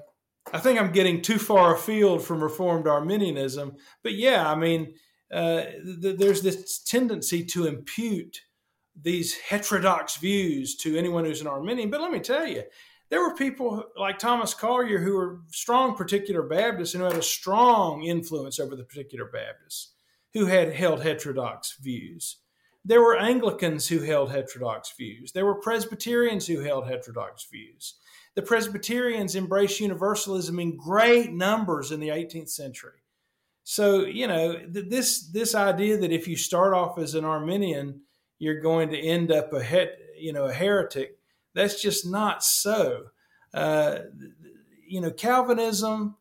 I 0.53 0.60
think 0.60 0.80
I'm 0.80 0.91
getting 0.91 1.22
too 1.22 1.39
far 1.39 1.76
afield 1.76 2.24
from 2.24 2.43
Reformed 2.43 2.88
Arminianism. 2.88 3.76
But 4.03 4.14
yeah, 4.14 4.49
I 4.49 4.56
mean, 4.56 4.95
uh, 5.32 5.64
th- 6.01 6.18
there's 6.18 6.41
this 6.41 6.80
tendency 6.80 7.43
to 7.45 7.66
impute 7.66 8.41
these 8.99 9.36
heterodox 9.36 10.18
views 10.18 10.76
to 10.78 10.97
anyone 10.97 11.26
who's 11.26 11.41
an 11.41 11.47
Arminian. 11.47 11.89
But 11.89 12.01
let 12.01 12.12
me 12.12 12.20
tell 12.20 12.47
you, 12.47 12.64
there 13.10 13.22
were 13.22 13.36
people 13.36 13.84
like 13.97 14.20
Thomas 14.20 14.53
Collier 14.53 14.99
who 14.99 15.16
were 15.16 15.41
strong 15.51 15.95
particular 15.95 16.43
Baptists 16.43 16.93
and 16.93 17.01
who 17.01 17.10
had 17.10 17.18
a 17.18 17.24
strong 17.24 18.03
influence 18.03 18.60
over 18.60 18.76
the 18.76 18.84
particular 18.84 19.26
Baptists 19.26 19.93
who 20.34 20.45
had 20.45 20.74
held 20.74 21.01
heterodox 21.01 21.78
views. 21.82 22.38
There 22.88 23.01
were 23.01 23.17
Anglicans 23.17 23.88
who 23.88 24.01
held 24.01 24.31
heterodox 24.31 24.93
views. 24.95 25.31
There 25.31 25.45
were 25.45 25.55
Presbyterians 25.55 26.45
who 26.45 26.59
held 26.59 26.88
heterodox 26.88 27.47
views. 27.51 27.95
The 28.36 28.43
Presbyterians 28.43 29.36
embraced 29.36 29.79
universalism 29.79 30.59
in 30.59 30.77
great 30.77 31.33
numbers 31.33 31.91
in 31.91 31.99
the 31.99 32.09
18th 32.09 32.49
century. 32.49 33.01
So 33.63 34.05
you 34.05 34.27
know 34.27 34.53
th- 34.53 34.89
this 34.89 35.27
this 35.31 35.55
idea 35.55 35.97
that 35.97 36.11
if 36.11 36.27
you 36.27 36.36
start 36.36 36.75
off 36.75 36.99
as 36.99 37.15
an 37.15 37.25
Arminian, 37.25 38.01
you're 38.38 38.61
going 38.61 38.89
to 38.89 38.99
end 38.99 39.31
up 39.31 39.51
a 39.53 39.63
het, 39.63 39.97
you 40.17 40.31
know 40.31 40.45
a 40.45 40.53
heretic. 40.53 41.17
That's 41.55 41.81
just 41.81 42.05
not 42.05 42.43
so. 42.43 43.07
Uh, 43.53 43.99
you 44.88 45.01
know 45.01 45.09
Calvinism. 45.09 46.17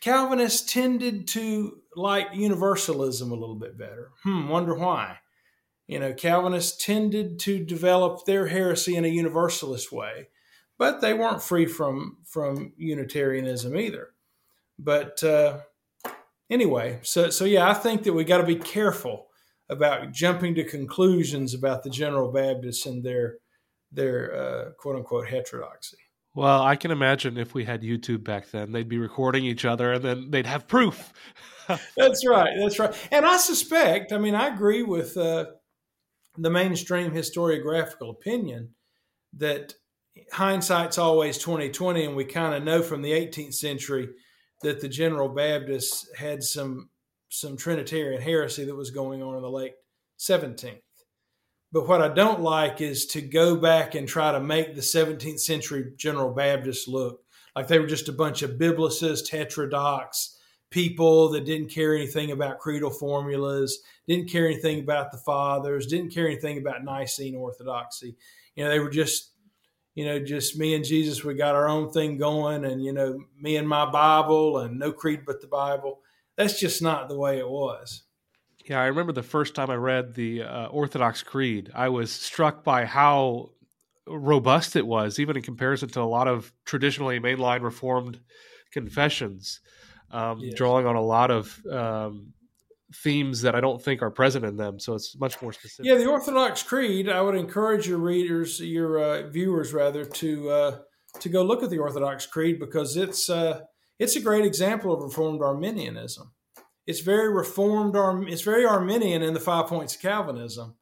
Calvinists 0.00 0.72
tended 0.72 1.28
to 1.28 1.82
like 1.94 2.28
universalism 2.32 3.30
a 3.30 3.34
little 3.34 3.56
bit 3.56 3.76
better. 3.76 4.12
Hmm, 4.22 4.48
wonder 4.48 4.74
why. 4.74 5.18
You 5.86 6.00
know, 6.00 6.12
Calvinists 6.12 6.84
tended 6.84 7.38
to 7.40 7.64
develop 7.64 8.24
their 8.24 8.48
heresy 8.48 8.96
in 8.96 9.04
a 9.04 9.08
universalist 9.08 9.92
way, 9.92 10.28
but 10.78 11.00
they 11.00 11.14
weren't 11.14 11.42
free 11.42 11.66
from 11.66 12.18
from 12.24 12.72
Unitarianism 12.76 13.76
either. 13.76 14.08
But 14.78 15.22
uh, 15.22 15.60
anyway, 16.50 17.00
so 17.02 17.30
so 17.30 17.44
yeah, 17.44 17.68
I 17.68 17.74
think 17.74 18.02
that 18.02 18.12
we 18.12 18.24
got 18.24 18.38
to 18.38 18.46
be 18.46 18.56
careful 18.56 19.26
about 19.68 20.12
jumping 20.12 20.54
to 20.56 20.64
conclusions 20.64 21.54
about 21.54 21.82
the 21.82 21.90
General 21.90 22.32
Baptists 22.32 22.86
and 22.86 23.04
their 23.04 23.36
their 23.92 24.34
uh, 24.34 24.70
quote 24.78 24.96
unquote 24.96 25.28
heterodoxy. 25.28 25.98
Well, 26.34 26.62
I 26.62 26.76
can 26.76 26.90
imagine 26.90 27.38
if 27.38 27.54
we 27.54 27.64
had 27.64 27.80
YouTube 27.80 28.22
back 28.22 28.50
then, 28.50 28.70
they'd 28.70 28.88
be 28.88 28.98
recording 28.98 29.46
each 29.46 29.64
other 29.64 29.94
and 29.94 30.04
then 30.04 30.30
they'd 30.30 30.46
have 30.46 30.68
proof. 30.68 31.12
that's 31.96 32.26
right. 32.26 32.50
That's 32.58 32.78
right. 32.78 32.94
And 33.10 33.24
I 33.24 33.38
suspect, 33.38 34.12
I 34.12 34.18
mean, 34.18 34.34
I 34.34 34.48
agree 34.48 34.82
with 34.82 35.16
uh, 35.16 35.46
the 36.38 36.50
mainstream 36.50 37.12
historiographical 37.12 38.10
opinion 38.10 38.70
that 39.36 39.74
hindsight's 40.32 40.98
always 40.98 41.38
2020 41.38 42.04
and 42.04 42.16
we 42.16 42.24
kind 42.24 42.54
of 42.54 42.62
know 42.62 42.82
from 42.82 43.02
the 43.02 43.12
18th 43.12 43.54
century 43.54 44.08
that 44.62 44.80
the 44.80 44.88
General 44.88 45.28
Baptists 45.28 46.08
had 46.16 46.42
some 46.42 46.90
some 47.28 47.56
Trinitarian 47.56 48.22
heresy 48.22 48.64
that 48.64 48.76
was 48.76 48.90
going 48.90 49.22
on 49.22 49.34
in 49.34 49.42
the 49.42 49.50
late 49.50 49.72
17th. 50.18 50.80
But 51.72 51.88
what 51.88 52.00
I 52.00 52.08
don't 52.08 52.40
like 52.40 52.80
is 52.80 53.04
to 53.06 53.20
go 53.20 53.56
back 53.56 53.94
and 53.94 54.06
try 54.06 54.32
to 54.32 54.40
make 54.40 54.74
the 54.74 54.80
17th 54.80 55.40
century 55.40 55.92
General 55.96 56.32
Baptists 56.32 56.86
look 56.86 57.20
like 57.54 57.68
they 57.68 57.78
were 57.78 57.86
just 57.86 58.08
a 58.08 58.12
bunch 58.12 58.42
of 58.42 58.52
biblicist, 58.52 59.30
heterodox 59.30 60.35
people 60.76 61.30
that 61.30 61.46
didn't 61.46 61.70
care 61.70 61.94
anything 61.94 62.32
about 62.32 62.58
creedal 62.58 62.90
formulas, 62.90 63.80
didn't 64.06 64.28
care 64.28 64.46
anything 64.46 64.80
about 64.80 65.10
the 65.10 65.16
fathers, 65.16 65.86
didn't 65.86 66.12
care 66.12 66.26
anything 66.26 66.58
about 66.58 66.84
Nicene 66.84 67.34
orthodoxy. 67.34 68.14
You 68.54 68.64
know, 68.64 68.70
they 68.70 68.78
were 68.78 68.90
just 68.90 69.30
you 69.94 70.04
know, 70.04 70.18
just 70.18 70.58
me 70.58 70.74
and 70.74 70.84
Jesus, 70.84 71.24
we 71.24 71.32
got 71.32 71.54
our 71.54 71.70
own 71.70 71.90
thing 71.90 72.18
going, 72.18 72.66
and 72.66 72.84
you 72.84 72.92
know, 72.92 73.18
me 73.40 73.56
and 73.56 73.66
my 73.66 73.90
Bible, 73.90 74.58
and 74.58 74.78
no 74.78 74.92
creed 74.92 75.20
but 75.26 75.40
the 75.40 75.46
Bible. 75.46 76.00
That's 76.36 76.60
just 76.60 76.82
not 76.82 77.08
the 77.08 77.16
way 77.16 77.38
it 77.38 77.48
was. 77.48 78.02
Yeah, 78.66 78.82
I 78.82 78.86
remember 78.88 79.12
the 79.12 79.22
first 79.22 79.54
time 79.54 79.70
I 79.70 79.76
read 79.76 80.12
the 80.12 80.42
uh, 80.42 80.66
Orthodox 80.66 81.22
Creed, 81.22 81.70
I 81.74 81.88
was 81.88 82.12
struck 82.12 82.62
by 82.62 82.84
how 82.84 83.52
robust 84.06 84.76
it 84.76 84.86
was, 84.86 85.18
even 85.18 85.38
in 85.38 85.42
comparison 85.42 85.88
to 85.88 86.02
a 86.02 86.02
lot 86.02 86.28
of 86.28 86.52
traditionally 86.66 87.18
mainline 87.18 87.62
Reformed 87.62 88.20
confessions, 88.72 89.60
um, 90.10 90.40
yes. 90.40 90.54
drawing 90.54 90.86
on 90.86 90.96
a 90.96 91.02
lot 91.02 91.30
of 91.30 91.64
um, 91.66 92.32
themes 92.94 93.42
that 93.42 93.54
I 93.54 93.60
don't 93.60 93.82
think 93.82 94.02
are 94.02 94.10
present 94.10 94.44
in 94.44 94.56
them. 94.56 94.78
So 94.78 94.94
it's 94.94 95.18
much 95.18 95.40
more 95.42 95.52
specific. 95.52 95.86
Yeah, 95.86 95.96
the 95.96 96.06
Orthodox 96.06 96.62
Creed. 96.62 97.08
I 97.08 97.20
would 97.20 97.34
encourage 97.34 97.88
your 97.88 97.98
readers, 97.98 98.60
your 98.60 98.98
uh, 98.98 99.28
viewers 99.28 99.72
rather, 99.72 100.04
to 100.04 100.50
uh, 100.50 100.78
to 101.20 101.28
go 101.28 101.42
look 101.42 101.62
at 101.62 101.70
the 101.70 101.78
Orthodox 101.78 102.26
Creed 102.26 102.58
because 102.58 102.96
it's 102.96 103.28
uh, 103.28 103.62
it's 103.98 104.16
a 104.16 104.20
great 104.20 104.44
example 104.44 104.92
of 104.92 105.02
Reformed 105.02 105.42
Arminianism. 105.42 106.32
It's 106.86 107.00
very 107.00 107.32
Reformed. 107.32 107.96
It's 108.28 108.42
very 108.42 108.64
Arminian 108.64 109.22
in 109.22 109.34
the 109.34 109.40
five 109.40 109.66
points 109.66 109.96
of 109.96 110.02
Calvinism, 110.02 110.76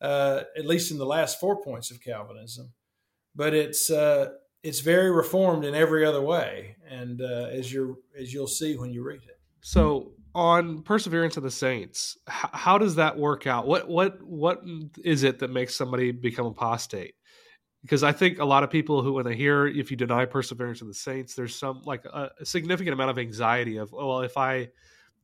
uh, 0.00 0.42
at 0.56 0.66
least 0.66 0.92
in 0.92 0.98
the 0.98 1.06
last 1.06 1.40
four 1.40 1.60
points 1.62 1.90
of 1.90 2.00
Calvinism. 2.00 2.72
but 3.34 3.54
it's 3.54 3.90
uh, 3.90 4.30
it's 4.62 4.80
very 4.80 5.10
reformed 5.10 5.64
in 5.64 5.74
every 5.74 6.04
other 6.04 6.20
way, 6.20 6.76
and 6.88 7.20
uh, 7.20 7.48
as 7.50 7.72
you 7.72 8.02
as 8.18 8.32
you'll 8.32 8.46
see 8.46 8.76
when 8.76 8.90
you 8.90 9.02
read 9.02 9.22
it. 9.22 9.40
So 9.60 10.12
on 10.34 10.82
perseverance 10.82 11.36
of 11.36 11.42
the 11.42 11.50
saints, 11.50 12.16
how, 12.26 12.50
how 12.52 12.78
does 12.78 12.94
that 12.96 13.18
work 13.18 13.46
out? 13.46 13.66
What 13.66 13.88
what 13.88 14.22
what 14.22 14.62
is 15.04 15.22
it 15.22 15.38
that 15.40 15.50
makes 15.50 15.74
somebody 15.74 16.12
become 16.12 16.46
apostate? 16.46 17.14
Because 17.82 18.02
I 18.02 18.12
think 18.12 18.38
a 18.38 18.44
lot 18.44 18.62
of 18.62 18.70
people 18.70 19.02
who, 19.02 19.14
when 19.14 19.24
they 19.24 19.34
hear 19.34 19.66
if 19.66 19.90
you 19.90 19.96
deny 19.96 20.26
perseverance 20.26 20.82
of 20.82 20.88
the 20.88 20.94
saints, 20.94 21.34
there's 21.34 21.56
some 21.56 21.82
like 21.86 22.04
a, 22.04 22.30
a 22.38 22.44
significant 22.44 22.92
amount 22.92 23.10
of 23.10 23.18
anxiety 23.18 23.78
of, 23.78 23.94
oh, 23.94 24.06
well, 24.06 24.20
if 24.20 24.36
I 24.36 24.68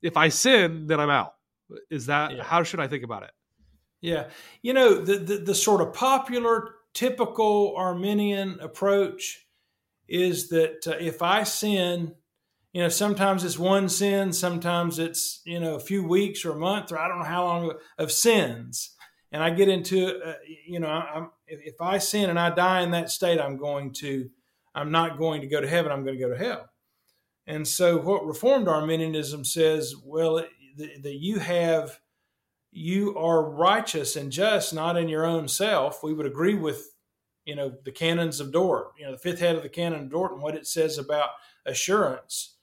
if 0.03 0.17
I 0.17 0.29
sin, 0.29 0.87
then 0.87 0.99
I'm 0.99 1.11
out. 1.11 1.35
Is 1.91 2.07
that 2.07 2.37
yeah. 2.37 2.43
how 2.43 2.63
should 2.63 2.81
I 2.81 2.89
think 2.89 3.05
about 3.05 3.25
it? 3.25 3.31
Yeah, 4.01 4.29
you 4.63 4.73
know 4.73 5.01
the, 5.01 5.19
the 5.19 5.37
the 5.39 5.55
sort 5.55 5.81
of 5.81 5.93
popular, 5.93 6.76
typical 6.97 7.75
Arminian 7.77 8.59
approach 8.61 9.47
is 10.09 10.49
that 10.49 10.87
uh, 10.87 10.97
if 10.99 11.21
I 11.21 11.43
sin, 11.43 12.15
you 12.73 12.83
know, 12.83 12.89
sometimes 12.89 13.45
it's 13.45 13.59
one 13.59 13.89
sin, 13.89 14.33
sometimes 14.33 14.99
it's 14.99 15.43
you 15.45 15.61
know 15.61 15.75
a 15.75 15.81
few 15.81 16.07
weeks 16.07 16.45
or 16.45 16.53
a 16.53 16.59
month 16.59 16.91
or 16.91 16.99
I 16.99 17.07
don't 17.07 17.19
know 17.19 17.25
how 17.25 17.45
long 17.45 17.73
of 17.99 18.11
sins, 18.11 18.97
and 19.31 19.43
I 19.43 19.51
get 19.51 19.69
into 19.69 20.21
uh, 20.25 20.35
you 20.67 20.81
know 20.81 20.89
I'm, 20.89 21.31
if 21.47 21.81
I 21.81 21.99
sin 21.99 22.31
and 22.31 22.39
I 22.39 22.51
die 22.51 22.81
in 22.81 22.91
that 22.93 23.11
state, 23.11 23.41
I'm 23.41 23.59
going 23.59 23.93
to 23.95 24.31
I'm 24.75 24.91
not 24.91 25.19
going 25.19 25.43
to 25.43 25.47
go 25.47 25.61
to 25.61 25.69
heaven. 25.69 25.93
I'm 25.93 26.05
going 26.05 26.19
to 26.19 26.23
go 26.23 26.31
to 26.31 26.39
hell. 26.39 26.71
And 27.47 27.69
so, 27.69 27.99
what 27.99 28.27
Reformed 28.27 28.69
Arminianism 28.69 29.45
says, 29.45 29.95
well, 30.05 30.45
that 30.77 31.15
you 31.21 31.39
have 31.39 32.01
you 32.77 33.17
are 33.17 33.43
righteous 33.43 34.17
and 34.17 34.31
just 34.31 34.75
not 34.75 34.97
in 34.97 35.09
your 35.09 35.25
own 35.25 35.49
self. 35.49 36.03
We 36.03 36.13
would 36.15 36.27
agree 36.27 36.55
with 36.55 36.93
you 37.45 37.57
know 37.57 37.73
the 37.85 37.93
canons 37.93 38.41
of 38.41 38.53
Dort, 38.53 38.93
you 38.99 39.07
know 39.07 39.13
the 39.13 39.19
fifth 39.19 39.41
head 39.41 39.57
of 39.57 39.63
the 39.63 39.69
canon 39.69 40.05
of 40.05 40.11
Dort, 40.11 40.33
and 40.33 40.43
what 40.43 40.57
it 40.57 40.67
says 40.67 40.99
about 40.99 41.31
assurance 41.65 42.57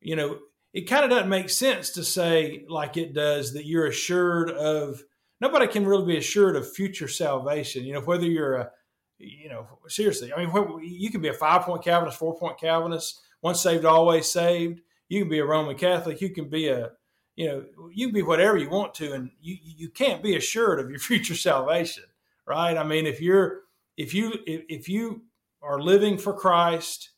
you 0.00 0.16
know, 0.16 0.38
it 0.72 0.82
kind 0.82 1.04
of 1.04 1.10
doesn't 1.10 1.28
make 1.28 1.50
sense 1.50 1.90
to 1.90 2.04
say 2.04 2.64
like 2.68 2.96
it 2.96 3.12
does 3.12 3.52
that 3.54 3.66
you're 3.66 3.86
assured 3.86 4.50
of 4.50 5.02
nobody 5.40 5.66
can 5.66 5.86
really 5.86 6.06
be 6.06 6.18
assured 6.18 6.56
of 6.56 6.72
future 6.72 7.08
salvation. 7.08 7.84
You 7.84 7.94
know, 7.94 8.00
whether 8.00 8.26
you're 8.26 8.54
a, 8.56 8.70
you 9.18 9.48
know, 9.48 9.66
seriously, 9.88 10.32
I 10.32 10.44
mean, 10.44 10.80
you 10.82 11.10
can 11.10 11.20
be 11.20 11.28
a 11.28 11.34
five 11.34 11.62
point 11.62 11.84
Calvinist, 11.84 12.18
four 12.18 12.38
point 12.38 12.58
Calvinist, 12.58 13.20
once 13.42 13.60
saved, 13.60 13.84
always 13.84 14.30
saved. 14.30 14.80
You 15.08 15.20
can 15.20 15.28
be 15.28 15.40
a 15.40 15.44
Roman 15.44 15.76
Catholic. 15.76 16.20
You 16.20 16.30
can 16.30 16.48
be 16.48 16.68
a, 16.68 16.92
you 17.36 17.46
know, 17.48 17.64
you 17.92 18.08
can 18.08 18.14
be 18.14 18.22
whatever 18.22 18.56
you 18.56 18.70
want 18.70 18.94
to, 18.94 19.12
and 19.12 19.30
you 19.40 19.56
you 19.62 19.88
can't 19.88 20.22
be 20.22 20.36
assured 20.36 20.80
of 20.80 20.90
your 20.90 20.98
future 21.10 21.34
salvation, 21.34 22.04
right? 22.46 22.76
I 22.76 22.84
mean, 22.84 23.06
if 23.06 23.20
you're 23.20 23.62
if 23.96 24.14
you 24.14 24.34
if, 24.46 24.62
if 24.68 24.88
you 24.88 25.22
are 25.62 25.80
living 25.80 26.16
for 26.16 26.32
Christ 26.32 27.10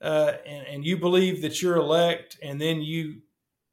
uh, 0.00 0.32
and, 0.46 0.66
and 0.66 0.84
you 0.84 0.96
believe 0.96 1.42
that 1.42 1.60
you're 1.62 1.76
elect, 1.76 2.38
and 2.42 2.60
then 2.60 2.82
you 2.82 3.22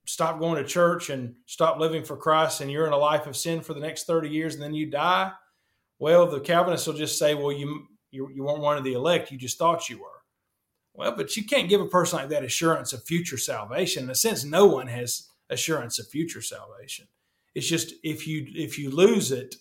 stop 0.06 0.40
going 0.40 0.62
to 0.62 0.68
church 0.68 1.10
and 1.10 1.36
stop 1.46 1.80
living 1.80 2.04
for 2.04 2.18
Christ, 2.18 2.62
and 2.62 2.72
you're 2.72 2.88
in 2.88 2.94
a 2.94 2.98
life 2.98 3.28
of 3.28 3.38
sin 3.38 3.62
for 3.62 3.74
the 3.74 3.80
next 3.80 4.06
30 4.08 4.30
years, 4.30 4.54
and 4.56 4.64
then 4.64 4.74
you 4.74 4.90
die, 4.90 5.32
well, 6.00 6.26
the 6.26 6.40
Calvinists 6.40 6.88
will 6.88 6.96
just 6.96 7.20
say, 7.20 7.36
well, 7.36 7.52
you, 7.52 7.88
you, 8.10 8.30
you 8.34 8.44
weren't 8.44 8.62
one 8.62 8.78
of 8.78 8.84
the 8.84 8.94
elect, 8.94 9.32
you 9.32 9.38
just 9.38 9.58
thought 9.58 9.90
you 9.90 10.00
were. 10.00 10.08
Well, 10.94 11.16
but 11.16 11.38
you 11.38 11.46
can't 11.46 11.70
give 11.70 11.80
a 11.80 11.88
person 11.88 12.20
like 12.20 12.30
that 12.30 12.44
assurance 12.44 12.92
of 12.92 13.04
future 13.04 13.38
salvation. 13.38 14.06
In 14.06 14.10
a 14.10 14.16
sense, 14.16 14.44
no 14.44 14.66
one 14.66 14.88
has 14.88 15.30
assurance 15.52 16.00
of 16.00 16.08
future 16.08 16.42
salvation. 16.42 17.08
It's 17.54 17.68
just 17.68 17.94
if 18.04 18.26
you 18.26 18.48
if 18.56 18.80
you 18.80 18.90
lose 18.90 19.32
it, 19.32 19.56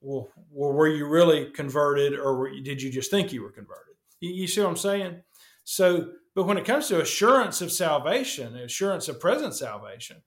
well, 0.00 0.28
were 0.50 0.88
you 0.88 1.06
really 1.06 1.50
converted, 1.50 2.18
or 2.18 2.50
did 2.62 2.82
you 2.82 2.90
just 2.90 3.10
think 3.10 3.32
you 3.32 3.42
were 3.42 3.52
converted? 3.52 3.94
You, 4.20 4.46
see 4.46 4.60
what 4.60 4.70
I'm 4.70 4.76
saying? 4.76 5.16
So, 5.64 6.12
but 6.34 6.44
when 6.44 6.58
it 6.58 6.64
comes 6.64 6.88
to 6.88 7.00
assurance 7.00 7.60
of 7.60 7.70
salvation, 7.70 8.56
assurance 8.56 9.08
of 9.08 9.20
present 9.20 9.54
salvation, 9.54 10.22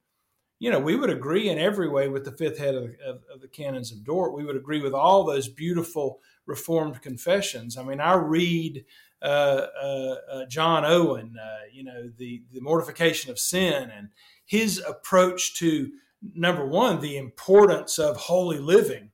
you 0.59 0.69
know, 0.69 0.79
we 0.79 0.95
would 0.95 1.09
agree 1.09 1.49
in 1.49 1.57
every 1.57 1.89
way 1.89 2.07
with 2.07 2.23
the 2.23 2.31
fifth 2.31 2.57
head 2.57 2.75
of, 2.75 2.83
of, 3.05 3.23
of, 3.33 3.41
the 3.41 3.47
canons 3.47 3.91
of 3.91 4.03
Dort. 4.03 4.33
We 4.33 4.45
would 4.45 4.55
agree 4.55 4.81
with 4.81 4.93
all 4.93 5.23
those 5.23 5.49
beautiful 5.49 6.19
Reformed 6.45 7.01
confessions. 7.01 7.77
I 7.77 7.83
mean, 7.83 7.99
I 7.99 8.13
read 8.13 8.85
uh, 9.21 9.67
uh, 9.81 10.15
uh, 10.31 10.45
John 10.45 10.85
Owen, 10.85 11.35
uh, 11.41 11.65
you 11.73 11.83
know, 11.83 12.11
the, 12.15 12.43
the 12.53 12.61
mortification 12.61 13.31
of 13.31 13.39
sin 13.39 13.89
and 13.89 14.09
his 14.45 14.79
approach 14.79 15.55
to 15.59 15.89
number 16.33 16.65
one, 16.65 17.01
the 17.01 17.17
importance 17.17 17.99
of 17.99 18.17
holy 18.17 18.59
living 18.59 19.11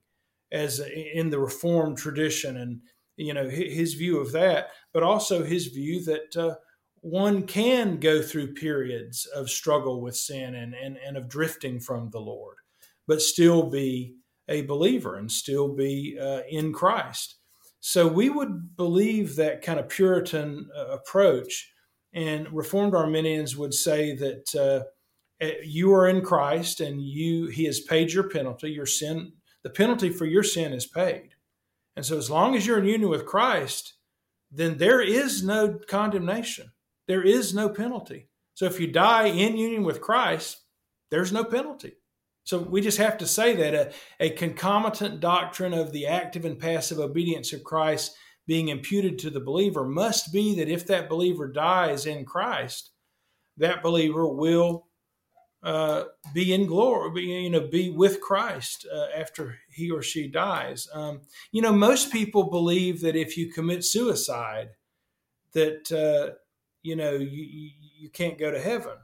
as 0.51 0.79
in 0.79 1.29
the 1.29 1.39
Reformed 1.39 1.97
tradition 1.97 2.57
and 2.57 2.81
you 3.17 3.33
know 3.33 3.47
his 3.49 3.93
view 3.93 4.19
of 4.19 4.31
that, 4.31 4.69
but 4.93 5.03
also 5.03 5.43
his 5.43 5.67
view 5.67 6.03
that 6.05 6.35
uh, 6.37 6.55
one 7.01 7.43
can 7.43 7.99
go 7.99 8.21
through 8.21 8.53
periods 8.53 9.25
of 9.27 9.49
struggle 9.49 10.01
with 10.01 10.15
sin 10.15 10.55
and, 10.55 10.73
and 10.73 10.97
and 10.97 11.17
of 11.17 11.29
drifting 11.29 11.79
from 11.79 12.09
the 12.09 12.19
Lord, 12.19 12.57
but 13.07 13.21
still 13.21 13.69
be 13.69 14.15
a 14.47 14.63
believer 14.63 15.15
and 15.15 15.31
still 15.31 15.73
be 15.73 16.17
uh, 16.19 16.41
in 16.49 16.73
Christ. 16.73 17.35
So 17.79 18.07
we 18.07 18.29
would 18.29 18.75
believe 18.75 19.35
that 19.37 19.63
kind 19.63 19.79
of 19.79 19.89
Puritan 19.89 20.69
uh, 20.75 20.87
approach, 20.87 21.71
and 22.13 22.51
Reformed 22.51 22.93
Arminians 22.93 23.57
would 23.57 23.73
say 23.73 24.15
that 24.15 24.55
uh, 24.55 24.87
Uh, 25.41 25.47
you 25.63 25.93
are 25.93 26.07
in 26.07 26.21
Christ 26.21 26.81
and 26.81 27.01
you 27.01 27.47
He 27.47 27.65
has 27.65 27.79
paid 27.79 28.11
your 28.11 28.29
penalty. 28.29 28.69
Your 28.71 28.85
sin, 28.85 29.33
the 29.63 29.69
penalty 29.69 30.09
for 30.09 30.25
your 30.25 30.43
sin 30.43 30.73
is 30.73 30.85
paid. 30.85 31.35
And 31.95 32.05
so, 32.05 32.17
as 32.17 32.29
long 32.29 32.55
as 32.55 32.65
you're 32.65 32.79
in 32.79 32.85
union 32.85 33.09
with 33.09 33.25
Christ, 33.25 33.95
then 34.51 34.77
there 34.77 35.01
is 35.01 35.43
no 35.43 35.79
condemnation. 35.87 36.71
There 37.07 37.23
is 37.23 37.53
no 37.53 37.69
penalty. 37.69 38.27
So, 38.53 38.65
if 38.65 38.79
you 38.79 38.87
die 38.87 39.27
in 39.27 39.57
union 39.57 39.83
with 39.83 40.01
Christ, 40.01 40.61
there's 41.09 41.31
no 41.31 41.43
penalty. 41.43 41.93
So, 42.43 42.59
we 42.59 42.81
just 42.81 42.97
have 42.99 43.17
to 43.17 43.27
say 43.27 43.55
that 43.55 43.73
a, 43.73 43.91
a 44.19 44.29
concomitant 44.31 45.19
doctrine 45.19 45.73
of 45.73 45.91
the 45.91 46.07
active 46.07 46.45
and 46.45 46.59
passive 46.59 46.99
obedience 46.99 47.51
of 47.51 47.63
Christ 47.63 48.15
being 48.47 48.69
imputed 48.69 49.19
to 49.19 49.29
the 49.29 49.39
believer 49.39 49.85
must 49.85 50.31
be 50.33 50.55
that 50.55 50.69
if 50.69 50.85
that 50.87 51.09
believer 51.09 51.47
dies 51.47 52.05
in 52.05 52.25
Christ, 52.25 52.91
that 53.57 53.83
believer 53.83 54.27
will 54.27 54.87
uh, 55.63 56.05
be 56.33 56.53
in 56.53 56.65
glory, 56.65 57.11
be, 57.11 57.21
you 57.21 57.49
know, 57.49 57.67
be 57.67 57.89
with 57.89 58.19
Christ 58.19 58.87
uh, 58.91 59.07
after 59.15 59.59
he 59.69 59.91
or 59.91 60.01
she 60.01 60.27
dies. 60.27 60.87
Um, 60.93 61.21
you 61.51 61.61
know, 61.61 61.71
most 61.71 62.11
people 62.11 62.49
believe 62.49 63.01
that 63.01 63.15
if 63.15 63.37
you 63.37 63.51
commit 63.51 63.83
suicide, 63.83 64.71
that 65.53 65.91
uh, 65.91 66.35
you 66.81 66.95
know 66.95 67.11
you, 67.11 67.69
you 67.99 68.09
can't 68.09 68.39
go 68.39 68.51
to 68.51 68.59
heaven. 68.59 68.95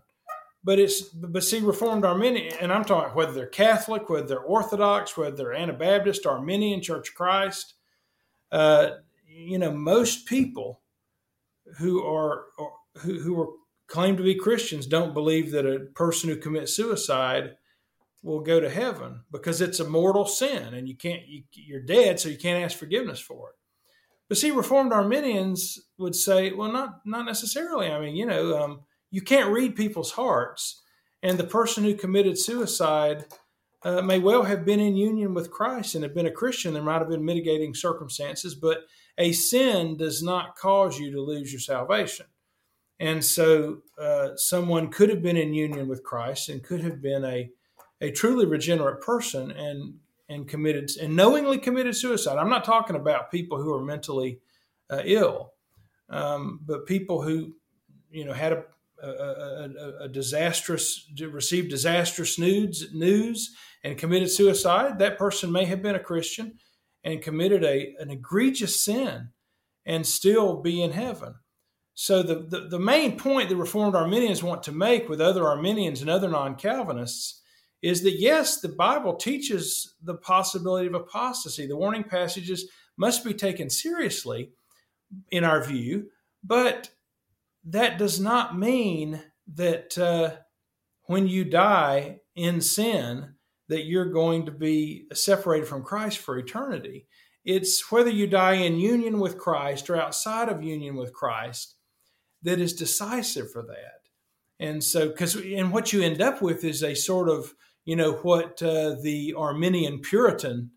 But 0.64 0.80
it's 0.80 1.02
but 1.02 1.44
see, 1.44 1.60
Reformed 1.60 2.04
Arminian, 2.04 2.56
and 2.60 2.74
I'm 2.74 2.84
talking 2.84 3.16
whether 3.16 3.32
they're 3.32 3.46
Catholic, 3.46 4.10
whether 4.10 4.28
they're 4.28 4.40
Orthodox, 4.40 5.16
whether 5.16 5.36
they're 5.36 5.54
Anabaptist, 5.54 6.26
Arminian, 6.26 6.82
Church 6.82 7.10
of 7.10 7.16
Christ. 7.16 7.76
Uh, 8.52 8.90
you 9.28 9.60
know, 9.60 9.72
most 9.72 10.26
people 10.26 10.82
who 11.78 12.04
are 12.04 12.46
who, 12.96 13.20
who 13.20 13.42
are 13.42 13.48
claim 13.88 14.18
to 14.18 14.24
be 14.24 14.36
Christians 14.36 14.86
don't 14.86 15.14
believe 15.14 15.52
that 15.52 15.66
a 15.66 15.86
person 15.96 16.30
who 16.30 16.38
commits 16.38 16.76
suicide 16.76 17.56
will 18.22 18.42
go 18.42 18.60
to 18.60 18.70
heaven 18.70 19.22
because 19.32 19.62
it's 19.62 19.80
a 19.80 19.90
mortal 19.90 20.26
sin 20.26 20.74
and 20.74 20.88
you 20.88 20.96
can't 20.96 21.28
you, 21.28 21.44
you're 21.54 21.82
dead 21.82 22.20
so 22.20 22.30
you 22.30 22.38
can't 22.38 22.64
ask 22.64 22.78
forgiveness 22.78 23.20
for 23.20 23.50
it. 23.50 23.56
But 24.28 24.38
see 24.38 24.52
reformed 24.52 24.92
arminians 24.92 25.80
would 25.98 26.16
say 26.16 26.52
well 26.52 26.72
not 26.72 27.02
not 27.06 27.26
necessarily. 27.26 27.88
I 27.88 28.00
mean 28.00 28.16
you 28.16 28.26
know 28.26 28.58
um, 28.62 28.82
you 29.10 29.22
can't 29.22 29.52
read 29.52 29.76
people's 29.76 30.12
hearts 30.12 30.82
and 31.24 31.38
the 31.38 31.46
person 31.46 31.84
who 31.84 31.96
committed 31.96 32.38
suicide 32.38 33.26
uh, 33.84 34.02
may 34.02 34.20
well 34.20 34.44
have 34.44 34.66
been 34.66 34.80
in 34.80 34.98
union 34.98 35.34
with 35.34 35.52
christ 35.52 35.96
and 35.96 36.04
have 36.04 36.16
been 36.16 36.26
a 36.26 36.32
christian. 36.32 36.74
There 36.74 36.84
might 36.84 37.00
have 37.00 37.10
been 37.10 37.24
mitigating 37.24 37.74
circumstances 37.74 38.56
but 38.56 38.80
a 39.18 39.32
sin 39.32 39.96
does 39.96 40.22
not 40.22 40.58
cause 40.58 41.00
you 41.00 41.12
to 41.12 41.22
lose 41.22 41.54
your 41.54 41.62
salvation 41.62 42.26
and 43.00 43.24
so 43.24 43.80
uh, 44.00 44.30
someone 44.36 44.90
could 44.90 45.10
have 45.10 45.22
been 45.22 45.38
in 45.38 45.54
union 45.54 45.88
with 45.88 46.04
Christ 46.04 46.50
and 46.50 46.64
could 46.64 46.82
have 46.82 47.02
been 47.02 47.24
a, 47.26 47.50
a 48.02 48.12
truly 48.12 48.46
regenerate 48.46 49.02
person 49.02 49.52
and 49.52 49.96
and 50.30 50.48
committed 50.48 50.90
and 51.02 51.16
knowingly 51.16 51.58
committed 51.58 51.96
suicide. 51.96 52.38
I'm 52.38 52.50
not 52.50 52.66
talking 52.66 52.96
about 52.96 53.32
people 53.32 53.62
who 53.62 53.74
are 53.74 53.82
mentally 53.82 54.40
uh, 54.90 55.02
ill, 55.06 55.54
um, 56.10 56.60
but 56.66 56.86
people 56.86 57.22
who 57.22 57.54
you 58.12 58.26
know 58.26 58.34
had 58.34 58.54
a, 58.54 58.64
a, 59.02 59.08
a, 59.08 59.94
a, 60.02 60.10
disastrous 60.10 61.10
received 61.22 61.70
disastrous 61.70 62.40
news 62.40 62.90
news 62.94 63.56
and 63.84 63.98
committed 63.98 64.32
suicide. 64.32 65.00
That 65.00 65.18
person 65.18 65.52
may 65.52 65.66
have 65.66 65.82
been 65.82 65.96
a 65.96 66.00
Christian 66.00 66.58
and 67.04 67.22
committed 67.22 67.64
a 67.64 67.96
an 68.00 68.10
egregious 68.10 68.82
sin 68.82 69.30
and 69.86 70.06
still 70.06 70.62
be 70.62 70.82
in 70.82 70.92
heaven. 70.92 71.36
So 72.00 72.22
the, 72.22 72.36
the, 72.36 72.68
the, 72.68 72.80
main 72.80 73.18
point 73.18 73.50
that 73.50 73.56
Reformed 73.56 73.96
Arminians 73.96 74.44
want 74.44 74.62
to 74.64 74.72
make 74.72 75.10
with 75.10 75.20
other 75.20 75.48
Arminians 75.48 76.00
and 76.00 76.12
other 76.12 76.30
non-Calvinists 76.30 77.42
is 77.82 78.04
that 78.04 78.20
yes, 78.20 78.62
the 78.62 78.70
Bible 78.70 79.16
teaches 79.16 79.96
the 80.04 80.14
possibility 80.14 80.86
of 80.86 80.94
apostasy. 80.94 81.66
The 81.66 81.76
warning 81.76 82.04
passages 82.04 82.70
must 82.98 83.26
be 83.26 83.34
taken 83.34 83.72
seriously 83.72 84.52
in 85.32 85.44
our 85.44 85.64
view, 85.64 86.12
but 86.44 86.92
that 87.66 87.98
does 87.98 88.20
not 88.20 88.56
mean 88.56 89.20
that 89.56 89.98
uh, 89.98 90.36
when 91.06 91.28
you 91.28 91.46
die 91.46 92.20
in 92.36 92.62
sin, 92.62 93.34
that 93.70 93.86
you're 93.86 94.12
going 94.12 94.46
to 94.46 94.52
be 94.52 95.08
separated 95.14 95.68
from 95.68 95.82
Christ 95.82 96.20
for 96.20 96.38
eternity. 96.38 97.08
It's 97.44 97.92
whether 97.92 98.12
you 98.12 98.28
die 98.28 98.54
in 98.54 98.80
union 98.80 99.20
with 99.20 99.40
Christ 99.40 99.90
or 99.90 100.00
outside 100.00 100.48
of 100.48 100.62
union 100.62 100.96
with 100.96 101.12
Christ 101.12 101.74
that 102.44 102.60
is 102.60 102.74
decisive 102.74 103.52
for 103.52 103.64
that. 103.64 104.02
And 104.60 104.84
so, 104.84 105.10
because 105.10 105.36
and 105.36 105.72
what 105.72 105.94
you 105.94 106.02
end 106.02 106.22
up 106.22 106.42
with 106.42 106.64
is 106.64 106.84
a 106.84 106.96
sort 106.96 107.30
of 107.30 107.54
you 107.86 107.96
know 107.96 108.14
what 108.14 108.62
uh, 108.62 108.96
the 109.02 109.34
Arminian 109.38 110.00
Puritan 110.00 110.72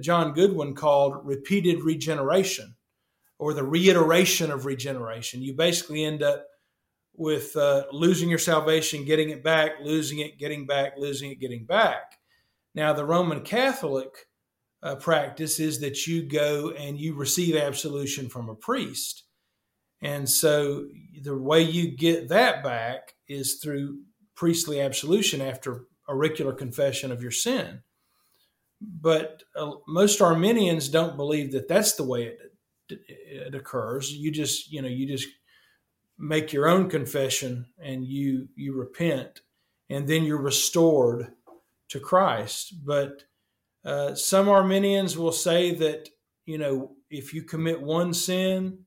John 0.00 0.32
Goodwin 0.32 0.74
called 0.74 1.24
repeated 1.24 1.82
regeneration, 1.82 2.76
or 3.38 3.54
the 3.54 3.64
reiteration 3.64 4.50
of 4.50 4.66
regeneration. 4.66 5.42
You 5.42 5.54
basically 5.54 6.04
end 6.04 6.22
up 6.22 6.46
with 7.14 7.56
uh, 7.56 7.84
losing 7.92 8.28
your 8.28 8.38
salvation, 8.38 9.04
getting 9.04 9.30
it 9.30 9.42
back, 9.42 9.72
losing 9.82 10.18
it, 10.18 10.38
getting 10.38 10.66
back, 10.66 10.94
losing 10.98 11.30
it, 11.30 11.40
getting 11.40 11.64
back. 11.64 12.18
Now, 12.74 12.92
the 12.92 13.06
Roman 13.06 13.40
Catholic 13.40 14.10
uh, 14.82 14.96
practice 14.96 15.58
is 15.58 15.80
that 15.80 16.06
you 16.06 16.22
go 16.22 16.70
and 16.70 17.00
you 17.00 17.14
receive 17.14 17.56
absolution 17.56 18.28
from 18.28 18.48
a 18.48 18.54
priest. 18.54 19.24
And 20.02 20.28
so 20.28 20.86
the 21.22 21.36
way 21.36 21.62
you 21.62 21.96
get 21.96 22.28
that 22.28 22.62
back 22.62 23.14
is 23.28 23.54
through 23.54 24.00
priestly 24.34 24.80
absolution 24.80 25.40
after 25.40 25.84
auricular 26.08 26.52
confession 26.52 27.10
of 27.10 27.22
your 27.22 27.30
sin. 27.30 27.82
But 28.80 29.42
uh, 29.56 29.72
most 29.88 30.20
Arminians 30.20 30.88
don't 30.88 31.16
believe 31.16 31.52
that 31.52 31.68
that's 31.68 31.94
the 31.94 32.04
way 32.04 32.36
it, 32.88 33.00
it 33.08 33.54
occurs. 33.54 34.12
You 34.12 34.30
just, 34.30 34.70
you 34.70 34.82
know, 34.82 34.88
you 34.88 35.06
just 35.06 35.28
make 36.18 36.52
your 36.52 36.68
own 36.68 36.88
confession 36.88 37.66
and 37.78 38.04
you 38.04 38.48
you 38.54 38.74
repent 38.74 39.40
and 39.90 40.08
then 40.08 40.24
you're 40.24 40.40
restored 40.40 41.32
to 41.88 42.00
Christ. 42.00 42.84
But 42.84 43.24
uh, 43.84 44.14
some 44.14 44.48
Arminians 44.48 45.16
will 45.16 45.32
say 45.32 45.74
that 45.74 46.08
you 46.44 46.58
know 46.58 46.92
if 47.10 47.34
you 47.34 47.42
commit 47.42 47.80
one 47.80 48.14
sin 48.14 48.78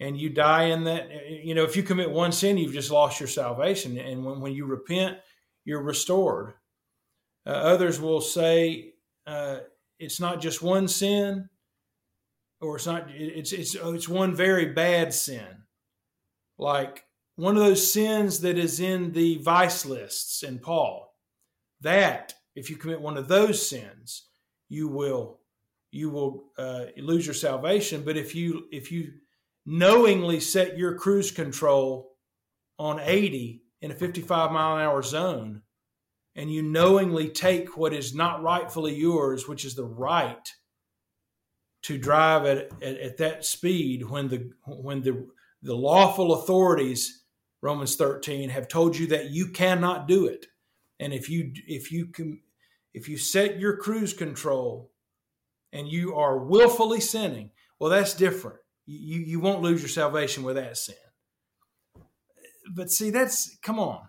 and 0.00 0.18
you 0.18 0.30
die 0.30 0.64
in 0.64 0.84
that, 0.84 1.08
you 1.30 1.54
know, 1.54 1.64
if 1.64 1.76
you 1.76 1.82
commit 1.82 2.10
one 2.10 2.32
sin, 2.32 2.58
you've 2.58 2.74
just 2.74 2.90
lost 2.90 3.18
your 3.18 3.28
salvation, 3.28 3.96
and 3.98 4.24
when, 4.24 4.40
when 4.40 4.52
you 4.52 4.66
repent, 4.66 5.18
you're 5.64 5.82
restored. 5.82 6.54
Uh, 7.46 7.50
others 7.50 8.00
will 8.00 8.20
say 8.20 8.94
uh, 9.26 9.58
it's 9.98 10.20
not 10.20 10.40
just 10.40 10.62
one 10.62 10.88
sin, 10.88 11.48
or 12.60 12.76
it's 12.76 12.86
not 12.86 13.08
it's 13.10 13.52
it's 13.52 13.74
it's 13.74 14.08
one 14.08 14.34
very 14.34 14.66
bad 14.66 15.14
sin, 15.14 15.64
like 16.58 17.04
one 17.36 17.56
of 17.56 17.62
those 17.62 17.92
sins 17.92 18.40
that 18.40 18.58
is 18.58 18.80
in 18.80 19.12
the 19.12 19.38
vice 19.38 19.86
lists 19.86 20.42
in 20.42 20.58
Paul. 20.58 21.14
That 21.80 22.34
if 22.54 22.70
you 22.70 22.76
commit 22.76 23.00
one 23.00 23.16
of 23.16 23.28
those 23.28 23.66
sins, 23.66 24.28
you 24.68 24.88
will 24.88 25.40
you 25.90 26.10
will 26.10 26.52
uh, 26.58 26.86
lose 26.96 27.26
your 27.26 27.34
salvation. 27.34 28.02
But 28.04 28.16
if 28.16 28.34
you 28.34 28.64
if 28.72 28.90
you 28.90 29.12
knowingly 29.66 30.38
set 30.40 30.78
your 30.78 30.94
cruise 30.94 31.30
control 31.30 32.12
on 32.78 33.00
80 33.00 33.62
in 33.82 33.90
a 33.90 33.94
55 33.94 34.52
mile 34.52 34.76
an 34.76 34.82
hour 34.82 35.02
zone, 35.02 35.62
and 36.34 36.52
you 36.52 36.62
knowingly 36.62 37.28
take 37.28 37.76
what 37.76 37.92
is 37.92 38.14
not 38.14 38.42
rightfully 38.42 38.94
yours, 38.94 39.48
which 39.48 39.64
is 39.64 39.74
the 39.74 39.84
right 39.84 40.52
to 41.82 41.98
drive 41.98 42.46
at, 42.46 42.70
at, 42.82 42.98
at 42.98 43.16
that 43.18 43.44
speed 43.44 44.08
when 44.08 44.28
the 44.28 44.50
when 44.66 45.02
the 45.02 45.26
the 45.62 45.74
lawful 45.74 46.34
authorities 46.34 47.24
Romans 47.62 47.96
13 47.96 48.50
have 48.50 48.68
told 48.68 48.96
you 48.96 49.08
that 49.08 49.30
you 49.30 49.48
cannot 49.48 50.06
do 50.06 50.26
it. 50.26 50.46
And 51.00 51.12
if 51.12 51.28
you 51.28 51.52
if 51.66 51.90
you 51.90 52.06
can 52.06 52.40
if 52.94 53.08
you 53.08 53.18
set 53.18 53.58
your 53.58 53.76
cruise 53.76 54.12
control 54.12 54.90
and 55.72 55.88
you 55.88 56.14
are 56.14 56.38
willfully 56.38 57.00
sinning, 57.00 57.50
well, 57.78 57.90
that's 57.90 58.14
different. 58.14 58.58
You, 58.86 59.20
you 59.20 59.40
won't 59.40 59.62
lose 59.62 59.82
your 59.82 59.88
salvation 59.88 60.44
with 60.44 60.56
that 60.56 60.76
sin. 60.76 60.94
But 62.74 62.90
see, 62.90 63.10
that's, 63.10 63.56
come 63.62 63.78
on. 63.78 64.00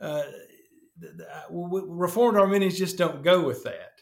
Uh, 0.00 0.22
Reformed 1.50 2.38
Arminians 2.38 2.78
just 2.78 2.98
don't 2.98 3.22
go 3.22 3.42
with 3.44 3.64
that. 3.64 3.92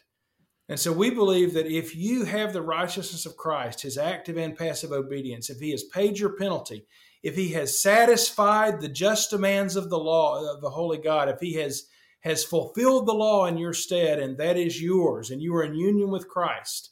And 0.67 0.79
so 0.79 0.91
we 0.91 1.11
believe 1.11 1.53
that 1.53 1.67
if 1.67 1.95
you 1.95 2.25
have 2.25 2.53
the 2.53 2.61
righteousness 2.61 3.25
of 3.25 3.37
Christ, 3.37 3.81
his 3.81 3.97
active 3.97 4.37
and 4.37 4.57
passive 4.57 4.91
obedience, 4.91 5.49
if 5.49 5.59
he 5.59 5.71
has 5.71 5.83
paid 5.83 6.17
your 6.17 6.35
penalty, 6.35 6.87
if 7.21 7.35
he 7.35 7.49
has 7.49 7.81
satisfied 7.81 8.81
the 8.81 8.89
just 8.89 9.29
demands 9.29 9.75
of 9.75 9.89
the 9.89 9.99
law 9.99 10.51
of 10.51 10.61
the 10.61 10.71
holy 10.71 10.97
God, 10.97 11.29
if 11.29 11.39
he 11.39 11.53
has 11.53 11.87
has 12.21 12.43
fulfilled 12.43 13.05
the 13.05 13.13
law 13.13 13.45
in 13.45 13.55
your 13.55 13.73
stead, 13.73 14.17
and 14.17 14.39
that 14.39 14.57
is 14.57 14.81
yours, 14.81 15.29
and 15.29 15.43
you 15.43 15.55
are 15.55 15.63
in 15.63 15.75
union 15.75 16.09
with 16.09 16.27
Christ, 16.27 16.89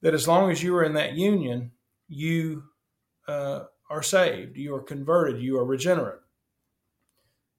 that 0.00 0.14
as 0.14 0.26
long 0.26 0.50
as 0.50 0.62
you 0.62 0.74
are 0.74 0.82
in 0.82 0.94
that 0.94 1.12
union, 1.12 1.72
you 2.12 2.64
uh, 3.28 3.64
are 3.90 4.02
saved, 4.02 4.56
you 4.56 4.74
are 4.74 4.82
converted, 4.82 5.42
you 5.42 5.58
are 5.58 5.64
regenerate. 5.64 6.20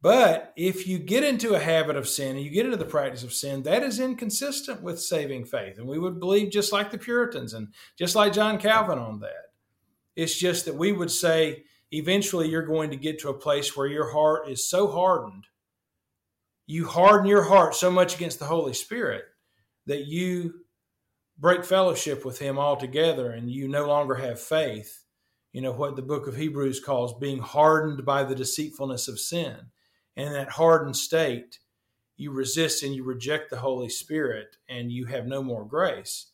But 0.02 0.52
if 0.58 0.86
you 0.86 1.00
get 1.00 1.24
into 1.24 1.54
a 1.54 1.60
habit 1.60 1.96
of 1.96 2.10
sin 2.10 2.36
and 2.36 2.46
you 2.46 2.52
get 2.52 2.66
into 2.66 2.78
the 2.78 2.84
practice 2.84 3.24
of 3.24 3.32
sin, 3.32 3.64
that 3.64 3.84
is 3.84 4.02
inconsistent 4.02 4.82
with 4.82 5.02
saving 5.02 5.46
faith. 5.46 5.78
And 5.78 5.88
we 5.88 5.98
would 5.98 6.20
believe 6.20 6.52
just 6.52 6.74
like 6.74 6.92
the 6.92 6.98
Puritans 6.98 7.54
and 7.54 7.70
just 7.98 8.14
like 8.14 8.34
John 8.34 8.58
Calvin 8.58 9.00
on 9.00 9.22
that. 9.22 9.52
It's 10.16 10.38
just 10.38 10.66
that 10.66 10.76
we 10.76 10.92
would 10.92 11.10
say 11.10 11.64
eventually 11.92 12.50
you're 12.50 12.66
going 12.66 12.90
to 12.90 12.98
get 12.98 13.20
to 13.20 13.30
a 13.30 13.34
place 13.34 13.78
where 13.78 13.88
your 13.88 14.12
heart 14.12 14.50
is 14.50 14.70
so 14.70 14.88
hardened 14.88 15.46
you 16.66 16.88
harden 16.88 17.28
your 17.28 17.44
heart 17.44 17.76
so 17.76 17.92
much 17.92 18.16
against 18.16 18.40
the 18.40 18.46
Holy 18.46 18.74
Spirit 18.74 19.26
that 19.86 20.06
you 20.06 20.63
break 21.38 21.66
fellowship 21.66 22.26
with 22.26 22.40
Him 22.40 22.58
altogether 22.58 23.32
and 23.32 23.50
you 23.50 23.68
no 23.68 23.88
longer 23.88 24.16
have 24.16 24.40
faith. 24.40 25.04
You 25.52 25.62
know, 25.62 25.72
what 25.72 25.96
the 25.96 26.02
book 26.02 26.28
of 26.28 26.36
Hebrews 26.36 26.80
calls 26.80 27.14
being 27.20 27.40
hardened 27.40 28.06
by 28.06 28.24
the 28.24 28.36
deceitfulness 28.36 29.08
of 29.08 29.20
sin. 29.20 29.58
And 30.16 30.28
in 30.28 30.34
that 30.34 30.50
hardened 30.50 30.96
state, 30.96 31.60
you 32.18 32.32
resist 32.32 32.84
and 32.84 32.96
you 32.96 33.04
reject 33.04 33.50
the 33.50 33.58
Holy 33.58 33.90
Spirit 33.90 34.58
and 34.68 34.92
you 34.92 35.06
have 35.06 35.28
no 35.28 35.44
more 35.44 35.66
grace. 35.66 36.32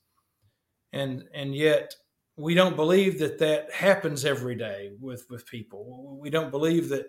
And, 0.93 1.26
and 1.34 1.54
yet, 1.54 1.95
we 2.38 2.54
don't 2.54 2.78
believe 2.78 3.20
that 3.20 3.39
that 3.39 3.72
happens 3.72 4.24
every 4.24 4.56
day 4.56 4.91
with, 5.02 5.26
with 5.30 5.45
people. 5.45 6.18
We 6.22 6.30
don't 6.30 6.52
believe 6.52 6.89
that 6.89 7.08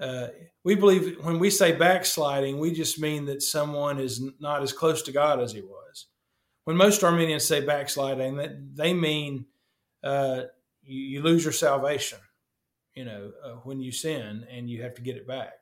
uh, 0.00 0.28
we 0.64 0.74
believe 0.74 1.18
when 1.22 1.38
we 1.38 1.50
say 1.50 1.72
backsliding, 1.72 2.58
we 2.58 2.72
just 2.72 2.98
mean 2.98 3.26
that 3.26 3.42
someone 3.42 4.00
is 4.00 4.22
not 4.40 4.62
as 4.62 4.72
close 4.72 5.02
to 5.02 5.12
God 5.12 5.40
as 5.40 5.52
he 5.52 5.60
was. 5.60 6.06
When 6.64 6.76
most 6.76 7.04
Arminians 7.04 7.44
say 7.44 7.64
backsliding, 7.64 8.36
that 8.36 8.76
they 8.76 8.94
mean 8.94 9.46
uh, 10.02 10.44
you, 10.82 11.00
you, 11.00 11.22
lose 11.22 11.44
your 11.44 11.52
salvation. 11.52 12.18
You 12.94 13.04
know, 13.04 13.32
uh, 13.44 13.50
when 13.64 13.80
you 13.80 13.90
sin 13.90 14.46
and 14.50 14.70
you 14.70 14.82
have 14.82 14.94
to 14.94 15.02
get 15.02 15.16
it 15.16 15.26
back. 15.26 15.52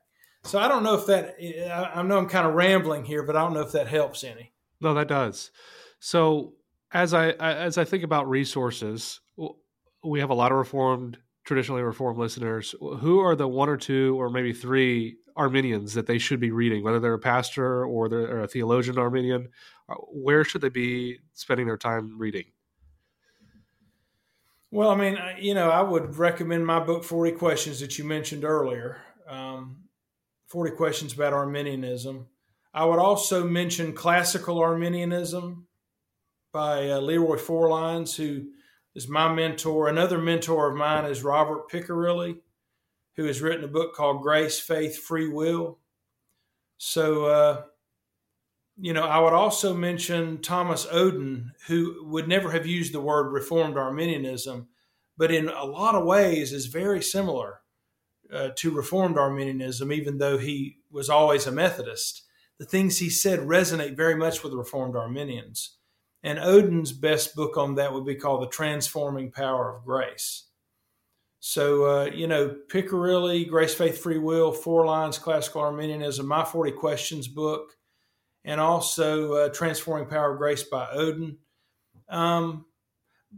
So 0.43 0.59
I 0.59 0.67
don't 0.67 0.83
know 0.83 0.95
if 0.95 1.07
that. 1.07 1.35
I, 1.73 1.99
I 1.99 2.03
know 2.03 2.17
I'm 2.17 2.29
kind 2.29 2.45
of 2.45 2.53
rambling 2.53 3.05
here, 3.05 3.23
but 3.23 3.35
I 3.35 3.41
don't 3.41 3.53
know 3.53 3.61
if 3.61 3.71
that 3.71 3.87
helps 3.87 4.23
any. 4.23 4.53
No, 4.81 4.93
that 4.93 5.07
does. 5.07 5.51
So 5.99 6.53
as 6.91 7.13
I 7.13 7.29
as 7.31 7.77
I 7.77 7.85
think 7.85 8.03
about 8.03 8.29
resources, 8.29 9.19
we 10.03 10.19
have 10.19 10.29
a 10.29 10.35
lot 10.35 10.51
of 10.51 10.57
reformed 10.57 11.17
traditionally 11.43 11.81
reformed 11.81 12.17
listeners, 12.17 12.73
who 12.79 13.19
are 13.19 13.35
the 13.35 13.47
one 13.47 13.69
or 13.69 13.77
two 13.77 14.19
or 14.19 14.29
maybe 14.29 14.53
three 14.53 15.17
Arminians 15.35 15.93
that 15.93 16.07
they 16.07 16.17
should 16.17 16.39
be 16.39 16.51
reading, 16.51 16.83
whether 16.83 16.99
they're 16.99 17.13
a 17.13 17.19
pastor 17.19 17.85
or 17.85 18.09
they're 18.09 18.41
a 18.41 18.47
theologian 18.47 18.97
Arminian? 18.97 19.49
Uh, 19.89 19.95
where 20.11 20.43
should 20.43 20.61
they 20.61 20.69
be 20.69 21.19
spending 21.33 21.67
their 21.67 21.77
time 21.77 22.17
reading? 22.17 22.45
Well, 24.71 24.89
I 24.89 24.95
mean, 24.95 25.19
you 25.39 25.53
know, 25.53 25.69
I 25.69 25.81
would 25.81 26.17
recommend 26.17 26.65
my 26.65 26.79
book, 26.79 27.03
40 27.03 27.33
Questions, 27.33 27.79
that 27.79 27.97
you 27.99 28.05
mentioned 28.05 28.43
earlier. 28.43 28.97
Um, 29.27 29.83
40 30.47 30.75
Questions 30.75 31.13
about 31.13 31.33
Arminianism. 31.33 32.27
I 32.73 32.85
would 32.85 32.99
also 32.99 33.43
mention 33.47 33.93
Classical 33.93 34.59
Arminianism 34.59 35.67
by 36.51 36.89
uh, 36.89 36.99
Leroy 36.99 37.37
Forlines, 37.37 38.15
who 38.15 38.49
is 38.95 39.07
my 39.07 39.31
mentor. 39.31 39.89
Another 39.89 40.17
mentor 40.17 40.71
of 40.71 40.75
mine 40.75 41.05
is 41.05 41.23
Robert 41.23 41.69
Picirilli, 41.69 42.39
who 43.15 43.25
has 43.25 43.41
written 43.41 43.63
a 43.63 43.67
book 43.67 43.93
called 43.93 44.21
Grace, 44.21 44.59
Faith, 44.59 44.97
Free 44.97 45.27
Will. 45.27 45.79
So, 46.77 47.25
uh, 47.25 47.61
you 48.77 48.93
know, 48.93 49.03
I 49.03 49.19
would 49.19 49.33
also 49.33 49.73
mention 49.73 50.41
Thomas 50.41 50.85
Oden, 50.87 51.51
who 51.67 52.05
would 52.07 52.27
never 52.27 52.51
have 52.51 52.65
used 52.65 52.93
the 52.93 53.01
word 53.01 53.31
Reformed 53.31 53.77
Arminianism, 53.77 54.67
but 55.15 55.31
in 55.31 55.47
a 55.47 55.65
lot 55.65 55.95
of 55.95 56.05
ways 56.05 56.51
is 56.51 56.65
very 56.65 57.01
similar 57.01 57.61
uh, 58.33 58.49
to 58.55 58.71
Reformed 58.71 59.17
Arminianism, 59.17 59.91
even 59.91 60.17
though 60.17 60.37
he 60.37 60.79
was 60.91 61.09
always 61.09 61.45
a 61.45 61.51
Methodist. 61.51 62.23
The 62.57 62.65
things 62.65 62.97
he 62.97 63.09
said 63.09 63.39
resonate 63.39 63.95
very 63.95 64.15
much 64.15 64.43
with 64.43 64.53
Reformed 64.53 64.95
Arminians. 64.95 65.77
And 66.23 66.39
Oden's 66.39 66.93
best 66.93 67.35
book 67.35 67.57
on 67.57 67.75
that 67.75 67.93
would 67.93 68.05
be 68.05 68.15
called 68.15 68.41
The 68.41 68.47
Transforming 68.47 69.31
Power 69.31 69.75
of 69.75 69.85
Grace. 69.85 70.45
So, 71.45 71.83
uh, 71.83 72.05
you 72.05 72.25
know, 72.25 72.55
Picirilli, 72.69 73.49
Grace, 73.49 73.75
Faith, 73.75 73.97
Free 73.97 74.17
Will, 74.17 74.53
Forlines, 74.53 75.19
Classical 75.19 75.59
Arminianism, 75.59 76.25
My 76.25 76.45
40 76.45 76.71
Questions 76.71 77.27
book, 77.27 77.73
and 78.45 78.61
also 78.61 79.33
uh, 79.33 79.49
Transforming 79.49 80.07
Power 80.07 80.31
of 80.31 80.37
Grace 80.37 80.63
by 80.63 80.85
Oden. 80.95 81.35
Um, 82.07 82.63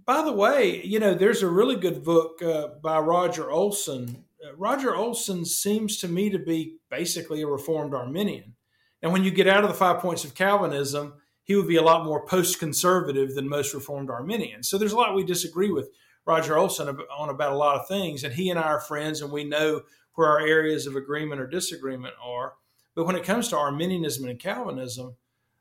by 0.05 0.21
the 0.21 0.31
way, 0.31 0.85
you 0.85 0.99
know, 0.99 1.15
there's 1.15 1.41
a 1.41 1.49
really 1.49 1.77
good 1.77 2.03
book 2.03 2.43
uh, 2.43 2.67
by 2.79 2.99
Roger 2.99 3.49
Olson. 3.49 4.23
Uh, 4.39 4.55
Roger 4.55 4.95
Olson 4.95 5.43
seems 5.43 5.97
to 5.97 6.07
me 6.07 6.29
to 6.29 6.37
be 6.37 6.77
basically 6.91 7.41
a 7.41 7.47
Reformed 7.47 7.95
Arminian. 7.95 8.53
And 9.01 9.13
when 9.13 9.23
you 9.23 9.31
get 9.31 9.47
out 9.47 9.63
of 9.63 9.69
the 9.71 9.75
five 9.75 9.97
points 9.97 10.23
of 10.23 10.35
Calvinism, 10.35 11.15
he 11.41 11.55
would 11.55 11.67
be 11.67 11.77
a 11.77 11.81
lot 11.81 12.05
more 12.05 12.23
post 12.27 12.59
conservative 12.59 13.33
than 13.33 13.49
most 13.49 13.73
Reformed 13.73 14.11
Arminians. 14.11 14.69
So 14.69 14.77
there's 14.77 14.93
a 14.93 14.95
lot 14.95 15.15
we 15.15 15.23
disagree 15.23 15.71
with 15.71 15.89
Roger 16.25 16.57
Olson 16.57 16.97
on 17.15 17.29
about 17.29 17.53
a 17.53 17.57
lot 17.57 17.79
of 17.79 17.87
things, 17.87 18.23
and 18.23 18.33
he 18.33 18.49
and 18.49 18.59
I 18.59 18.63
are 18.63 18.79
friends, 18.79 19.21
and 19.21 19.31
we 19.31 19.43
know 19.43 19.81
where 20.15 20.27
our 20.27 20.39
areas 20.39 20.87
of 20.87 20.95
agreement 20.95 21.41
or 21.41 21.47
disagreement 21.47 22.15
are. 22.23 22.53
But 22.95 23.05
when 23.05 23.15
it 23.15 23.23
comes 23.23 23.49
to 23.49 23.57
Arminianism 23.57 24.27
and 24.27 24.39
Calvinism, 24.39 25.15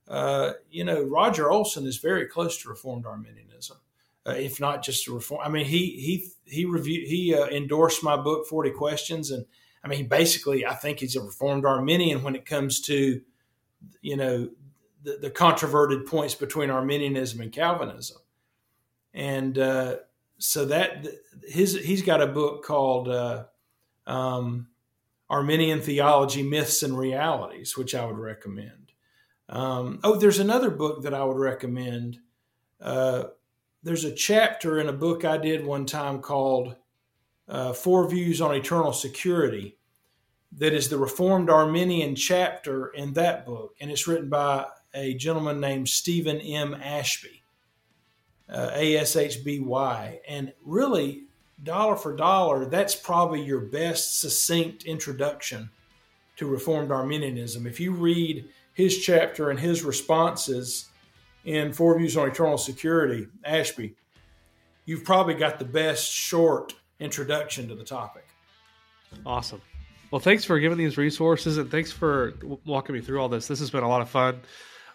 uh, 0.09 0.53
you 0.71 0.85
know, 0.85 1.03
Roger 1.03 1.51
Olson 1.51 1.87
is 1.87 1.99
very 1.99 2.27
close 2.27 2.63
to 2.63 2.69
Reformed 2.69 3.07
Arminianism, 3.07 3.79
uh, 4.27 4.33
if 4.33 4.61
not 4.61 4.83
just 4.83 5.05
to 5.05 5.15
reform. 5.15 5.41
I 5.45 5.49
mean, 5.49 5.65
he 5.65 5.91
he 5.91 6.29
he 6.45 6.65
reviewed 6.65 7.09
he 7.09 7.35
uh, 7.35 7.47
endorsed 7.47 8.03
my 8.03 8.17
book 8.17 8.47
Forty 8.47 8.71
Questions, 8.71 9.31
and 9.31 9.45
I 9.83 9.89
mean, 9.89 10.09
basically, 10.09 10.65
I 10.65 10.75
think 10.75 11.01
he's 11.01 11.17
a 11.17 11.23
Reformed 11.23 11.65
Arminian 11.65 12.23
when 12.23 12.37
it 12.37 12.47
comes 12.47 12.81
to, 12.83 13.21
you 14.01 14.17
know, 14.17 14.51
the, 15.03 15.19
the 15.21 15.31
controverted 15.31 16.07
points 16.07 16.35
between 16.35 16.71
Arminianism 16.71 17.41
and 17.41 17.53
Calvinism, 17.53 18.19
and 19.13 19.59
uh, 19.59 19.97
so 20.45 20.67
that 20.67 21.07
his 21.49 21.75
he's 21.75 22.03
got 22.03 22.21
a 22.21 22.27
book 22.27 22.63
called 22.65 23.09
uh, 23.09 23.45
um, 24.07 24.69
Arminian 25.31 25.81
Theology: 25.81 26.43
Myths 26.43 26.83
and 26.83 26.99
Realities, 26.99 27.79
which 27.79 27.95
I 27.95 28.05
would 28.05 28.19
recommend. 28.19 28.93
Um, 29.49 30.01
oh, 30.05 30.17
there's 30.17 30.39
another 30.39 30.69
book 30.69 31.03
that 31.03 31.15
I 31.15 31.25
would 31.25 31.39
recommend. 31.39 32.19
Uh, 32.79 33.25
there's 33.83 34.05
a 34.05 34.15
chapter 34.15 34.79
in 34.79 34.89
a 34.89 34.93
book 34.93 35.25
I 35.25 35.39
did 35.39 35.65
one 35.65 35.87
time 35.87 36.21
called 36.21 36.77
uh, 37.49 37.73
Four 37.73 38.07
Views 38.11 38.43
on 38.43 38.55
Eternal 38.55 38.93
Security 38.93 39.79
that 40.53 40.75
is 40.75 40.91
the 40.91 40.99
Reformed 40.99 41.49
Arminian 41.49 42.15
chapter 42.15 42.89
in 42.89 43.15
that 43.15 43.47
book, 43.47 43.77
and 43.81 43.91
it's 43.91 44.07
written 44.07 44.29
by 44.29 44.67
a 44.93 45.15
gentleman 45.15 45.59
named 45.59 45.89
Stephen 45.89 46.39
M. 46.39 46.75
Ashby 46.75 47.44
uh, 48.49 48.71
ASHBY. 48.71 50.19
And 50.29 50.53
really, 50.65 51.25
dollar 51.63 51.97
for 51.97 52.15
dollar, 52.15 52.67
that's 52.67 52.95
probably 52.95 53.43
your 53.43 53.61
best 53.61 54.21
succinct 54.21 54.85
introduction 54.85 55.71
to 56.37 56.47
Reformed 56.47 56.91
Arminianism. 56.91 57.67
If 57.67 57.81
you 57.81 57.93
read 57.93 58.49
his 58.73 58.99
chapter 58.99 59.51
and 59.51 59.59
his 59.59 59.85
responses 59.85 60.89
in 61.45 61.73
Four 61.73 61.99
Views 61.99 62.17
on 62.17 62.29
Eternal 62.29 62.59
Security, 62.59 63.29
Ashby, 63.45 63.95
you've 64.85 65.05
probably 65.05 65.35
got 65.35 65.59
the 65.59 65.65
best 65.65 66.11
short 66.11 66.75
introduction 66.99 67.69
to 67.69 67.75
the 67.75 67.85
topic. 67.85 68.27
Awesome. 69.25 69.63
Well, 70.11 70.21
thanks 70.21 70.45
for 70.45 70.59
giving 70.59 70.79
these 70.79 70.97
resources 70.97 71.59
and 71.59 71.71
thanks 71.71 71.91
for 71.91 72.35
walking 72.65 72.95
me 72.95 73.01
through 73.01 73.21
all 73.21 73.29
this. 73.29 73.47
This 73.47 73.59
has 73.61 73.71
been 73.71 73.83
a 73.83 73.89
lot 73.89 74.01
of 74.01 74.09
fun. 74.09 74.41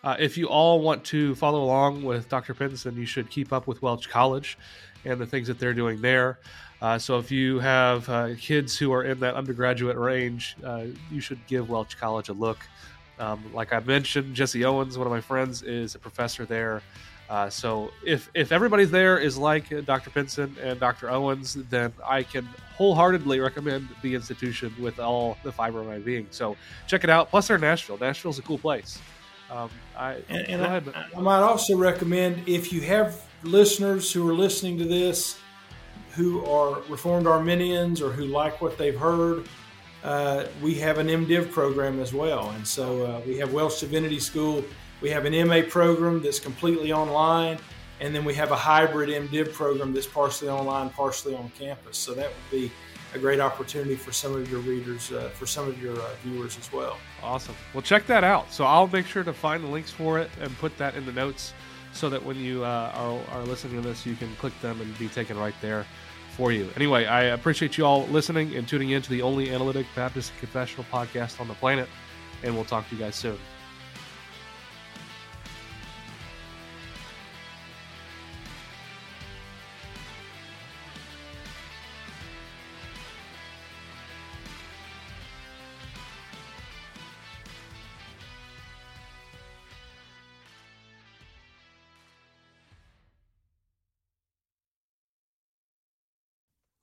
Uh, 0.04 0.16
if 0.18 0.38
you 0.38 0.48
all 0.48 0.80
want 0.80 1.04
to 1.04 1.36
follow 1.36 1.64
along 1.64 2.04
with 2.04 2.30
Dr. 2.30 2.54
Pinson, 2.54 2.96
you 2.96 3.06
should 3.06 3.30
keep 3.30 3.52
up 3.52 3.68
with 3.68 3.82
Welch 3.82 4.10
College 4.10 4.58
and 5.06 5.20
the 5.20 5.26
things 5.26 5.48
that 5.48 5.60
they're 5.60 5.74
doing 5.74 6.02
there. 6.02 6.40
Uh, 6.82 6.98
so 6.98 7.18
if 7.18 7.30
you 7.30 7.60
have 7.60 8.08
uh, 8.08 8.30
kids 8.38 8.78
who 8.78 8.94
are 8.94 9.04
in 9.04 9.20
that 9.20 9.36
undergraduate 9.36 9.98
range, 9.98 10.56
uh, 10.64 10.86
you 11.12 11.20
should 11.20 11.46
give 11.48 11.70
Welch 11.70 11.98
College 11.98 12.30
a 12.30 12.34
look. 12.34 12.60
Um, 13.20 13.44
like 13.54 13.74
I 13.74 13.82
mentioned, 13.82 14.34
Jesse 14.34 14.64
Owens, 14.64 14.98
one 14.98 15.06
of 15.06 15.12
my 15.12 15.20
friends, 15.20 15.62
is 15.62 15.96
a 15.96 16.00
professor 16.00 16.46
there. 16.46 16.82
Uh, 17.30 17.50
so 17.50 17.92
if 18.04 18.30
if 18.34 18.52
everybody's 18.52 18.90
there 18.90 19.20
is 19.20 19.38
like 19.38 19.86
Dr. 19.86 20.10
Pinson 20.10 20.56
and 20.64 20.80
Dr. 20.80 21.12
Owens, 21.12 21.56
then 21.70 21.94
I 22.04 22.24
can 22.24 22.48
wholeheartedly 22.76 23.40
recommend 23.40 23.90
the 24.02 24.16
institution 24.16 24.74
with 24.80 25.00
all 25.00 25.38
the 25.44 25.52
fiber 25.52 25.82
of 25.82 25.88
my 25.88 26.00
being. 26.00 26.26
So 26.32 26.56
check 26.88 27.04
it 27.04 27.10
out. 27.10 27.30
Plus, 27.30 27.48
they're 27.48 27.60
Nashville. 27.60 28.00
Nashville's 28.00 28.40
a 28.40 28.42
cool 28.42 28.58
place. 28.58 29.00
Um, 29.52 29.70
I, 29.98 30.18
and, 30.30 30.48
and 30.48 30.62
I, 30.64 30.82
I, 31.18 31.22
might 31.22 31.40
also 31.40 31.76
recommend 31.76 32.48
if 32.48 32.72
you 32.72 32.82
have 32.82 33.20
listeners 33.44 34.12
who 34.12 34.28
are 34.30 34.34
listening 34.34 34.78
to 34.78 34.86
this 34.86 35.40
who 36.12 36.44
are 36.46 36.82
Reformed 36.90 37.28
Arminians 37.28 38.02
or 38.02 38.12
who 38.12 38.26
like 38.26 38.62
what 38.62 38.78
they've 38.78 38.98
heard, 38.98 39.48
uh, 40.04 40.46
we 40.62 40.76
have 40.76 40.98
an 40.98 41.08
MDiv 41.08 41.52
program 41.52 42.00
as 42.00 42.14
well. 42.14 42.50
And 42.52 42.68
so 42.68 43.06
uh, 43.06 43.22
we 43.26 43.38
have 43.38 43.54
Welch 43.54 43.80
Divinity 43.80 44.20
School. 44.20 44.64
We 45.02 45.10
have 45.10 45.26
an 45.26 45.48
MA 45.48 45.62
program 45.68 46.22
that's 46.22 46.40
completely 46.40 46.92
online. 46.92 47.60
And 48.02 48.16
then 48.16 48.24
we 48.24 48.34
have 48.36 48.52
a 48.52 48.56
hybrid 48.56 49.10
MDiv 49.10 49.54
program 49.54 49.94
that's 49.94 50.08
partially 50.08 50.50
online, 50.50 50.90
partially 50.90 51.36
on 51.36 51.50
campus. 51.58 51.98
So 51.98 52.14
that 52.14 52.28
would 52.28 52.52
be 52.52 52.72
a 53.14 53.20
great 53.20 53.40
opportunity 53.40 53.96
for 53.96 54.12
some 54.12 54.36
of 54.36 54.50
your 54.52 54.60
readers, 54.60 55.12
uh, 55.12 55.30
for 55.34 55.46
some 55.46 55.68
of 55.68 55.82
your 55.82 56.00
uh, 56.00 56.10
viewers 56.24 56.58
as 56.58 56.72
well. 56.72 56.98
Awesome. 57.24 57.56
Well, 57.74 57.82
check 57.82 58.06
that 58.08 58.24
out. 58.24 58.52
So 58.52 58.66
I'll 58.66 58.88
make 58.88 59.08
sure 59.08 59.24
to 59.24 59.34
find 59.34 59.64
the 59.64 59.68
links 59.68 59.92
for 59.92 60.20
it 60.20 60.30
and 60.42 60.56
put 60.60 60.78
that 60.78 60.96
in 60.96 61.06
the 61.06 61.12
notes 61.12 61.54
so 61.92 62.10
that 62.10 62.24
when 62.24 62.38
you 62.38 62.64
uh, 62.64 62.92
are, 62.94 63.20
are 63.36 63.44
listening 63.44 63.82
to 63.82 63.88
this, 63.88 64.06
you 64.06 64.16
can 64.16 64.34
click 64.36 64.54
them 64.62 64.80
and 64.82 64.98
be 65.00 65.08
taken 65.08 65.38
right 65.38 65.56
there 65.62 65.86
for 66.38 66.52
you. 66.52 66.70
Anyway, 66.76 67.06
I 67.06 67.24
appreciate 67.24 67.78
you 67.78 67.86
all 67.86 68.06
listening 68.08 68.56
and 68.56 68.68
tuning 68.68 68.92
in 68.92 69.02
to 69.02 69.10
the 69.10 69.22
only 69.22 69.52
analytic 69.52 69.88
Baptist 69.96 70.32
confessional 70.40 70.86
podcast 70.92 71.42
on 71.42 71.48
the 71.48 71.56
planet, 71.56 71.90
and 72.44 72.56
we'll 72.56 72.66
talk 72.66 72.88
to 72.90 72.96
you 72.96 73.02
guys 73.02 73.16
soon. 73.16 73.38